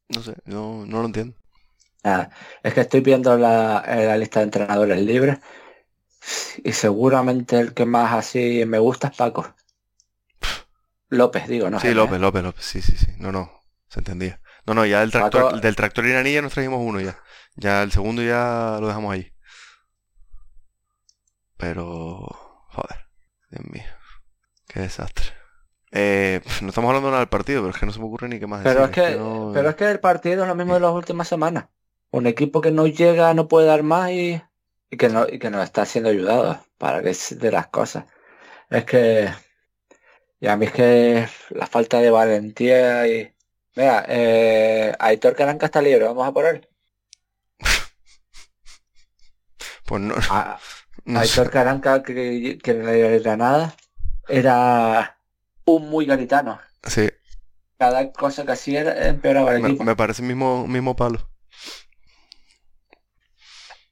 No 0.09 0.21
sé, 0.21 0.35
no, 0.45 0.85
no 0.85 0.99
lo 0.99 1.05
entiendo. 1.05 1.35
Nada, 2.03 2.29
es 2.61 2.73
que 2.73 2.81
estoy 2.81 2.99
viendo 2.99 3.37
la, 3.37 3.83
eh, 3.87 4.05
la 4.05 4.17
lista 4.17 4.39
de 4.39 4.45
entrenadores 4.45 4.99
libres 5.01 5.39
y 6.63 6.71
seguramente 6.73 7.59
el 7.59 7.73
que 7.73 7.85
más 7.85 8.13
así 8.13 8.63
me 8.65 8.79
gusta 8.79 9.07
es 9.07 9.15
Paco. 9.17 9.53
López, 11.09 11.47
digo, 11.47 11.69
no. 11.69 11.79
sí, 11.79 11.87
Jaime, 11.87 11.95
López. 12.01 12.19
López, 12.19 12.43
López. 12.43 12.65
Sí, 12.65 12.81
sí, 12.81 12.97
sí. 12.97 13.07
No, 13.19 13.31
no. 13.31 13.51
Se 13.87 13.99
entendía. 13.99 14.41
No, 14.65 14.73
no, 14.73 14.85
ya 14.85 15.01
del 15.01 15.11
tractor, 15.11 15.43
Paco- 15.43 15.57
del 15.61 15.75
tractor 15.75 16.05
iraní 16.05 16.33
ya 16.33 16.41
nos 16.41 16.53
trajimos 16.53 16.79
uno 16.81 16.99
ya. 16.99 17.17
Ya 17.55 17.83
el 17.83 17.91
segundo 17.91 18.23
ya 18.23 18.77
lo 18.81 18.87
dejamos 18.87 19.13
ahí. 19.13 19.31
Pero... 21.57 22.27
Joder. 22.69 23.05
Dios 23.51 23.65
mío. 23.71 23.83
Qué 24.67 24.79
desastre. 24.81 25.25
Eh, 25.91 26.41
no 26.61 26.69
estamos 26.69 26.89
hablando 26.89 27.09
nada 27.09 27.19
del 27.19 27.29
partido, 27.29 27.61
pero 27.61 27.71
es 27.73 27.79
que 27.79 27.85
no 27.85 27.91
se 27.91 27.99
me 27.99 28.05
ocurre 28.05 28.27
ni 28.29 28.39
qué 28.39 28.47
más 28.47 28.63
Pero 28.63 28.85
es 28.85 28.91
que, 28.91 29.15
no- 29.15 29.51
pero 29.53 29.69
es 29.69 29.75
que 29.75 29.89
el 29.89 29.99
partido 29.99 30.41
es 30.43 30.47
lo 30.47 30.55
mismo 30.55 30.73
de 30.73 30.79
las 30.79 30.91
últimas 30.91 31.27
semanas. 31.27 31.65
Un 32.11 32.27
equipo 32.27 32.61
que 32.61 32.71
no 32.71 32.87
llega, 32.87 33.33
no 33.33 33.47
puede 33.47 33.67
dar 33.67 33.83
más 33.83 34.11
y, 34.11 34.41
y 34.89 34.97
que 34.97 35.09
no, 35.09 35.27
y 35.27 35.39
que 35.39 35.49
nos 35.49 35.63
está 35.63 35.85
siendo 35.85 36.09
ayudado 36.09 36.63
para 36.77 37.01
que 37.01 37.15
de 37.35 37.51
las 37.51 37.67
cosas. 37.67 38.05
Es 38.69 38.85
que, 38.85 39.29
y 40.39 40.47
a 40.47 40.57
mí 40.57 40.65
es 40.65 40.71
que 40.73 41.27
la 41.51 41.67
falta 41.67 41.99
de 41.99 42.09
valentía 42.11 43.07
y, 43.07 43.33
mira, 43.75 44.05
eh, 44.07 44.93
Aitor 44.99 45.35
Caranca 45.35 45.67
está 45.67 45.81
libre, 45.81 46.05
vamos 46.05 46.27
a 46.27 46.31
por 46.33 46.45
él. 46.45 46.67
Pues 49.85 50.01
no, 50.01 50.15
A- 50.15 50.19
no 50.19 50.57
sé. 50.59 50.82
Aitor 51.13 51.49
Caranca 51.49 52.03
que, 52.03 52.59
que 52.63 52.71
el 52.71 53.23
Granada 53.23 53.75
era 54.27 55.19
un 55.65 55.89
muy 55.89 56.05
garitano. 56.05 56.59
Sí, 56.83 57.09
Cada 57.77 58.11
cosa 58.13 58.45
que 58.45 58.53
hacía 58.53 58.81
empeoraba 59.07 59.51
el 59.53 59.59
me, 59.61 59.69
equipo. 59.69 59.83
me 59.83 59.95
parece 59.95 60.21
el 60.21 60.27
mismo, 60.27 60.67
mismo 60.67 60.95
palo. 60.95 61.29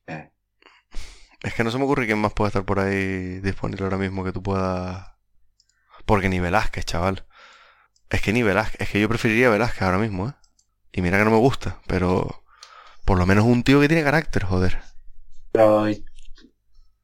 Eh. 0.07 0.31
Es 1.43 1.53
que 1.53 1.63
no 1.63 1.71
se 1.71 1.77
me 1.77 1.83
ocurre 1.85 2.05
quién 2.05 2.19
más 2.19 2.33
puede 2.33 2.49
estar 2.49 2.65
por 2.65 2.79
ahí 2.79 3.39
disponible 3.39 3.83
ahora 3.83 3.97
mismo 3.97 4.23
que 4.23 4.31
tú 4.31 4.41
puedas... 4.43 5.05
Porque 6.05 6.29
ni 6.29 6.39
Velázquez, 6.39 6.85
chaval. 6.85 7.25
Es 8.09 8.21
que 8.21 8.33
ni 8.33 8.43
Velázquez. 8.43 8.81
Es 8.81 8.89
que 8.89 8.99
yo 9.01 9.09
preferiría 9.09 9.49
Velázquez 9.49 9.83
ahora 9.83 9.97
mismo, 9.99 10.29
¿eh? 10.29 10.33
Y 10.93 11.01
mira 11.01 11.17
que 11.17 11.25
no 11.25 11.31
me 11.31 11.37
gusta, 11.37 11.81
pero... 11.87 12.43
Por 13.05 13.17
lo 13.17 13.25
menos 13.25 13.45
un 13.45 13.63
tío 13.63 13.81
que 13.81 13.87
tiene 13.87 14.03
carácter, 14.03 14.43
joder. 14.45 14.81
Pero 15.51 15.87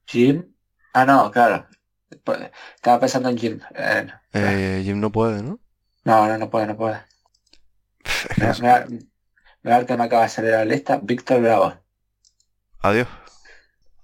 Jim, 0.08 0.54
ah 0.94 1.06
no, 1.06 1.32
claro. 1.32 1.68
Pues, 2.24 2.52
Estaba 2.76 3.00
pensando 3.00 3.30
en 3.30 3.38
Jim. 3.38 3.60
Eh, 3.76 4.08
Eh, 4.34 4.82
Jim 4.84 5.00
no 5.00 5.12
puede, 5.12 5.44
¿no? 5.44 5.60
no, 6.06 6.28
no, 6.28 6.38
no 6.38 6.50
puede, 6.50 6.68
no 6.68 6.78
puede. 6.78 7.00
Mira, 8.38 8.54
mira, 8.62 8.88
mira 9.64 9.78
el 9.80 9.86
que 9.86 9.98
me 9.98 10.04
acaba 10.06 10.24
de 10.24 10.30
salir 10.30 10.54
a 10.54 10.60
la 10.60 10.66
lista, 10.66 11.00
Víctor 11.04 11.42
Bravo. 11.42 11.74
Adiós. 12.80 13.08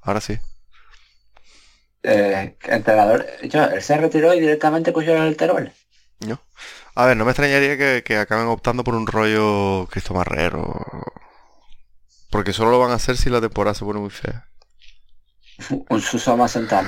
Ahora 0.02 0.22
sí. 0.22 0.40
Eh, 2.04 2.58
entrenador, 2.64 3.26
yo, 3.44 3.64
él 3.64 3.82
se 3.82 3.98
retiró 3.98 4.34
y 4.34 4.40
directamente 4.42 4.92
cogió 4.92 5.16
el 5.24 5.38
Terol. 5.38 5.72
¿No? 6.28 6.40
A 6.96 7.06
ver, 7.06 7.18
no 7.18 7.26
me 7.26 7.32
extrañaría 7.32 7.78
que, 7.78 8.04
que 8.06 8.18
acaben 8.18 8.48
optando 8.48 8.84
por 8.84 8.96
un 8.96 9.08
rollo 9.08 9.88
Cristo 9.88 10.14
Marrero. 10.14 10.86
Porque 12.30 12.52
solo 12.54 12.72
lo 12.72 12.80
van 12.80 12.92
a 12.92 12.96
hacer 12.96 13.16
si 13.16 13.30
la 13.30 13.40
temporada 13.42 13.74
se 13.74 13.86
pone 13.86 14.00
muy 14.00 14.10
fea. 14.10 14.48
Un 15.90 16.02
Suso 16.02 16.36
más 16.38 16.52
sentado. 16.52 16.88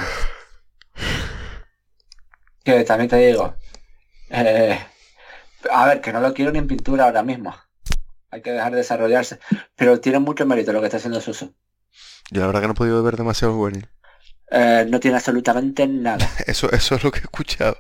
Que 2.64 2.84
también 2.84 3.10
te 3.10 3.18
digo. 3.18 3.56
eh, 4.30 4.80
a 5.72 5.86
ver, 5.88 6.02
que 6.02 6.12
no 6.14 6.20
lo 6.20 6.34
quiero 6.34 6.52
ni 6.52 6.60
en 6.60 6.68
pintura 6.68 7.06
ahora 7.06 7.24
mismo. 7.24 7.56
Hay 8.32 8.42
que 8.42 8.52
dejar 8.52 8.72
de 8.72 8.78
desarrollarse. 8.80 9.40
Pero 9.76 10.00
tiene 10.00 10.20
mucho 10.20 10.46
mérito 10.46 10.74
lo 10.74 10.80
que 10.80 10.88
está 10.88 10.98
haciendo 10.98 11.22
Suso. 11.22 11.54
Yo 12.32 12.42
la 12.42 12.48
verdad 12.48 12.62
que 12.62 12.68
no 12.68 12.74
he 12.74 12.78
podido 12.78 13.04
ver 13.04 13.18
demasiado 13.18 13.54
juvenil. 13.56 13.88
Eh, 14.52 14.86
no 14.90 15.00
tiene 15.00 15.18
absolutamente 15.18 15.88
nada. 15.88 16.28
Eso, 16.48 16.72
eso 16.72 16.96
es 16.96 17.04
lo 17.04 17.12
que 17.12 17.20
he 17.20 17.24
escuchado. 17.24 17.78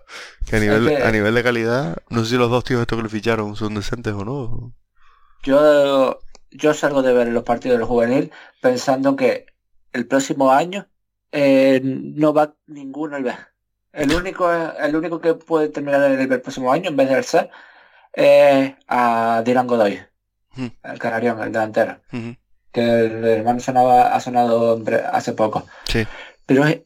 Que 0.47 0.55
a 0.55 0.59
nivel, 0.59 0.87
que- 0.87 1.03
a 1.03 1.11
nivel 1.11 1.35
de 1.35 1.43
calidad, 1.43 1.97
no 2.09 2.23
sé 2.23 2.31
si 2.31 2.37
los 2.37 2.49
dos 2.49 2.63
tíos 2.63 2.81
estos 2.81 2.97
que 2.97 3.03
lo 3.03 3.09
ficharon 3.09 3.55
son 3.55 3.75
decentes 3.75 4.13
o 4.13 4.25
no. 4.25 4.73
Yo, 5.43 6.19
yo 6.51 6.73
salgo 6.73 7.03
de 7.03 7.13
ver 7.13 7.27
los 7.27 7.43
partidos 7.43 7.77
del 7.77 7.87
juvenil 7.87 8.31
pensando 8.61 9.15
que 9.15 9.45
el 9.95 10.07
próximo 10.07 10.51
año 10.51 10.87
eh, 11.31 11.79
no 11.83 12.33
va 12.33 12.53
ninguno 12.67 13.15
al 13.15 13.23
B. 13.23 13.33
El 13.93 14.13
único, 14.13 14.51
el 14.51 14.95
único 14.95 15.21
que 15.21 15.33
puede 15.35 15.69
terminar 15.69 16.03
en 16.11 16.19
el 16.19 16.31
el 16.31 16.41
próximo 16.41 16.71
año, 16.71 16.89
en 16.89 16.97
vez 16.97 17.09
de 17.09 17.23
ser, 17.23 17.49
es 18.11 18.73
a 18.87 19.41
Dylan 19.45 19.67
Godoy. 19.67 20.01
Mm. 20.55 20.67
el 20.83 20.99
Canarión, 20.99 21.41
el 21.41 21.51
delantero. 21.51 21.99
Que 22.71 22.81
el 22.81 23.25
hermano 23.25 23.59
sonaba, 23.59 24.13
ha 24.13 24.19
sonado 24.19 24.81
hace 25.11 25.33
poco. 25.33 25.65
Sí. 25.85 26.05
Pero 26.45 26.65
es, 26.65 26.81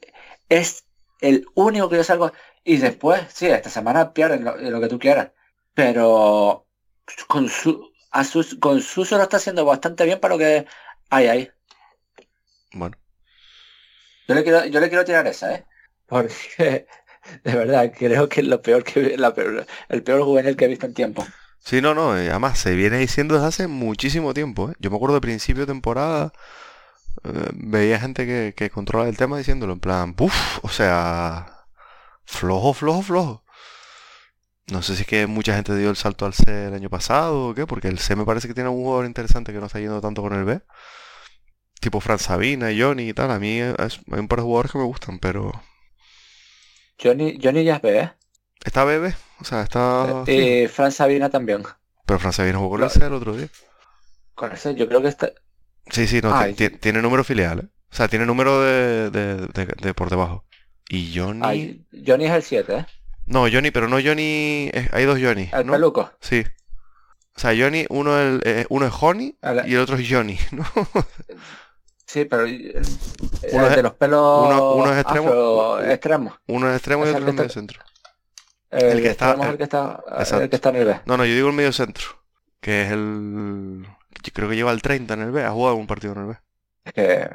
es 0.50 0.86
el 1.22 1.46
único 1.56 1.90
que 1.90 1.98
yo 1.98 2.04
salgo. 2.04 2.32
Y 2.64 2.78
después, 2.78 3.22
sí, 3.30 3.48
esta 3.48 3.70
semana 3.72 4.14
pierden 4.14 4.44
lo, 4.44 4.56
lo 4.56 4.80
que 4.80 4.88
tú 4.88 5.00
quieras. 5.00 5.32
Pero 5.74 6.68
con 7.28 7.50
su, 7.50 7.92
a 8.12 8.24
sus, 8.24 8.56
con 8.56 8.82
Suso 8.82 9.18
lo 9.18 9.24
está 9.24 9.38
haciendo 9.38 9.66
bastante 9.66 10.06
bien 10.06 10.20
para 10.20 10.36
lo 10.36 10.40
que 10.40 10.68
hay 11.10 11.28
ahí. 11.28 11.52
Bueno. 12.74 12.98
Yo 14.28 14.36
le 14.36 14.44
quiero, 14.44 14.66
yo 14.66 14.80
le 14.80 14.90
quiero 14.90 15.04
tirar 15.06 15.28
esa, 15.28 15.54
¿eh? 15.56 15.66
Porque, 16.06 16.88
de 17.44 17.56
verdad, 17.56 17.92
creo 17.98 18.30
que 18.30 18.42
es 18.42 18.48
lo 18.48 18.62
peor 18.62 18.84
que 18.84 19.18
la 19.18 19.34
peor- 19.34 19.66
el 19.90 20.04
peor 20.04 20.24
juvenil 20.24 20.56
que 20.56 20.66
he 20.66 20.68
visto 20.70 20.86
en 20.86 20.94
tiempo. 20.94 21.26
Sí, 21.60 21.82
no, 21.82 21.94
no, 21.94 22.18
eh, 22.18 22.30
además 22.30 22.58
se 22.60 22.74
viene 22.76 22.98
diciendo 22.98 23.36
desde 23.36 23.48
hace 23.48 23.68
muchísimo 23.68 24.34
tiempo, 24.34 24.70
¿eh? 24.72 24.74
Yo 24.80 24.90
me 24.90 24.96
acuerdo 24.96 25.16
de 25.16 25.22
principio 25.22 25.62
de 25.66 25.68
temporada, 25.74 26.34
eh, 27.26 27.50
veía 27.56 28.00
gente 28.00 28.26
que, 28.26 28.54
que 28.56 28.70
controla 28.70 29.10
el 29.10 29.18
tema 29.18 29.38
diciéndolo 29.38 29.74
en 29.74 29.80
plan, 29.80 30.14
¡puf! 30.16 30.34
O 30.64 30.70
sea, 30.70 31.68
flojo, 32.26 32.74
flojo, 32.74 33.02
flojo. 33.04 33.44
No 34.72 34.82
sé 34.84 34.96
si 34.96 35.02
es 35.02 35.08
que 35.08 35.26
mucha 35.28 35.56
gente 35.56 35.76
dio 35.76 35.90
el 35.90 35.96
salto 35.96 36.26
al 36.26 36.34
C 36.34 36.68
el 36.68 36.74
año 36.74 36.90
pasado 36.90 37.48
o 37.50 37.54
qué, 37.56 37.66
porque 37.66 37.88
el 37.88 37.98
C 38.00 38.16
me 38.16 38.26
parece 38.26 38.48
que 38.48 38.54
tiene 38.54 38.70
un 38.70 38.78
jugador 38.84 39.06
interesante 39.06 39.52
que 39.52 39.60
no 39.60 39.66
está 39.66 39.80
yendo 39.80 40.00
tanto 40.00 40.22
con 40.22 40.34
el 40.34 40.46
B. 40.46 40.62
Tipo 41.80 42.00
Fran 42.02 42.20
Sabina, 42.20 42.70
Johnny 42.78 43.10
y 43.10 43.14
tal. 43.14 43.32
A 43.32 43.40
mí 43.40 43.60
eh, 43.60 43.76
es- 43.80 44.00
hay 44.12 44.20
un 44.20 44.28
par 44.28 44.40
de 44.40 44.44
jugadores 44.44 44.72
que 44.72 44.78
me 44.78 44.84
gustan, 44.86 45.20
pero... 45.20 45.52
Johnny, 47.02 47.40
Johnny 47.42 47.64
ya 47.64 47.78
es 47.78 47.82
B, 47.82 47.98
¿eh? 48.00 48.12
¿Está 48.64 48.84
BB? 48.84 49.14
O 49.42 49.46
sea, 49.46 49.64
está... 49.64 50.26
fijo. 50.26 50.42
Y 50.42 50.68
Fran 50.68 50.92
Sabina 50.92 51.30
también. 51.30 51.64
Pero 52.06 52.20
Fran 52.20 52.34
Sabina 52.34 52.58
jugó 52.58 52.72
con 52.72 52.84
el 52.84 52.90
C 52.90 53.06
el 53.06 53.14
otro 53.14 53.36
día. 53.36 53.50
Con 54.36 54.52
ese, 54.52 54.76
yo 54.76 54.88
creo 54.88 55.02
que 55.02 55.10
está. 55.10 55.32
Sí, 55.92 56.08
sí, 56.08 56.22
no, 56.22 56.34
Ay, 56.36 56.54
tiene 56.54 57.02
número 57.02 57.24
filial, 57.24 57.60
¿eh? 57.60 57.68
O 57.92 57.96
sea, 57.96 58.08
tiene 58.08 58.26
número 58.26 58.62
de, 58.62 59.10
de- 59.10 59.48
de- 59.48 59.66
de 59.82 59.94
por 59.94 60.10
debajo. 60.10 60.46
Y 60.88 61.18
Johnny... 61.18 61.46
Ay, 61.48 61.86
Johnny 62.06 62.26
es 62.26 62.32
el 62.32 62.44
7, 62.44 62.76
¿eh? 62.78 62.86
No, 63.26 63.48
Johnny, 63.52 63.72
pero 63.72 63.88
no 63.88 63.98
Johnny... 64.02 64.70
eh, 64.74 64.90
hay 64.92 65.06
dos 65.06 65.20
Johnny, 65.22 65.50
El 65.52 65.66
¿no? 65.66 65.74
peluco. 65.74 66.12
Sí. 66.22 66.44
O 67.36 67.40
sea, 67.40 67.56
Johnny, 67.58 67.86
uno, 67.90 68.20
el, 68.20 68.42
eh, 68.46 68.66
uno 68.70 68.86
es 68.88 68.94
Honey 69.00 69.38
El- 69.42 69.70
y 69.70 69.76
el 69.76 69.80
otro 69.82 69.98
es 69.98 70.08
Johnny, 70.10 70.38
¿no? 70.52 70.66
Sí, 72.10 72.26
pero 72.26 72.44
el, 72.46 72.72
el 73.44 73.54
Uno 73.54 73.68
es- 73.68 73.76
de 73.76 73.84
los 73.84 73.94
pelos 73.94 74.48
uno- 74.48 74.74
uno 74.78 74.92
es 74.94 75.06
extremo- 75.06 75.28
afro- 75.30 75.92
extremos. 75.92 76.34
Uno 76.48 76.68
es 76.72 76.76
extremo 76.78 77.06
y 77.06 77.10
otro 77.10 77.20
es 77.20 77.26
medio 77.26 77.42
está- 77.44 77.54
centro. 77.54 77.80
El, 78.72 78.84
El 78.86 79.02
que 79.04 79.10
está- 79.10 79.34
el- 79.34 79.42
el 79.42 79.58
que 79.58 79.64
está, 79.66 80.04
el 80.42 80.50
que 80.50 80.56
está 80.56 80.70
en 80.70 80.76
el 80.78 80.86
B. 80.86 81.00
No, 81.06 81.18
no, 81.18 81.26
yo 81.26 81.36
digo 81.36 81.50
el 81.50 81.54
medio 81.56 81.72
centro. 81.72 82.06
Que 82.62 82.82
es 82.82 82.92
el... 82.92 83.86
Yo 84.24 84.34
creo 84.34 84.50
que 84.50 84.56
lleva 84.56 84.72
el 84.72 84.82
30 84.82 85.14
en 85.14 85.22
el 85.22 85.32
B. 85.32 85.44
Ha 85.44 85.52
jugado 85.52 85.76
un 85.76 85.86
partido 85.86 86.14
en 86.14 86.20
el 86.22 86.26
B. 86.30 86.38
Es 86.86 86.94
que, 86.94 87.30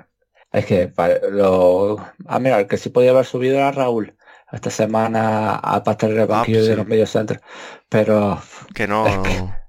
es 0.52 0.66
que 0.66 0.92
lo, 1.30 1.96
ah, 2.26 2.38
mira, 2.40 2.58
el 2.58 2.66
que 2.66 2.76
sí 2.76 2.90
podía 2.90 3.12
haber 3.12 3.26
subido 3.26 3.56
era 3.56 3.70
Raúl 3.70 4.16
esta 4.50 4.70
semana 4.70 5.54
a 5.54 5.84
pasar 5.84 6.10
el 6.10 6.26
banquillo 6.26 6.58
pues 6.58 6.64
sí. 6.64 6.70
de 6.70 6.76
los 6.76 6.86
medios 6.88 7.10
centros. 7.10 7.40
Pero 7.88 8.40
Que 8.74 8.88
no... 8.88 9.06
Es 9.06 9.18
que- 9.18 9.63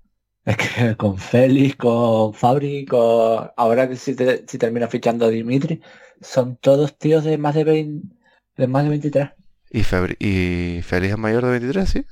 es 0.45 0.57
que 0.57 0.95
con 0.95 1.17
Félix, 1.17 1.75
con 1.75 2.33
Fabri, 2.33 2.85
con 2.85 3.49
ahora 3.57 3.87
que 3.89 3.95
si, 3.95 4.15
te- 4.15 4.45
si 4.47 4.57
termina 4.57 4.87
fichando 4.87 5.25
a 5.25 5.29
Dimitri, 5.29 5.81
son 6.21 6.57
todos 6.57 6.97
tíos 6.97 7.23
de 7.23 7.37
más 7.37 7.55
de 7.55 7.63
20, 7.63 8.15
de 8.57 8.67
más 8.67 8.83
de 8.83 8.89
23. 8.89 9.29
Y, 9.71 9.83
Febri... 9.83 10.15
y 10.19 10.81
Félix 10.83 11.13
es 11.13 11.17
mayor 11.19 11.43
de 11.45 11.51
23, 11.51 11.89
¿sí? 11.89 12.05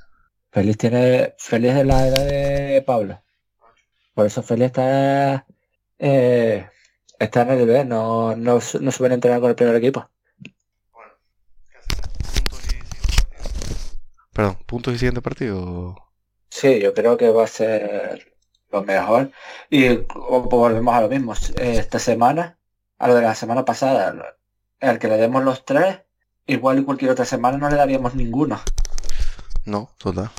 Félix 0.50 0.78
tiene, 0.78 1.34
Félix 1.38 1.74
de 1.74 1.84
la 1.84 2.06
edad 2.06 2.26
de 2.26 2.82
Pablo. 2.82 3.22
Por 4.14 4.26
eso 4.26 4.42
Félix 4.42 4.66
está, 4.66 5.46
eh, 5.98 6.66
está 7.18 7.42
en 7.42 7.50
el 7.50 7.66
B, 7.66 7.84
no, 7.84 8.36
no, 8.36 8.58
no 8.80 8.90
suelen 8.90 9.14
entrenar 9.14 9.40
con 9.40 9.50
el 9.50 9.56
primer 9.56 9.76
equipo. 9.76 10.08
Perdón, 14.32 14.58
puntos 14.66 14.94
y 14.94 14.98
siguiente 14.98 15.22
partido. 15.22 16.03
Sí, 16.54 16.78
yo 16.80 16.94
creo 16.94 17.16
que 17.16 17.30
va 17.30 17.42
a 17.42 17.48
ser 17.48 18.32
lo 18.70 18.84
mejor. 18.84 19.32
Y 19.70 19.88
volvemos 20.14 20.94
a 20.94 21.00
lo 21.00 21.08
mismo. 21.08 21.34
Esta 21.56 21.98
semana, 21.98 22.56
a 22.96 23.08
lo 23.08 23.16
de 23.16 23.22
la 23.22 23.34
semana 23.34 23.64
pasada, 23.64 24.36
el 24.78 24.98
que 25.00 25.08
le 25.08 25.16
demos 25.16 25.42
los 25.42 25.64
tres, 25.64 26.02
igual 26.46 26.78
y 26.78 26.84
cualquier 26.84 27.10
otra 27.10 27.24
semana 27.24 27.58
no 27.58 27.68
le 27.68 27.74
daríamos 27.74 28.14
ninguno. 28.14 28.60
No, 29.64 29.90
total. 29.98 30.30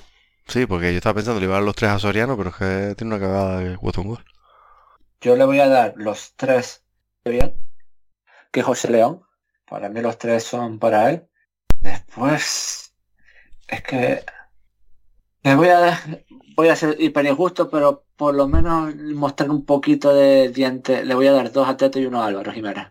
Sí, 0.48 0.66
porque 0.66 0.94
yo 0.94 0.98
estaba 1.00 1.16
pensando, 1.16 1.42
le 1.42 1.48
iba 1.48 1.56
a 1.56 1.58
dar 1.58 1.66
los 1.66 1.76
tres 1.76 1.92
a 1.92 2.00
Soriano, 2.00 2.38
pero 2.38 2.52
es 2.52 2.56
que 2.56 2.96
tiene 2.96 3.14
una 3.14 3.26
cagada 3.26 3.60
de 3.60 3.76
gol. 3.76 4.24
Yo 5.20 5.36
le 5.36 5.44
voy 5.44 5.60
a 5.60 5.68
dar 5.68 5.96
los 5.98 6.34
tres 6.38 6.86
bien, 7.26 7.60
que 8.52 8.64
José 8.64 8.90
León. 8.90 9.22
Para 9.66 9.90
mí 9.90 10.00
los 10.00 10.18
tres 10.18 10.46
son 10.46 10.80
para 10.80 11.10
él. 11.10 11.28
Después, 11.82 12.94
es 13.68 13.84
que 13.84 14.24
le 15.46 15.56
voy 15.56 15.68
a 15.70 16.00
voy 16.56 16.68
a 16.70 16.76
ser 16.76 16.96
hiper 17.00 17.26
injusto, 17.26 17.70
pero 17.70 18.06
por 18.16 18.34
lo 18.34 18.48
menos 18.48 18.96
mostrar 18.96 19.50
un 19.50 19.66
poquito 19.66 20.14
de 20.14 20.50
diente. 20.50 21.06
Le 21.06 21.16
voy 21.16 21.28
a 21.28 21.34
dar 21.34 21.52
dos 21.52 21.68
a 21.68 21.78
Teto 21.78 22.00
y 22.00 22.06
uno 22.06 22.22
a 22.22 22.28
Álvaro 22.28 22.52
Jiménez. 22.52 22.88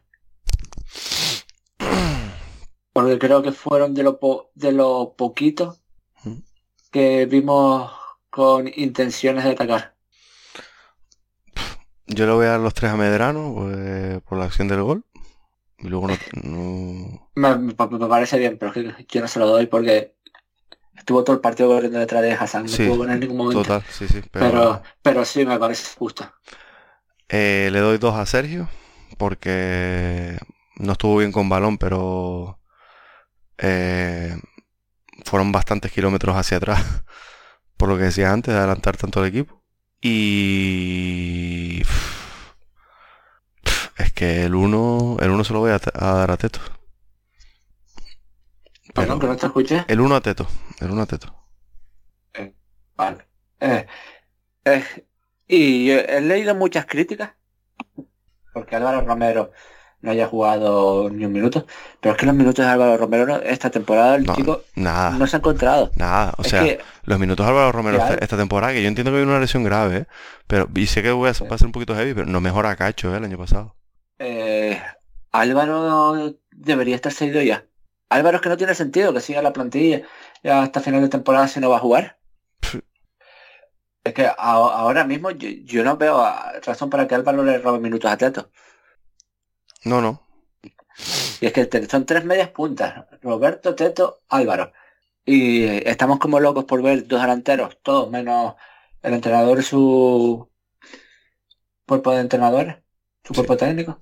Porque 2.93 3.19
creo 3.19 3.43
que 3.43 3.53
fueron 3.53 3.95
de 3.95 4.03
lo, 4.05 4.21
po- 4.21 4.51
de 4.55 4.73
lo 4.73 5.15
poquito 5.17 5.77
que 6.93 7.27
vimos 7.27 7.91
con 8.31 8.69
intenciones 8.77 9.45
de 9.45 9.51
atacar. 9.51 9.95
Yo 12.07 12.27
le 12.27 12.33
voy 12.33 12.47
a 12.47 12.51
dar 12.51 12.61
los 12.61 12.75
tres 12.75 12.93
a 12.93 12.97
Medrano 12.97 13.53
pues, 13.57 14.23
por 14.23 14.39
la 14.39 14.45
acción 14.45 14.69
del 14.69 14.83
gol. 14.83 15.05
Y 15.79 15.89
luego 15.89 16.07
no... 16.07 16.15
no- 16.45 17.31
Me, 17.35 17.57
me- 17.57 17.75
me 17.75 18.07
parece 18.09 18.39
bien, 18.39 18.59
pero 18.59 18.73
es 18.73 18.95
que 18.95 19.07
yo 19.09 19.21
no 19.23 19.29
se 19.29 19.41
lo 19.41 19.47
doy 19.49 19.67
porque 19.67 20.14
estuvo 21.05 21.23
todo 21.25 21.37
el 21.37 21.43
partido 21.43 21.69
corriendo 21.71 21.99
detrás 21.99 22.23
de 22.23 22.33
Hassan, 22.33 22.71
no 22.71 22.71
Sí, 22.77 22.85
pudo 22.85 22.99
ganar 23.01 23.15
en 23.17 23.21
ningún 23.21 23.37
momento. 23.39 23.63
Total, 23.63 23.85
sí, 23.91 24.09
sí. 24.09 24.23
Pero, 24.31 24.51
pero, 24.51 24.83
pero 25.03 25.25
sí 25.25 25.45
me 25.45 25.59
parece 25.59 25.97
justo. 25.99 26.25
eh, 27.29 27.69
le 27.73 27.81
doy 27.81 27.99
dos 27.99 28.15
a 28.15 28.27
Sergio 28.27 28.69
porque 29.19 30.39
no 30.77 30.93
estuvo 30.93 31.19
bien 31.19 31.33
con 31.33 31.49
balón, 31.49 31.79
pero 31.79 32.61
eh, 33.59 34.37
fueron 35.25 35.53
bastantes 35.53 35.93
kilómetros 35.93 36.37
hacia 36.37 36.59
atrás, 36.59 36.85
por 37.79 37.89
lo 37.89 37.97
que 37.99 38.05
decía 38.05 38.33
antes, 38.33 38.55
de 38.55 38.61
adelantar 38.61 38.97
tanto 38.99 39.23
el 39.23 39.29
equipo. 39.31 39.63
Y... 40.03 41.83
Es 43.97 44.13
que 44.13 44.45
el 44.45 44.55
uno, 44.55 45.17
el 45.21 45.31
uno 45.31 45.45
se 45.45 45.53
lo 45.53 45.61
voy 45.61 45.71
a, 45.71 45.81
a 45.95 46.15
dar 46.15 46.31
a 46.31 46.37
Teto. 46.37 46.61
Perdón, 48.95 49.21
que 49.21 49.27
no 49.27 49.37
te 49.37 49.47
escuché. 49.47 49.85
El 49.89 50.01
uno 50.01 50.17
a 50.17 50.21
Teto, 50.21 50.47
el 50.81 50.91
uno 50.91 51.03
a 51.03 51.07
Teto. 51.07 51.35
Vale. 52.97 53.27
Eh, 53.61 53.87
eh, 54.67 54.85
y 55.49 55.91
he 55.91 56.21
leído 56.21 56.55
muchas 56.55 56.87
críticas 56.87 57.33
porque 58.53 58.77
Álvaro 58.77 59.01
Romero 59.03 59.53
no 60.01 60.11
haya 60.11 60.27
jugado 60.27 61.09
ni 61.11 61.25
un 61.25 61.33
minuto, 61.33 61.67
pero 62.01 62.15
es 62.15 62.21
que 62.21 62.27
los 62.27 62.35
minutos 62.35 62.65
de 62.65 62.71
Álvaro 62.71 62.97
Romero 62.99 63.27
no- 63.27 63.37
esta 63.39 63.71
temporada 63.71 64.17
el 64.17 64.27
No, 64.27 64.35
chico 64.35 64.63
nada, 64.77 65.19
no 65.19 65.27
se 65.27 65.37
ha 65.37 65.39
encontrado. 65.39 65.91
nada. 65.97 66.35
O 66.37 66.43
es 66.43 66.51
sea, 66.51 66.63
que 66.63 66.79
los 67.05 67.19
minutos 67.19 67.47
de 67.47 67.51
Álvaro 67.51 67.73
Romero 67.73 67.97
esta, 67.99 68.15
esta 68.15 68.37
temporada, 68.37 68.73
que 68.73 68.83
yo 68.83 68.89
entiendo 68.89 69.11
que 69.13 69.19
hay 69.19 69.23
una 69.25 69.41
lesión 69.41 69.65
grave, 69.65 69.97
¿eh? 69.97 70.07
pero 70.47 70.69
y 70.75 70.87
sé 70.87 71.03
que 71.03 71.11
voy 71.13 71.31
a, 71.31 71.33
va 71.45 71.55
a 71.57 71.59
ser 71.59 71.67
un 71.67 71.73
poquito 71.73 71.95
heavy, 71.97 72.15
pero 72.15 72.27
no 72.27 72.41
mejora 72.41 72.71
a 72.71 72.77
Cacho 72.77 73.15
¿eh? 73.15 73.19
el 73.19 73.25
año 73.25 73.39
pasado. 73.39 73.77
eh, 74.19 74.81
Álvaro 75.33 76.39
debería 76.51 76.97
estar 76.97 77.13
seguido 77.13 77.43
ya. 77.43 77.67
Álvaro 78.09 78.37
es 78.37 78.43
que 78.43 78.49
no 78.49 78.57
tiene 78.57 78.75
sentido 78.75 79.13
que 79.13 79.21
siga 79.21 79.43
la 79.43 79.53
plantilla 79.53 80.03
ya 80.43 80.63
hasta 80.63 80.81
final 80.81 81.01
de 81.03 81.09
temporada 81.09 81.49
si 81.49 81.61
no 81.61 81.71
va 81.71 81.77
a 81.77 81.81
jugar. 81.81 82.19
Es 84.07 84.13
que 84.13 84.27
a- 84.27 84.35
ahora 84.37 85.05
mismo 85.05 85.31
yo, 85.31 85.49
yo 85.49 85.83
no 85.83 85.97
veo 85.97 86.23
razón 86.63 86.91
para 86.91 87.09
que 87.09 87.15
Álvaro 87.15 87.43
le 87.43 87.57
robe 87.59 87.79
minutos 87.79 88.11
a 88.11 88.19
Teto. 88.19 88.51
No, 89.87 90.03
no. 90.03 90.23
Y 91.41 91.47
es 91.47 91.53
que 91.55 91.87
son 91.89 92.05
tres 92.05 92.23
medias 92.27 92.51
puntas. 92.51 93.07
Roberto, 93.23 93.75
Teto, 93.75 94.21
Álvaro. 94.29 94.73
Y 95.25 95.65
estamos 95.89 96.19
como 96.19 96.39
locos 96.39 96.65
por 96.67 96.83
ver 96.83 97.07
dos 97.07 97.19
delanteros, 97.23 97.79
todos 97.83 98.11
menos 98.11 98.57
el 99.01 99.15
entrenador 99.15 99.61
y 99.61 99.63
su 99.63 100.51
cuerpo 101.87 102.13
de 102.13 102.21
entrenadores, 102.21 102.77
su 103.25 103.33
Sí. 103.33 103.39
cuerpo 103.39 103.57
técnico. 103.57 103.99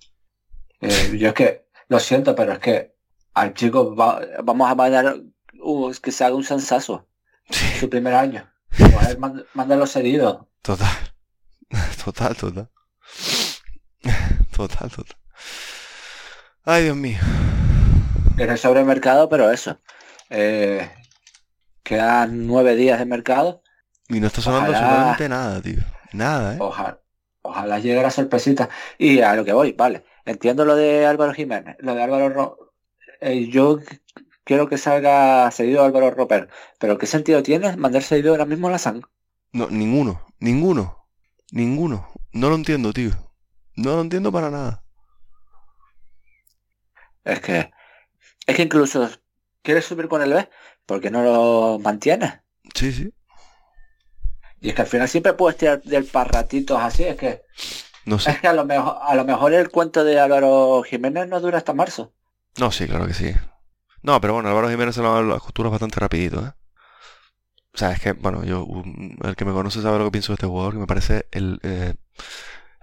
Eh, 0.81 1.17
yo 1.17 1.29
es 1.29 1.35
que, 1.35 1.67
lo 1.87 2.01
siento, 2.01 2.35
pero 2.35 2.55
es 2.55 2.59
que 2.59 2.97
al 3.35 3.55
chico 3.55 3.95
va- 3.95 4.21
vamos 4.43 4.71
a 4.71 4.75
mandar 4.75 5.17
uh, 5.61 5.93
que 6.03 6.13
se 6.13 6.25
haga 6.25 6.35
un 6.35 6.45
sensazo 6.45 7.07
Sí, 7.51 7.67
su 7.81 7.91
primer 7.91 8.15
año. 8.15 8.49
Joder, 8.79 9.19
mand- 9.19 9.45
mándalo 9.55 9.87
cedido. 9.87 10.49
total. 10.63 10.89
Total, 12.05 12.37
total. 12.37 12.71
Total, 14.57 14.91
total. 14.91 15.17
Ay, 16.65 16.85
Dios 16.85 16.97
mío. 16.97 17.19
En 18.39 18.51
el 18.51 18.59
sobremercado, 18.59 19.29
pero 19.29 19.51
eso. 19.51 19.79
Eh, 20.31 20.89
quedan 21.83 22.47
nueve 22.47 22.75
días 22.77 22.99
de 22.99 23.05
mercado. 23.07 23.63
Y 24.09 24.21
no 24.21 24.27
está 24.29 24.41
sonando 24.43 24.73
absolutamente 24.73 25.29
nada, 25.29 25.61
tío. 25.63 25.81
Nada, 26.13 26.55
¿eh? 26.55 26.59
Ojalá, 26.61 27.01
Ojalá 27.43 27.79
llegue 27.81 28.01
la 28.03 28.11
sorpresita. 28.11 28.69
Y 28.99 29.21
a 29.21 29.35
lo 29.35 29.45
que 29.45 29.53
voy, 29.53 29.73
vale. 29.73 30.05
Entiendo 30.25 30.65
lo 30.65 30.77
de 30.77 31.07
Álvaro 31.07 31.33
Jiménez, 31.35 31.77
lo 31.81 31.95
de 31.95 32.03
Álvaro 32.03 32.29
Ro 32.29 32.72
eh, 33.23 33.49
yo 33.49 33.79
quiero 34.45 34.69
que 34.69 34.79
salga 34.79 35.51
seguido 35.51 35.85
Álvaro 35.85 36.11
Roper, 36.11 36.49
pero 36.79 36.99
¿qué 36.99 37.07
sentido 37.07 37.43
tiene 37.43 37.77
mandar 37.77 38.03
seguido 38.03 38.33
ahora 38.33 38.47
mismo 38.47 38.69
a 38.69 38.73
la 38.73 38.79
SAN? 38.79 39.03
No, 39.53 39.69
ninguno, 39.71 40.27
ninguno, 40.41 41.07
ninguno. 41.53 42.09
No 42.33 42.49
lo 42.49 42.57
entiendo, 42.57 42.93
tío. 42.93 43.11
No 43.77 43.95
lo 43.95 44.01
entiendo 44.01 44.33
para 44.33 44.51
nada. 44.51 44.83
Es 47.25 47.41
que, 47.41 47.71
es 48.47 48.57
que 48.57 48.63
incluso 48.63 49.09
quieres 49.63 49.85
subir 49.85 50.09
con 50.09 50.23
el 50.23 50.33
B, 50.33 50.49
porque 50.85 51.11
no 51.11 51.23
lo 51.23 51.79
mantienes. 51.79 52.41
Sí, 52.75 52.93
sí. 52.93 53.15
Y 54.61 54.71
es 54.71 54.75
que 54.75 54.83
al 54.83 54.89
final 54.89 55.09
siempre 55.09 55.35
puedes 55.35 55.59
tirar 55.59 55.83
del 55.83 56.05
parratitos 56.07 56.81
así, 56.81 57.05
es 57.05 57.17
que. 57.17 57.43
No 58.05 58.19
sé. 58.19 58.33
Es 58.33 58.41
que 58.41 58.49
a 58.49 58.53
lo 58.53 58.65
mejor, 58.65 58.97
a 59.01 59.15
lo 59.15 59.25
mejor 59.25 59.53
el 59.55 59.71
cuento 59.71 60.03
de 60.03 60.19
Álvaro 60.19 60.83
Jiménez 60.83 61.29
no 61.29 61.41
dura 61.41 61.59
hasta 61.59 61.73
marzo. 61.73 62.13
No, 62.59 62.71
sí, 62.71 62.87
claro 62.87 63.07
que 63.07 63.15
sí. 63.15 63.33
No, 64.03 64.21
pero 64.21 64.35
bueno, 64.35 64.49
Álvaro 64.49 64.69
Jiménez 64.71 64.95
se 64.95 65.03
lo 65.03 65.23
las 65.23 65.43
costuras 65.43 65.71
bastante 65.71 66.01
rapidito, 66.01 66.45
¿eh? 66.47 66.53
O 67.75 67.79
sea, 67.79 67.93
es 67.93 68.01
que, 68.01 68.13
bueno, 68.13 68.45
yo, 68.45 68.67
el 69.25 69.35
que 69.37 69.45
me 69.47 69.53
conoce 69.53 69.81
sabe 69.81 69.99
lo 69.99 70.05
que 70.05 70.11
pienso 70.11 70.33
de 70.33 70.35
este 70.35 70.47
jugador, 70.47 70.75
que 70.75 70.81
me 70.81 70.87
parece 70.87 71.27
el, 71.33 71.59
eh, 71.63 71.95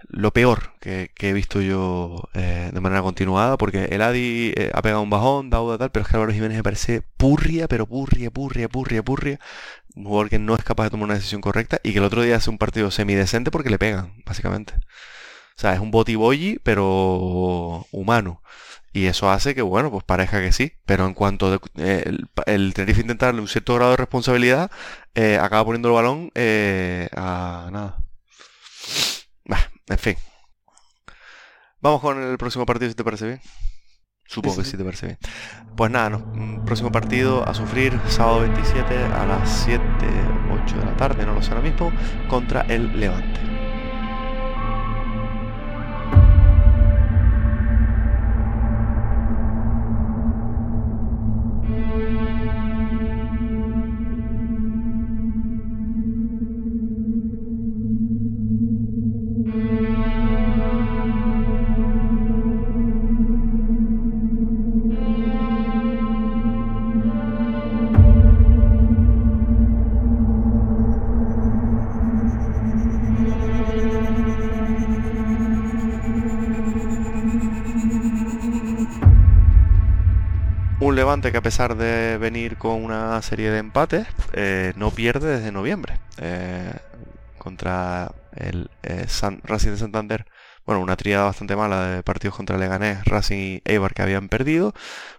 lo 0.08 0.32
peor 0.32 0.72
que, 0.80 1.10
he 1.20 1.32
visto 1.32 1.60
yo 1.60 2.28
eh, 2.34 2.70
de 2.72 2.80
manera 2.80 3.02
continuada, 3.02 3.56
porque 3.56 3.84
el 3.86 4.02
Adi 4.02 4.52
eh, 4.56 4.70
ha 4.74 4.82
pegado 4.82 5.02
un 5.02 5.10
bajón, 5.10 5.50
Dauda 5.50 5.78
tal, 5.78 5.90
pero 5.90 6.04
es 6.04 6.08
que 6.10 6.16
Álvaro 6.16 6.32
Jiménez 6.32 6.56
me 6.56 6.62
parece 6.62 7.02
purria, 7.16 7.68
pero 7.68 7.86
purria, 7.86 8.30
purria, 8.30 8.68
purria, 8.68 9.02
purria. 9.02 9.38
Un 9.94 10.04
jugador 10.04 10.30
que 10.30 10.38
no 10.38 10.54
es 10.54 10.64
capaz 10.64 10.84
de 10.84 10.90
tomar 10.90 11.04
una 11.06 11.14
decisión 11.14 11.40
correcta 11.40 11.80
y 11.82 11.92
que 11.92 11.98
el 11.98 12.04
otro 12.04 12.22
día 12.22 12.36
hace 12.36 12.50
un 12.50 12.58
partido 12.58 12.90
semidecente 12.90 13.50
porque 13.50 13.70
le 13.70 13.78
pegan, 13.78 14.22
básicamente. 14.24 14.74
O 14.76 15.60
sea, 15.60 15.74
es 15.74 15.80
un 15.80 15.90
botiboyi, 15.90 16.58
pero 16.62 17.86
humano. 17.92 18.42
Y 18.92 19.06
eso 19.06 19.30
hace 19.30 19.54
que, 19.54 19.62
bueno, 19.62 19.90
pues 19.90 20.04
parezca 20.04 20.40
que 20.40 20.52
sí. 20.52 20.72
Pero 20.84 21.06
en 21.06 21.14
cuanto 21.14 21.60
eh, 21.76 22.02
el, 22.06 22.28
el, 22.46 22.74
Tenerife 22.74 23.00
intenta 23.00 23.26
darle 23.26 23.40
un 23.40 23.48
cierto 23.48 23.74
grado 23.74 23.92
de 23.92 23.96
responsabilidad, 23.96 24.70
eh, 25.14 25.38
acaba 25.40 25.64
poniendo 25.64 25.88
el 25.88 25.94
balón 25.94 26.30
eh, 26.34 27.08
a 27.16 27.68
nada. 27.72 28.04
en 29.88 29.98
fin. 29.98 30.16
Vamos 31.80 32.00
con 32.00 32.22
el 32.22 32.36
próximo 32.36 32.66
partido, 32.66 32.90
si 32.90 32.96
te 32.96 33.04
parece 33.04 33.26
bien. 33.26 33.40
Supongo 34.26 34.58
que 34.58 34.64
sí 34.64 34.76
te 34.76 34.84
parece 34.84 35.06
bien. 35.06 35.18
Pues 35.76 35.90
nada, 35.90 36.18
mm, 36.18 36.64
próximo 36.64 36.92
partido 36.92 37.48
a 37.48 37.52
sufrir 37.52 37.98
sábado 38.06 38.40
27 38.40 38.96
a 38.96 39.26
las 39.26 39.64
7, 39.64 39.82
8 40.52 40.78
de 40.78 40.84
la 40.84 40.96
tarde, 40.96 41.26
no 41.26 41.34
lo 41.34 41.42
sé 41.42 41.50
ahora 41.50 41.62
mismo, 41.62 41.92
contra 42.28 42.60
el 42.62 43.00
Levante. 43.00 43.49
Que 81.10 81.36
a 81.36 81.42
pesar 81.42 81.76
de 81.76 82.18
venir 82.18 82.56
con 82.56 82.84
una 82.84 83.20
serie 83.20 83.50
de 83.50 83.58
empates, 83.58 84.06
eh, 84.32 84.72
no 84.76 84.92
pierde 84.92 85.38
desde 85.38 85.50
noviembre. 85.50 85.98
Eh, 86.18 86.72
contra 87.36 88.12
el 88.36 88.70
eh, 88.84 89.06
Racing 89.42 89.70
de 89.70 89.76
Santander, 89.76 90.26
bueno, 90.64 90.80
una 90.80 90.94
triada 90.96 91.24
bastante 91.24 91.56
mala 91.56 91.86
de 91.88 92.02
partidos 92.04 92.36
contra 92.36 92.56
Leganés, 92.58 93.04
Racing 93.06 93.38
y 93.38 93.62
Eibar 93.64 93.92
que 93.92 94.02
habían 94.02 94.28
perdido. 94.28 94.72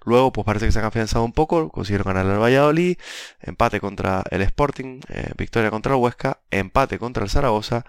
Luego, 0.06 0.32
pues 0.32 0.46
parece 0.46 0.66
que 0.66 0.72
se 0.72 0.80
han 0.80 0.86
afianzado 0.86 1.26
un 1.26 1.34
poco, 1.34 1.68
consiguieron 1.70 2.14
ganar 2.14 2.26
el 2.26 2.42
Valladolid, 2.42 2.98
empate 3.42 3.82
contra 3.82 4.24
el 4.32 4.42
Sporting, 4.44 5.02
victoria 5.36 5.72
contra 5.72 5.94
el 5.94 6.00
Huesca, 6.00 6.40
empate 6.52 7.00
contra 7.00 7.26
el 7.26 7.30
Zaragoza, 7.30 7.84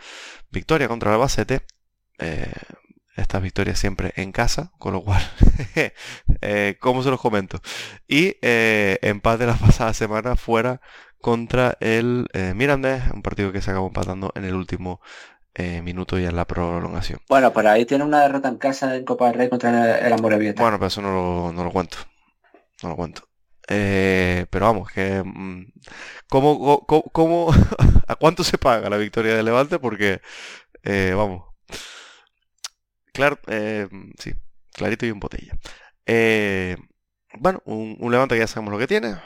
victoria 0.50 0.88
contra 0.88 1.10
el 1.10 1.14
Albacete 1.14 1.62
estas 3.16 3.42
victorias 3.42 3.78
siempre 3.78 4.12
en 4.16 4.32
casa, 4.32 4.72
con 4.78 4.92
lo 4.92 5.02
cual, 5.02 5.22
eh, 6.40 6.76
¿cómo 6.80 7.02
se 7.02 7.10
los 7.10 7.20
comento? 7.20 7.60
Y 8.08 8.36
eh, 8.42 8.98
empate 9.02 9.46
la 9.46 9.54
pasada 9.60 9.92
semana 9.94 10.36
fuera 10.36 10.80
contra 11.20 11.76
el 11.80 12.26
eh, 12.32 12.52
Mirandés, 12.54 13.02
un 13.12 13.22
partido 13.22 13.52
que 13.52 13.62
se 13.62 13.70
acabó 13.70 13.86
empatando 13.88 14.32
en 14.34 14.44
el 14.44 14.54
último 14.54 15.00
eh, 15.54 15.82
minuto 15.82 16.18
y 16.18 16.24
en 16.24 16.34
la 16.34 16.46
prolongación. 16.46 17.20
Bueno, 17.28 17.52
por 17.52 17.66
ahí 17.66 17.84
tiene 17.84 18.04
una 18.04 18.22
derrota 18.22 18.48
en 18.48 18.56
casa 18.56 18.96
en 18.96 19.04
Copa 19.04 19.26
del 19.26 19.34
Rey 19.34 19.48
contra 19.48 19.98
el, 19.98 20.12
Amorebieta. 20.12 20.62
Bueno, 20.62 20.78
pero 20.78 20.88
eso 20.88 21.02
no 21.02 21.12
lo, 21.12 21.52
no 21.52 21.64
lo 21.64 21.70
cuento. 21.70 21.98
No 22.82 22.88
lo 22.88 22.96
cuento. 22.96 23.28
pero 23.68 24.66
vamos, 24.66 24.90
que 24.90 25.22
mm, 25.22 25.72
¿cómo, 26.28 26.84
cómo, 26.86 27.02
cómo 27.12 27.52
a 28.08 28.16
cuánto 28.16 28.42
se 28.42 28.58
paga 28.58 28.90
la 28.90 28.96
victoria 28.96 29.36
de 29.36 29.42
Levante? 29.42 29.78
Porque, 29.78 30.20
vamos, 31.14 31.51
Claro, 33.12 33.38
eh, 33.46 33.88
sí, 34.18 34.32
clarito 34.72 35.06
y 35.06 35.10
en 35.10 35.20
botella. 35.20 35.58
Eh, 36.06 36.76
bueno, 37.38 37.62
un, 37.66 37.98
Levante 38.10 38.34
que 38.34 38.40
ya 38.40 38.46
sabemos 38.46 38.72
lo 38.72 38.78
que 38.78 38.86
tiene. 38.86 39.16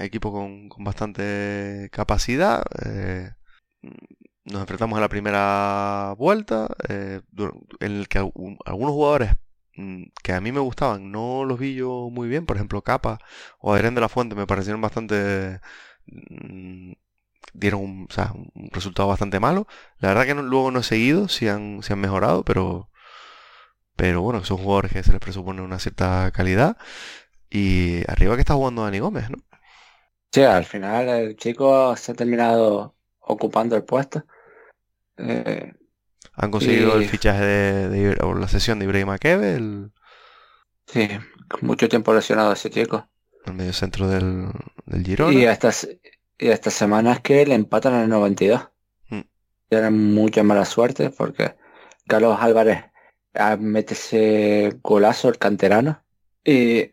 Equipo 0.00 0.32
con, 0.32 0.68
bastante 0.84 1.88
capacidad. 1.92 2.64
Eh, 2.84 3.30
nos 4.44 4.60
enfrentamos 4.62 4.96
a 4.98 5.00
la 5.00 5.08
primera 5.08 6.14
vuelta, 6.18 6.68
en 6.88 7.22
el 7.80 8.08
que 8.08 8.18
algunos 8.18 8.92
jugadores 8.92 9.32
mm, 9.76 10.04
que 10.22 10.32
a 10.32 10.40
mí 10.40 10.52
me 10.52 10.60
gustaban 10.60 11.10
no 11.10 11.44
los 11.44 11.58
vi 11.58 11.74
yo 11.74 12.08
muy 12.10 12.28
bien. 12.28 12.46
Por 12.46 12.56
ejemplo, 12.56 12.82
Capa 12.82 13.18
o 13.58 13.74
Adrián 13.74 13.94
de 13.94 14.00
la 14.00 14.08
Fuente 14.08 14.34
me 14.36 14.46
parecieron 14.46 14.80
bastante 14.80 15.60
mm, 16.06 16.92
dieron 17.54 17.80
un, 17.82 18.08
resultado 18.72 19.08
bastante 19.08 19.40
malo. 19.40 19.66
La 19.98 20.08
verdad 20.08 20.26
que 20.26 20.34
luego 20.34 20.70
no 20.70 20.80
he 20.80 20.82
seguido 20.82 21.28
si 21.28 21.48
han, 21.48 21.82
si 21.82 21.92
han 21.92 22.00
mejorado, 22.00 22.44
pero 22.44 22.90
pero 23.96 24.22
bueno, 24.22 24.44
son 24.44 24.58
jugadores 24.58 24.92
que 24.92 25.02
se 25.02 25.12
les 25.12 25.20
presupone 25.20 25.62
una 25.62 25.78
cierta 25.78 26.30
calidad. 26.32 26.76
Y 27.50 28.02
arriba 28.10 28.34
que 28.36 28.40
está 28.42 28.54
jugando 28.54 28.84
Dani 28.84 28.98
Gómez, 29.00 29.30
¿no? 29.30 29.38
Sí, 30.32 30.42
al 30.42 30.64
final 30.64 31.08
el 31.08 31.36
chico 31.36 31.96
se 31.96 32.12
ha 32.12 32.14
terminado 32.14 32.94
ocupando 33.20 33.74
el 33.76 33.84
puesto. 33.84 34.24
Eh, 35.16 35.72
Han 36.34 36.50
conseguido 36.50 36.96
el 36.96 37.06
fichaje 37.06 37.44
de, 37.44 38.16
o 38.22 38.34
la 38.34 38.48
sesión 38.48 38.78
de 38.78 38.84
Ibrahim 38.84 39.10
Akebe, 39.10 39.54
el... 39.54 39.90
Sí, 40.86 41.08
con 41.48 41.60
mucho 41.66 41.88
tiempo 41.88 42.12
lesionado 42.14 42.52
ese 42.52 42.70
chico. 42.70 43.08
El 43.44 43.54
medio 43.54 43.72
centro 43.72 44.08
del, 44.08 44.48
del 44.84 45.04
Girona. 45.04 45.32
Y 45.32 45.44
estas, 45.44 45.88
y 46.38 46.48
estas 46.48 46.74
semanas 46.74 47.20
que 47.20 47.46
le 47.46 47.54
empatan 47.54 47.94
en 47.94 48.00
el 48.02 48.08
92. 48.08 48.68
Mm. 49.08 49.20
Tienen 49.68 50.14
mucha 50.14 50.42
mala 50.42 50.64
suerte 50.64 51.10
porque 51.10 51.56
Carlos 52.06 52.36
Álvarez 52.40 52.84
mete 53.58 53.94
ese 53.94 54.78
golazo 54.82 55.28
el 55.28 55.38
canterano. 55.38 56.02
Y 56.44 56.92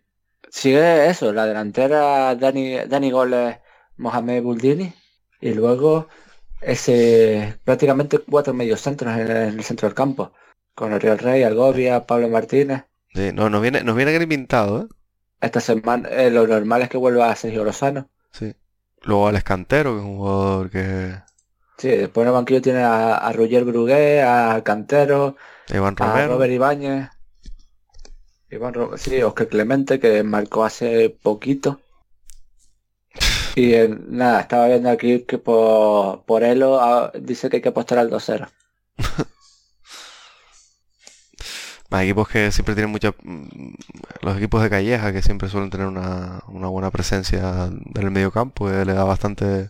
sigue 0.49 1.09
eso, 1.09 1.31
la 1.33 1.45
delantera 1.45 2.35
Dani, 2.35 2.79
Dani 2.87 3.11
Goles, 3.11 3.57
Mohamed 3.97 4.43
Buldini. 4.43 4.93
Y 5.41 5.53
luego 5.53 6.07
ese 6.61 7.59
prácticamente 7.63 8.19
cuatro 8.19 8.53
mediocentros 8.53 9.13
en, 9.17 9.29
en 9.29 9.59
el 9.59 9.63
centro 9.63 9.87
del 9.87 9.95
campo. 9.95 10.33
Con 10.75 10.93
Oriol 10.93 11.19
Rey, 11.19 11.43
Algovia, 11.43 12.05
Pablo 12.05 12.29
Martínez. 12.29 12.85
no, 13.33 13.49
nos 13.49 13.61
viene, 13.61 13.83
nos 13.83 13.95
viene 13.95 14.27
pintado, 14.27 14.83
¿eh? 14.83 14.87
Esta 15.39 15.59
semana 15.59 16.07
eh, 16.09 16.31
lo 16.31 16.47
normal 16.47 16.83
es 16.83 16.89
que 16.89 16.97
vuelva 16.97 17.29
a 17.29 17.35
Sergio 17.35 17.65
Lozano. 17.65 18.09
Sí. 18.31 18.55
Luego 19.01 19.27
al 19.27 19.35
Escantero, 19.35 19.93
que 19.93 19.99
es 19.99 20.05
un 20.05 20.17
jugador 20.17 20.69
que... 20.69 21.15
Sí, 21.83 21.89
después 21.89 22.23
en 22.23 22.29
el 22.29 22.33
banquillo 22.33 22.61
tiene 22.61 22.79
a, 22.79 23.15
a 23.15 23.33
Roger 23.33 23.65
Brugué, 23.65 24.21
a 24.21 24.61
Cantero, 24.63 25.35
Iván. 25.67 25.97
A 25.99 26.27
Robert 26.27 26.53
Ibáñez. 26.53 27.09
Iván 28.49 28.73
sí, 28.95 29.21
Oscar 29.21 29.49
Clemente, 29.49 29.99
que 29.99 30.23
marcó 30.23 30.63
hace 30.63 31.09
poquito. 31.09 31.81
Y 33.57 33.73
nada, 34.07 34.39
estaba 34.39 34.67
viendo 34.69 34.89
aquí 34.89 35.25
que 35.25 35.37
por, 35.37 36.23
por 36.23 36.43
Elo 36.43 36.79
ah, 36.79 37.11
dice 37.19 37.49
que 37.49 37.57
hay 37.57 37.61
que 37.61 37.67
apostar 37.69 37.97
al 37.97 38.09
2-0. 38.09 38.47
Más 41.89 42.03
equipos 42.03 42.29
que 42.29 42.49
siempre 42.53 42.75
tienen 42.75 42.91
mucha... 42.91 43.13
Mm, 43.23 43.73
los 44.21 44.37
equipos 44.37 44.63
de 44.63 44.69
Calleja, 44.69 45.11
que 45.11 45.21
siempre 45.21 45.49
suelen 45.49 45.69
tener 45.69 45.87
una, 45.87 46.43
una 46.47 46.69
buena 46.69 46.91
presencia 46.91 47.65
en 47.65 48.01
el 48.01 48.09
medio 48.09 48.31
campo, 48.31 48.69
le 48.69 48.93
da 48.93 49.03
bastante 49.03 49.69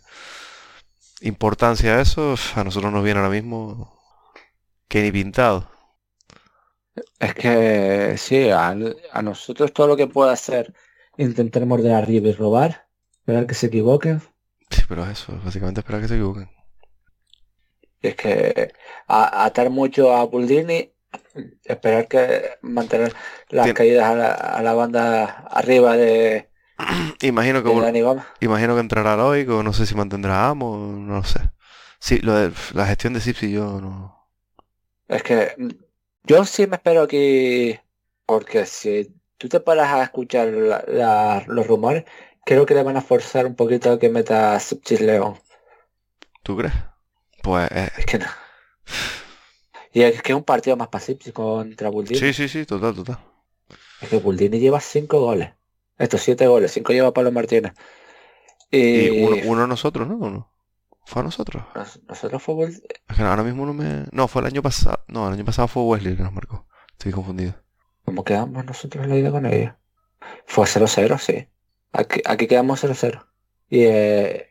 importancia 1.23 1.95
a 1.97 2.01
eso. 2.01 2.35
A 2.55 2.63
nosotros 2.63 2.91
nos 2.93 3.03
viene 3.03 3.19
ahora 3.19 3.31
mismo 3.31 3.99
Que 4.87 5.01
ni 5.01 5.11
pintado. 5.11 5.69
Es 7.19 7.33
que 7.33 8.15
sí, 8.17 8.49
a, 8.49 8.69
a 8.69 9.21
nosotros 9.23 9.73
todo 9.73 9.87
lo 9.87 9.97
que 9.97 10.07
pueda 10.07 10.31
hacer 10.33 10.73
intentar 11.17 11.65
morder 11.65 11.93
arriba 11.93 12.27
y 12.29 12.33
robar, 12.33 12.87
esperar 13.19 13.47
que 13.47 13.55
se 13.55 13.67
equivoquen. 13.67 14.21
Sí, 14.69 14.81
pero 14.87 15.05
eso, 15.09 15.39
básicamente 15.43 15.79
esperar 15.81 16.01
que 16.01 16.07
se 16.07 16.15
equivoquen. 16.15 16.49
Es 18.01 18.15
que 18.15 18.73
a- 19.07 19.45
atar 19.45 19.69
mucho 19.69 20.13
a 20.15 20.25
Buldini, 20.25 20.93
esperar 21.63 22.07
que 22.07 22.57
mantener 22.61 23.13
las 23.49 23.67
Tien- 23.67 23.73
caídas 23.73 24.05
a 24.11 24.15
la, 24.15 24.31
a 24.33 24.61
la 24.61 24.73
banda 24.73 25.25
arriba 25.49 25.95
de, 25.97 26.49
Imagino 27.21 27.63
que, 27.63 27.69
vol- 27.69 27.83
imagino 28.41 28.73
que 28.75 28.81
entrará 28.81 29.15
Loico, 29.15 29.63
no 29.63 29.73
sé 29.73 29.85
si 29.85 29.95
mantendrá 29.95 30.49
Amo, 30.49 30.77
no 30.77 31.15
lo 31.17 31.23
sé. 31.23 31.39
Sí, 31.99 32.19
lo 32.19 32.33
de 32.35 32.51
la 32.73 32.85
gestión 32.85 33.13
de 33.13 33.21
Sipsi 33.21 33.51
yo 33.51 33.79
no. 33.79 34.27
Es 35.07 35.23
que 35.23 35.55
yo 36.23 36.45
sí 36.45 36.67
me 36.67 36.75
espero 36.77 37.03
aquí, 37.03 37.79
porque 38.25 38.65
si 38.65 39.13
tú 39.37 39.47
te 39.49 39.59
paras 39.59 39.89
a 39.93 40.03
escuchar 40.03 40.47
la- 40.47 40.83
la- 40.87 41.43
los 41.47 41.67
rumores, 41.67 42.05
creo 42.45 42.65
que 42.65 42.73
le 42.73 42.83
van 42.83 42.97
a 42.97 43.01
forzar 43.01 43.45
un 43.45 43.55
poquito 43.55 43.91
a 43.91 43.99
que 43.99 44.09
meta 44.09 44.55
a 44.55 44.59
Sipchis 44.59 45.01
León. 45.01 45.37
¿Tú 46.43 46.57
crees? 46.57 46.73
Pues 47.41 47.69
eh, 47.71 47.91
Es 47.97 48.05
que 48.05 48.19
no. 48.19 48.25
Y 49.93 50.01
es 50.01 50.21
que 50.21 50.31
es 50.31 50.35
un 50.35 50.43
partido 50.43 50.75
más 50.75 50.89
Sipchis 51.03 51.33
contra 51.33 51.89
Buldini. 51.89 52.19
sí, 52.19 52.33
sí, 52.33 52.47
sí, 52.49 52.65
total, 52.65 52.95
total. 52.95 53.19
Es 54.01 54.09
que 54.09 54.17
Buldini 54.17 54.59
lleva 54.59 54.79
cinco 54.79 55.19
goles. 55.19 55.51
Estos 55.97 56.21
siete 56.21 56.47
goles, 56.47 56.71
cinco 56.71 56.93
lleva 56.93 57.13
Pablo 57.13 57.31
Martínez. 57.31 57.73
Y, 58.71 59.07
Y 59.07 59.23
uno, 59.25 59.37
uno 59.45 59.63
a 59.63 59.67
nosotros, 59.67 60.07
¿no? 60.07 60.15
¿O 60.17 60.29
no? 60.29 60.49
¿Fue 61.05 61.21
a 61.21 61.25
nosotros? 61.25 61.63
nos- 61.75 62.01
nosotros 62.07 62.41
fue 62.41 62.55
Buldini. 62.55 62.81
Es 63.09 63.15
que 63.17 63.21
ahora 63.23 63.43
mismo 63.43 63.65
no 63.65 63.73
me. 63.73 64.05
No, 64.11 64.27
fue 64.27 64.41
el 64.41 64.47
año 64.47 64.61
pasado. 64.61 65.03
No, 65.07 65.27
el 65.27 65.33
año 65.33 65.45
pasado 65.45 65.67
fue 65.67 65.83
Wesley 65.83 66.15
que 66.15 66.23
nos 66.23 66.33
marcó. 66.33 66.67
Estoy 66.93 67.11
confundido. 67.11 67.55
¿Cómo 68.05 68.23
quedamos 68.23 68.65
nosotros 68.65 69.03
en 69.03 69.09
la 69.09 69.17
ida 69.17 69.31
con 69.31 69.45
ella? 69.45 69.77
Fue 70.45 70.65
0-0, 70.65 71.17
sí. 71.17 71.47
Aquí, 71.91 72.21
aquí 72.25 72.47
quedamos 72.47 72.79
0-0. 72.83 73.25
Y 73.69 73.81
eh, 73.83 74.47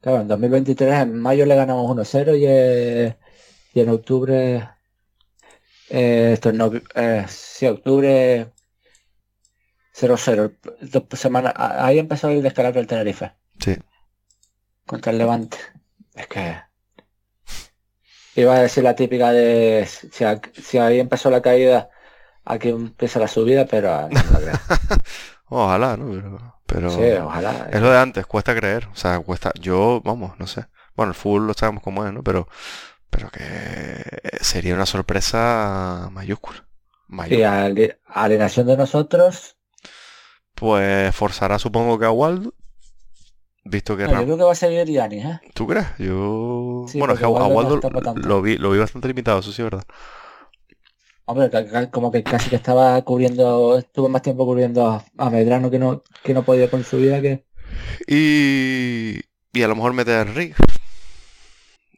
claro, 0.00 0.20
en 0.20 0.28
2023 0.28 0.94
en 1.02 1.18
mayo 1.18 1.46
le 1.46 1.54
ganamos 1.56 1.90
1-0 1.90 2.34
y, 2.38 2.44
eh, 2.46 3.16
y 3.74 3.80
en 3.80 3.88
octubre 3.88 4.68
eh, 5.90 6.30
esto 6.34 6.50
en 6.50 6.58
novi- 6.58 6.82
eh, 6.94 7.24
sí, 7.28 7.66
octubre 7.66 8.52
0-0. 9.98 10.52
Dos 10.82 11.04
semanas- 11.20 11.54
a- 11.56 11.86
Ahí 11.86 11.98
empezó 11.98 12.28
el 12.28 12.42
descalabro 12.42 12.78
del 12.80 12.86
Tenerife 12.86 13.32
Sí. 13.58 13.76
contra 14.86 15.12
el 15.12 15.18
Levante. 15.18 15.56
Es 16.14 16.26
que 16.26 16.56
iba 18.34 18.54
a 18.54 18.60
decir 18.62 18.84
la 18.84 18.94
típica 18.94 19.32
de 19.32 19.86
si, 20.12 20.24
a- 20.24 20.40
si 20.62 20.78
ahí 20.78 21.00
empezó 21.00 21.30
la 21.30 21.40
caída, 21.42 21.88
aquí 22.44 22.68
empieza 22.68 23.18
la 23.18 23.28
subida, 23.28 23.66
pero 23.66 23.92
ah, 23.92 24.08
no 24.10 24.22
lo 24.32 24.38
creo. 24.40 24.54
Ojalá, 25.48 25.96
¿no? 25.96 26.10
Pero. 26.10 26.60
pero 26.66 26.90
Sí, 26.90 27.12
ojalá. 27.22 27.68
Es 27.72 27.80
lo 27.80 27.90
de 27.90 27.98
antes, 27.98 28.26
cuesta 28.26 28.54
creer. 28.54 28.86
O 28.92 28.96
sea, 28.96 29.20
cuesta. 29.20 29.52
Yo, 29.60 30.02
vamos, 30.04 30.38
no 30.40 30.46
sé. 30.48 30.66
Bueno, 30.96 31.10
el 31.12 31.14
fútbol 31.14 31.46
lo 31.46 31.54
sabemos 31.54 31.82
cómo 31.84 32.04
es, 32.06 32.12
¿no? 32.12 32.22
Pero. 32.24 32.48
Pero 33.10 33.30
que 33.30 34.02
sería 34.40 34.74
una 34.74 34.84
sorpresa 34.86 36.08
mayúscula. 36.10 36.66
Y 37.30 37.42
ali- 37.44 37.94
alineación 38.08 38.66
de 38.66 38.76
nosotros, 38.76 39.55
Pues 40.56 41.14
forzará, 41.14 41.58
supongo 41.58 41.98
que 41.98 42.06
a 42.06 42.10
Waldo. 42.10 42.52
Visto 43.64 43.96
que 43.96 44.04
no, 44.04 44.12
yo 44.12 44.24
creo 44.24 44.36
que 44.36 44.44
va 44.44 44.52
a 44.52 44.56
seguir 44.56 44.86
Yanis, 44.86 45.24
¿eh? 45.24 45.40
¿Tú 45.52 45.66
crees? 45.66 45.86
Yo. 45.98 46.86
Sí, 46.88 46.98
bueno, 46.98 47.14
es 47.14 47.20
que 47.20 47.26
a 47.26 47.28
Waldo 47.28 47.80
no 47.80 48.14
lo 48.14 48.40
vi, 48.40 48.56
lo 48.58 48.70
vi 48.70 48.78
bastante 48.78 49.08
limitado, 49.08 49.40
eso 49.40 49.52
sí 49.52 49.60
es 49.60 49.64
verdad. 49.64 49.84
Hombre, 51.24 51.50
como 51.90 52.12
que 52.12 52.22
casi 52.22 52.48
que 52.48 52.56
estaba 52.56 53.02
cubriendo, 53.02 53.76
estuvo 53.78 54.08
más 54.08 54.22
tiempo 54.22 54.46
cubriendo 54.46 55.04
a, 55.18 55.30
Medrano 55.30 55.70
que 55.70 55.78
no, 55.80 56.04
que 56.22 56.32
no 56.32 56.44
podía 56.44 56.70
con 56.70 56.84
su 56.84 56.98
vida 56.98 57.20
que 57.20 57.44
Y. 58.06 59.20
Y 59.52 59.62
a 59.62 59.68
lo 59.68 59.74
mejor 59.74 59.92
mete 59.92 60.14
a. 60.14 60.24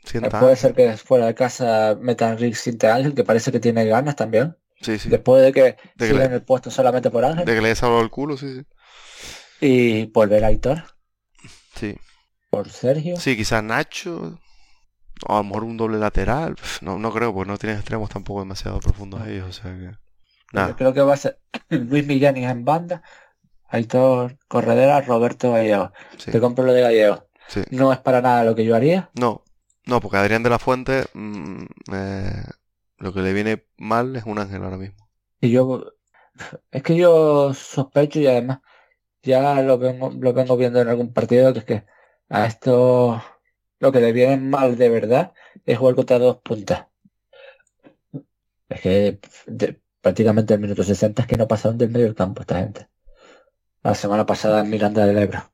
Sienta. 0.04 0.40
puede 0.40 0.56
ser 0.56 0.74
que 0.74 0.96
fuera 0.96 1.26
de 1.26 1.34
casa 1.34 1.98
metan 2.00 2.38
Rick 2.38 2.54
Sinte 2.54 2.88
Ángel, 2.88 3.14
que 3.14 3.24
parece 3.24 3.52
que 3.52 3.61
tiene 3.61 3.84
ganas 3.84 4.16
también. 4.16 4.56
Sí, 4.81 4.99
sí. 4.99 5.09
Después 5.09 5.43
de 5.43 5.53
que 5.53 5.62
De 5.62 5.76
que 5.97 6.07
siga 6.07 6.18
le- 6.20 6.24
en 6.26 6.33
el 6.35 6.43
puesto 6.43 6.70
solamente 6.70 7.11
por 7.11 7.24
Ángel. 7.24 7.45
De 7.45 7.55
que 7.55 7.61
le 7.61 7.68
haya 7.68 7.74
salvado 7.76 8.03
el 8.03 8.11
culo, 8.11 8.37
sí, 8.37 8.55
sí. 8.61 8.66
Y 9.61 10.07
volver 10.07 10.45
a 10.45 10.49
Aitor 10.49 10.85
Sí. 11.74 11.97
por 12.51 12.68
Sergio. 12.70 13.16
Sí, 13.16 13.37
quizás 13.37 13.62
Nacho. 13.62 14.39
O 15.26 15.35
a 15.35 15.39
lo 15.39 15.45
mejor 15.45 15.64
un 15.64 15.76
doble 15.76 15.99
lateral. 15.99 16.55
No, 16.81 16.99
no 16.99 17.12
creo, 17.12 17.35
porque 17.35 17.51
no 17.51 17.59
tienen 17.59 17.79
extremos 17.79 18.09
tampoco 18.09 18.41
demasiado 18.41 18.79
profundos 18.79 19.26
ellos, 19.26 19.49
o 19.49 19.53
sea 19.53 19.72
que. 19.76 19.87
Yo 19.91 19.97
Nada. 20.53 20.76
creo 20.76 20.95
que 20.95 21.01
va 21.01 21.14
a 21.14 21.16
ser 21.16 21.41
Luis 21.70 22.07
Millanis 22.07 22.49
en 22.49 22.64
banda, 22.64 23.03
Aitor 23.68 24.39
Corredera, 24.49 25.01
Roberto 25.01 25.53
Gallego. 25.53 25.93
Sí, 26.18 26.31
Te 26.31 26.41
compro 26.41 26.64
lo 26.64 26.72
de 26.72 26.83
Gallego. 26.83 27.29
sí. 27.49 27.62
No 27.70 27.93
es 27.93 27.99
para 27.99 28.22
nada 28.22 28.45
lo 28.45 28.55
que 28.55 28.64
yo 28.64 28.76
haría. 28.76 29.11
No, 29.14 29.43
no, 29.87 30.01
porque 30.01 30.16
Adrián 30.18 30.43
de 30.45 30.51
la 30.51 30.59
Fuente. 30.61 31.05
mm, 31.14 31.64
eh, 31.93 32.43
lo 32.99 33.12
que 33.12 33.20
le 33.20 33.32
viene 33.32 33.66
mal 33.76 34.14
es 34.16 34.24
un 34.24 34.38
ángel 34.38 34.62
ahora 34.62 34.76
mismo. 34.76 35.09
Y 35.40 35.51
yo, 35.51 35.84
es 36.70 36.82
que 36.82 36.96
yo 36.96 37.55
sospecho 37.55 38.20
y 38.20 38.26
además 38.26 38.61
ya 39.22 39.62
lo 39.62 39.78
vengo, 39.78 40.11
lo 40.11 40.32
vengo 40.32 40.57
viendo 40.57 40.80
en 40.80 40.88
algún 40.88 41.12
partido 41.12 41.53
que 41.53 41.61
es 41.61 41.64
que 41.64 41.86
a 42.28 42.46
esto 42.46 43.22
lo 43.80 43.92
que 43.92 44.01
le 44.01 44.12
viene 44.12 44.36
mal 44.38 44.76
de 44.76 44.88
verdad 44.88 45.34
es 45.66 45.78
jugar 45.78 45.94
contra 45.96 46.18
dos 46.18 46.38
puntas. 46.38 46.86
Es 48.68 48.80
que 48.80 49.18
de- 49.46 49.80
prácticamente 50.01 50.55
el 50.55 50.61
minuto 50.61 50.82
60 50.82 51.22
es 51.22 51.28
que 51.28 51.36
no 51.36 51.49
pasaron 51.49 51.78
del 51.78 51.90
medio 51.90 52.07
del 52.07 52.14
campo 52.14 52.40
esta 52.42 52.59
gente. 52.61 52.88
La 53.82 53.94
semana 53.94 54.26
pasada 54.26 54.61
en 54.61 54.70
Miranda 54.70 55.07
del 55.07 55.18
Ebro. 55.18 55.53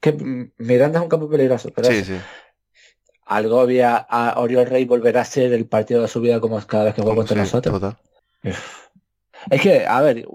Que 0.00 0.12
Miranda 0.58 0.98
es 0.98 1.02
un 1.04 1.08
campo 1.10 1.28
peligroso, 1.28 1.70
pero 1.74 1.88
Sí, 1.88 2.04
sí. 2.04 2.18
Algovia 3.36 3.96
a 3.96 4.40
Oriol 4.40 4.66
Rey 4.66 4.84
volverá 4.84 5.22
a 5.22 5.24
ser 5.24 5.52
el 5.52 5.66
partido 5.68 6.02
de 6.02 6.08
su 6.08 6.20
vida 6.20 6.40
como 6.40 6.60
cada 6.66 6.84
vez 6.84 6.94
que 6.94 7.02
juega 7.02 7.16
contra 7.16 7.36
Sí, 7.36 7.40
nosotros. 7.40 7.80
total. 7.80 7.96
Es 9.50 9.60
que, 9.62 9.86
a 9.86 10.00
ver, 10.02 10.26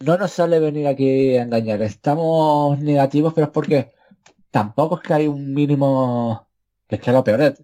no 0.00 0.16
nos 0.18 0.32
sale 0.32 0.58
venir 0.60 0.86
aquí 0.88 1.36
a 1.36 1.42
engañar. 1.42 1.82
Estamos 1.82 2.78
negativos, 2.80 3.34
pero 3.34 3.46
es 3.46 3.52
porque 3.52 3.92
tampoco 4.50 4.96
es 4.98 5.02
que 5.02 5.14
hay 5.14 5.28
un 5.28 5.54
mínimo. 5.54 6.48
que 6.88 6.96
Es 6.96 7.02
que 7.02 7.12
lo 7.12 7.24
peor 7.24 7.42
es 7.42 7.54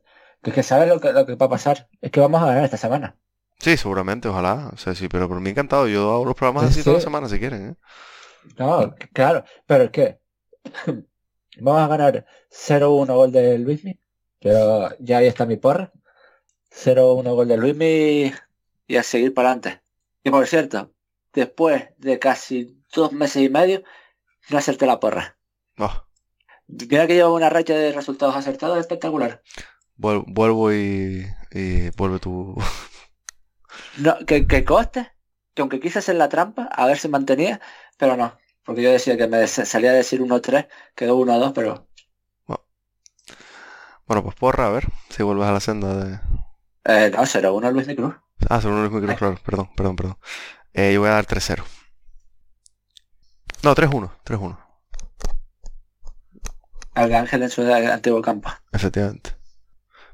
que, 0.42 0.50
es 0.50 0.54
que 0.56 0.62
sabes 0.64 0.88
lo 0.88 1.00
que, 1.00 1.12
lo 1.12 1.26
que 1.26 1.36
va 1.36 1.46
a 1.46 1.50
pasar. 1.50 1.88
Es 2.02 2.10
que 2.12 2.20
vamos 2.20 2.42
a 2.42 2.46
ganar 2.46 2.64
esta 2.64 2.76
semana. 2.78 3.18
Sí, 3.58 3.76
seguramente, 3.76 4.28
ojalá. 4.28 4.70
O 4.72 4.76
sea, 4.76 4.94
sí, 4.94 5.08
pero 5.08 5.28
por 5.28 5.40
mí 5.40 5.50
encantado. 5.50 5.86
Yo 5.88 6.12
hago 6.14 6.24
los 6.24 6.34
programas 6.34 6.64
Sí, 6.64 6.68
así 6.70 6.82
toda 6.84 6.94
la 6.94 7.00
sí. 7.00 7.04
semana 7.04 7.28
si 7.28 7.38
quieren, 7.38 7.70
¿eh? 7.70 7.74
No, 8.58 8.94
claro, 9.12 9.44
pero 9.66 9.84
es 9.84 9.90
que 9.90 10.18
vamos 11.60 11.82
a 11.82 11.86
ganar 11.88 12.26
0-1 12.50 13.14
gol 13.14 13.32
de 13.32 13.58
Luismi, 13.58 13.98
pero 14.40 14.90
ya 14.98 15.18
ahí 15.18 15.26
está 15.26 15.46
mi 15.46 15.56
porra. 15.56 15.92
0-1 16.70 17.34
gol 17.34 17.48
de 17.48 17.56
Luismi 17.56 18.32
y 18.86 18.96
a 18.96 19.02
seguir 19.02 19.34
para 19.34 19.50
adelante. 19.52 19.82
Y 20.24 20.30
por 20.30 20.46
cierto, 20.46 20.92
después 21.32 21.84
de 21.98 22.18
casi 22.18 22.80
dos 22.94 23.12
meses 23.12 23.42
y 23.42 23.48
medio, 23.48 23.82
no 24.50 24.58
acerté 24.58 24.86
la 24.86 25.00
porra. 25.00 25.36
Oh, 25.78 26.04
Mira 26.66 27.06
que 27.06 27.14
llevo 27.14 27.34
una 27.34 27.50
racha 27.50 27.74
de 27.74 27.92
resultados 27.92 28.36
acertados 28.36 28.78
espectacular. 28.78 29.42
vuel- 29.96 30.24
vuelvo 30.28 30.72
y, 30.72 31.26
y 31.50 31.90
vuelve 31.96 32.18
tu... 32.20 32.54
No, 33.98 34.16
que, 34.26 34.46
que 34.46 34.64
coste, 34.64 35.10
que 35.54 35.62
aunque 35.62 35.80
quise 35.80 35.98
hacer 36.00 36.16
la 36.16 36.28
trampa, 36.28 36.64
a 36.64 36.86
ver 36.86 36.98
si 36.98 37.08
mantenía, 37.08 37.60
pero 37.98 38.16
no. 38.16 38.36
Porque 38.64 38.82
yo 38.82 38.90
decía 38.92 39.16
que 39.16 39.26
me 39.26 39.46
salía 39.46 39.90
a 39.90 39.94
decir 39.94 40.20
1-3, 40.20 40.68
quedó 40.94 41.16
1-2, 41.18 41.52
pero 41.54 41.88
Bueno, 44.10 44.24
pues 44.24 44.34
porra, 44.34 44.66
a 44.66 44.70
ver 44.70 44.88
si 45.08 45.22
vuelves 45.22 45.46
a 45.46 45.52
la 45.52 45.60
senda 45.60 45.94
de... 45.94 46.14
eh, 46.82 47.12
no, 47.14 47.22
0-1 47.22 47.70
Luis 47.70 47.86
Cruz. 47.94 48.16
Ah, 48.48 48.60
según 48.60 48.80
Luis 48.80 48.90
Micro, 48.90 49.16
claro. 49.16 49.38
Perdón, 49.44 49.70
perdón, 49.76 49.94
perdón. 49.94 50.18
Eh, 50.72 50.92
yo 50.94 50.98
voy 50.98 51.10
a 51.10 51.12
dar 51.12 51.26
3-0. 51.26 51.62
No, 53.62 53.72
3-1. 53.72 54.10
3-1. 54.24 54.58
Al 56.94 57.14
Ángel 57.14 57.44
en 57.44 57.50
su 57.50 57.62
antiguo 57.62 58.20
campo. 58.20 58.50
Efectivamente. 58.72 59.36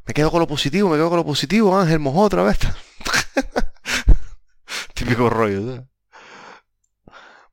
Me 0.05 0.13
quedo 0.13 0.31
con 0.31 0.41
lo 0.41 0.47
positivo, 0.47 0.91
me 0.91 0.97
quedo 0.97 1.09
con 1.09 1.17
lo 1.17 1.25
positivo, 1.25 1.79
Ángel 1.79 1.99
mojó 1.99 2.21
otra 2.21 2.43
vez. 2.43 2.59
Típico 4.95 5.31
rollo, 5.31 5.73
¿sabes? 5.73 5.89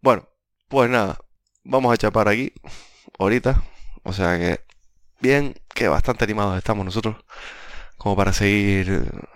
Bueno, 0.02 0.28
pues 0.68 0.89
nada, 0.89 1.20
vamos 1.64 1.94
a 1.94 1.98
chapar 1.98 2.28
aquí, 2.28 2.52
ahorita. 3.18 3.64
O 4.04 4.12
sea 4.12 4.38
que, 4.38 4.60
bien, 5.24 5.55
que 5.74 5.88
bastante 5.88 6.26
animados 6.26 6.57
estamos 6.57 6.86
nosotros, 6.86 7.15
como 7.97 8.15
para 8.15 8.34
seguir 8.34 8.91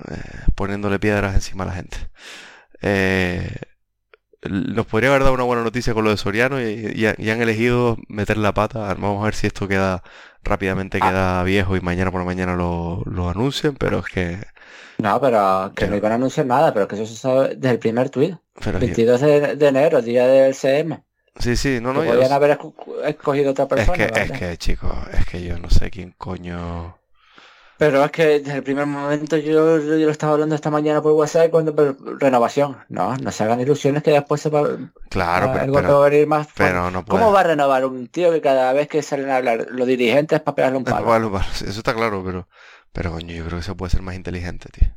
eh, 0.10 0.16
poniéndole 0.56 1.00
piedras 1.00 1.36
encima 1.36 1.64
a 1.64 1.68
la 1.68 1.74
gente. 1.74 1.98
Eh, 2.82 3.50
nos 4.50 4.86
podría 4.86 5.10
haber 5.10 5.24
dado 5.24 5.34
una 5.34 5.44
buena 5.44 5.64
noticia 5.64 5.94
con 5.94 6.04
lo 6.04 6.12
de 6.12 6.18
Soriano 6.18 6.62
y, 6.62 6.66
y- 6.96 7.06
y 7.26 7.30
han 7.32 7.42
elegido 7.42 7.98
meter 8.08 8.38
la 8.38 8.54
pata. 8.54 8.80
Vamos 8.94 9.22
a 9.22 9.26
ver 9.26 9.36
si 9.36 9.48
esto 9.48 9.68
queda 9.68 10.04
rápidamente 10.44 11.00
queda 11.00 11.44
viejo 11.44 11.76
y 11.76 11.82
mañana 11.82 12.12
por 12.12 12.22
la 12.22 12.26
mañana 12.26 12.56
lo, 12.56 13.02
lo 13.06 13.30
anuncien, 13.30 13.76
pero 13.76 14.00
es 14.00 14.06
que... 14.06 14.38
No, 15.00 15.20
pero 15.20 15.74
que 15.76 15.88
no 15.88 15.96
iban 15.96 16.12
a 16.14 16.16
anunciar 16.16 16.46
nada, 16.46 16.74
pero 16.74 16.88
que 16.88 16.96
eso 16.96 17.06
se 17.06 17.16
sabe 17.16 17.56
desde 17.56 17.72
el 17.72 17.80
primer 17.80 18.10
tuit. 18.10 18.36
Pero 18.64 18.80
yo- 18.80 18.80
22 18.80 19.22
de, 19.22 19.56
de 19.56 19.68
enero, 19.68 20.02
día 20.02 20.26
del 20.28 20.54
CM. 20.56 21.04
Sí, 21.40 21.56
sí, 21.56 21.80
no, 21.82 21.94
no, 21.94 22.04
yo 22.06 22.24
sé. 22.24 22.34
haber 22.34 22.58
esco- 22.58 22.74
escogido 23.06 23.52
otra 23.52 23.66
Es 23.66 23.70
persona. 23.70 24.08
que, 24.08 24.22
es 24.22 24.32
que, 24.32 24.58
chicos, 24.58 24.92
es 25.14 25.26
que 25.26 25.44
yo 25.44 25.58
no 25.60 25.70
sé 25.70 25.90
quién 25.90 26.14
coño... 26.18 26.98
Pero 27.78 28.04
es 28.04 28.12
que 28.12 28.26
desde 28.40 28.56
el 28.56 28.64
primer 28.64 28.88
momento 28.88 29.38
yo, 29.38 29.78
yo 29.78 30.06
lo 30.06 30.10
estaba 30.10 30.34
hablando 30.34 30.56
esta 30.56 30.72
mañana 30.72 31.00
por 31.00 31.12
WhatsApp 31.12 31.52
cuando 31.52 31.76
pero, 31.76 31.96
renovación. 32.18 32.78
No, 32.90 33.16
no 33.18 33.32
se 33.32 33.44
hagan 33.44 33.62
ilusiones 33.62 34.02
que 34.02 34.10
después 34.12 34.42
se 34.42 34.50
va, 34.50 34.68
Claro, 35.10 35.50
pero, 35.54 35.64
algo 35.64 35.76
pero, 35.76 36.00
va 36.00 36.06
a 36.08 36.10
venir 36.10 36.28
más 36.28 36.48
pero 36.56 36.90
no 36.90 37.06
puede. 37.06 37.20
¿Cómo 37.20 37.32
va 37.32 37.42
a 37.42 37.44
renovar 37.44 37.86
un 37.86 38.08
tío 38.08 38.32
que 38.32 38.42
cada 38.42 38.74
vez 38.74 38.88
que 38.88 39.04
salen 39.04 39.30
a 39.30 39.38
hablar 39.38 39.68
los 39.70 39.88
dirigentes 39.88 40.38
es 40.38 40.42
para 40.44 40.56
pegarle 40.56 40.78
un 40.80 40.86
palo? 40.86 41.40
Eso 41.52 41.66
está 41.68 41.94
claro, 41.94 42.24
pero, 42.26 42.48
pero 42.94 43.12
coño, 43.12 43.36
yo 43.36 43.46
creo 43.46 43.60
que 43.60 43.64
se 43.64 43.76
puede 43.76 43.92
ser 43.92 44.02
más 44.02 44.16
inteligente, 44.16 44.70
tío. 44.70 44.90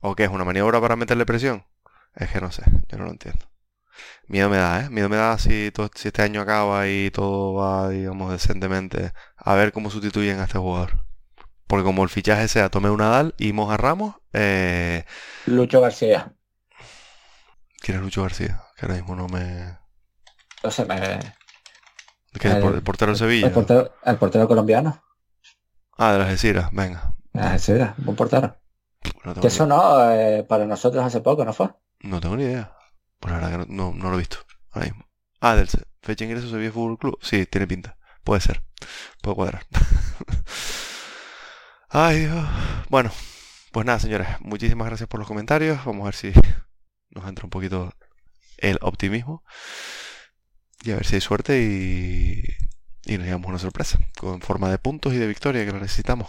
¿O 0.00 0.14
qué 0.14 0.24
es 0.24 0.30
una 0.30 0.44
maniobra 0.44 0.80
para 0.80 0.96
meterle 0.96 1.26
presión? 1.26 1.64
Es 2.14 2.30
que 2.30 2.40
no 2.40 2.50
sé, 2.52 2.62
yo 2.88 2.98
no 2.98 3.04
lo 3.04 3.10
entiendo. 3.10 3.46
Miedo 4.26 4.48
me 4.48 4.56
da, 4.56 4.84
¿eh? 4.86 4.90
Miedo 4.90 5.08
me 5.08 5.16
da 5.16 5.38
si, 5.38 5.70
todo, 5.70 5.90
si 5.94 6.08
este 6.08 6.22
año 6.22 6.40
acaba 6.40 6.88
y 6.88 7.10
todo 7.10 7.54
va, 7.54 7.88
digamos, 7.90 8.32
decentemente, 8.32 9.12
a 9.36 9.54
ver 9.54 9.72
cómo 9.72 9.90
sustituyen 9.90 10.38
a 10.40 10.44
este 10.44 10.58
jugador. 10.58 11.04
Porque 11.66 11.84
como 11.84 12.04
el 12.04 12.10
fichaje 12.10 12.48
sea 12.48 12.70
Tomé 12.70 12.90
Nadal 12.96 13.34
y 13.38 13.52
Moja 13.54 13.76
Ramos, 13.78 14.16
eh, 14.32 15.04
Lucho 15.46 15.80
García. 15.80 16.34
¿quién 17.80 17.98
es 17.98 18.02
Lucho 18.02 18.22
García? 18.22 18.62
Que 18.76 18.86
ahora 18.86 18.96
mismo 18.96 19.14
no 19.16 19.28
me... 19.28 19.78
No 20.64 20.70
sé, 20.70 20.84
me- 20.84 21.20
¿Qué 22.38 22.48
el, 22.48 22.58
El- 22.58 22.82
portero 22.82 23.12
del 23.12 23.16
Sevilla? 23.18 23.46
el, 23.46 23.52
portero, 23.52 23.90
el 24.04 24.18
portero 24.18 24.48
colombiano. 24.48 25.02
Ah, 25.98 26.12
de 26.12 26.18
las 26.18 26.26
Algeciras, 26.28 26.70
venga. 26.72 27.14
Ese 27.34 27.74
era, 27.76 27.94
buen 27.98 28.16
portero. 28.16 28.56
No 29.24 29.34
tengo, 29.34 29.42
Que 29.42 29.48
eso 29.48 29.66
no, 29.66 30.10
eh, 30.12 30.44
para 30.48 30.66
nosotros 30.66 31.04
hace 31.04 31.20
poco, 31.22 31.44
¿no 31.44 31.52
fue? 31.52 31.70
no 32.02 32.20
tengo 32.20 32.36
ni 32.36 32.44
idea. 32.44 32.72
Pues 33.20 33.32
la 33.32 33.40
verdad 33.40 33.66
que 33.66 33.72
no, 33.72 33.92
no, 33.94 34.10
lo 34.10 34.16
he 34.16 34.18
visto 34.18 34.38
ahora 34.70 34.88
mismo. 34.88 35.08
Ah, 35.40 35.56
del 35.56 35.68
fecha 35.68 36.24
de 36.24 36.26
ingreso 36.30 36.50
Sevilla 36.50 36.72
Fútbol 36.72 36.98
Club. 36.98 37.18
Sí, 37.22 37.46
tiene 37.46 37.66
pinta. 37.66 37.96
Puede 38.22 38.40
ser. 38.40 38.62
Puede 39.22 39.36
cuadrar. 39.36 39.66
Ay, 41.88 42.20
Dios. 42.20 42.46
Bueno, 42.88 43.12
pues 43.72 43.86
nada, 43.86 43.98
señores. 43.98 44.28
Muchísimas 44.40 44.86
gracias 44.86 45.08
por 45.08 45.20
los 45.20 45.28
comentarios. 45.28 45.84
Vamos 45.84 46.02
a 46.02 46.04
ver 46.06 46.14
si 46.14 46.32
nos 47.10 47.28
entra 47.28 47.44
un 47.44 47.50
poquito 47.50 47.92
el 48.58 48.78
optimismo. 48.80 49.44
Y 50.82 50.90
a 50.90 50.96
ver 50.96 51.06
si 51.06 51.16
hay 51.16 51.20
suerte 51.20 51.62
y, 51.62 52.42
y 53.06 53.16
nos 53.16 53.26
llevamos 53.26 53.48
una 53.48 53.58
sorpresa. 53.58 53.98
Con 54.18 54.40
forma 54.40 54.70
de 54.70 54.78
puntos 54.78 55.14
y 55.14 55.18
de 55.18 55.26
victoria 55.26 55.64
que 55.64 55.72
lo 55.72 55.80
necesitamos. 55.80 56.28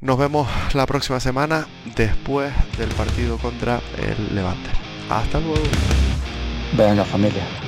Nos 0.00 0.18
vemos 0.18 0.48
la 0.74 0.84
próxima 0.84 1.20
semana 1.20 1.66
después 1.94 2.52
del 2.76 2.90
partido 2.90 3.38
contra 3.38 3.80
el 3.98 4.34
Levante. 4.34 4.91
Hasta 5.18 5.40
luego. 5.40 5.60
Venga, 6.72 7.04
familia. 7.04 7.61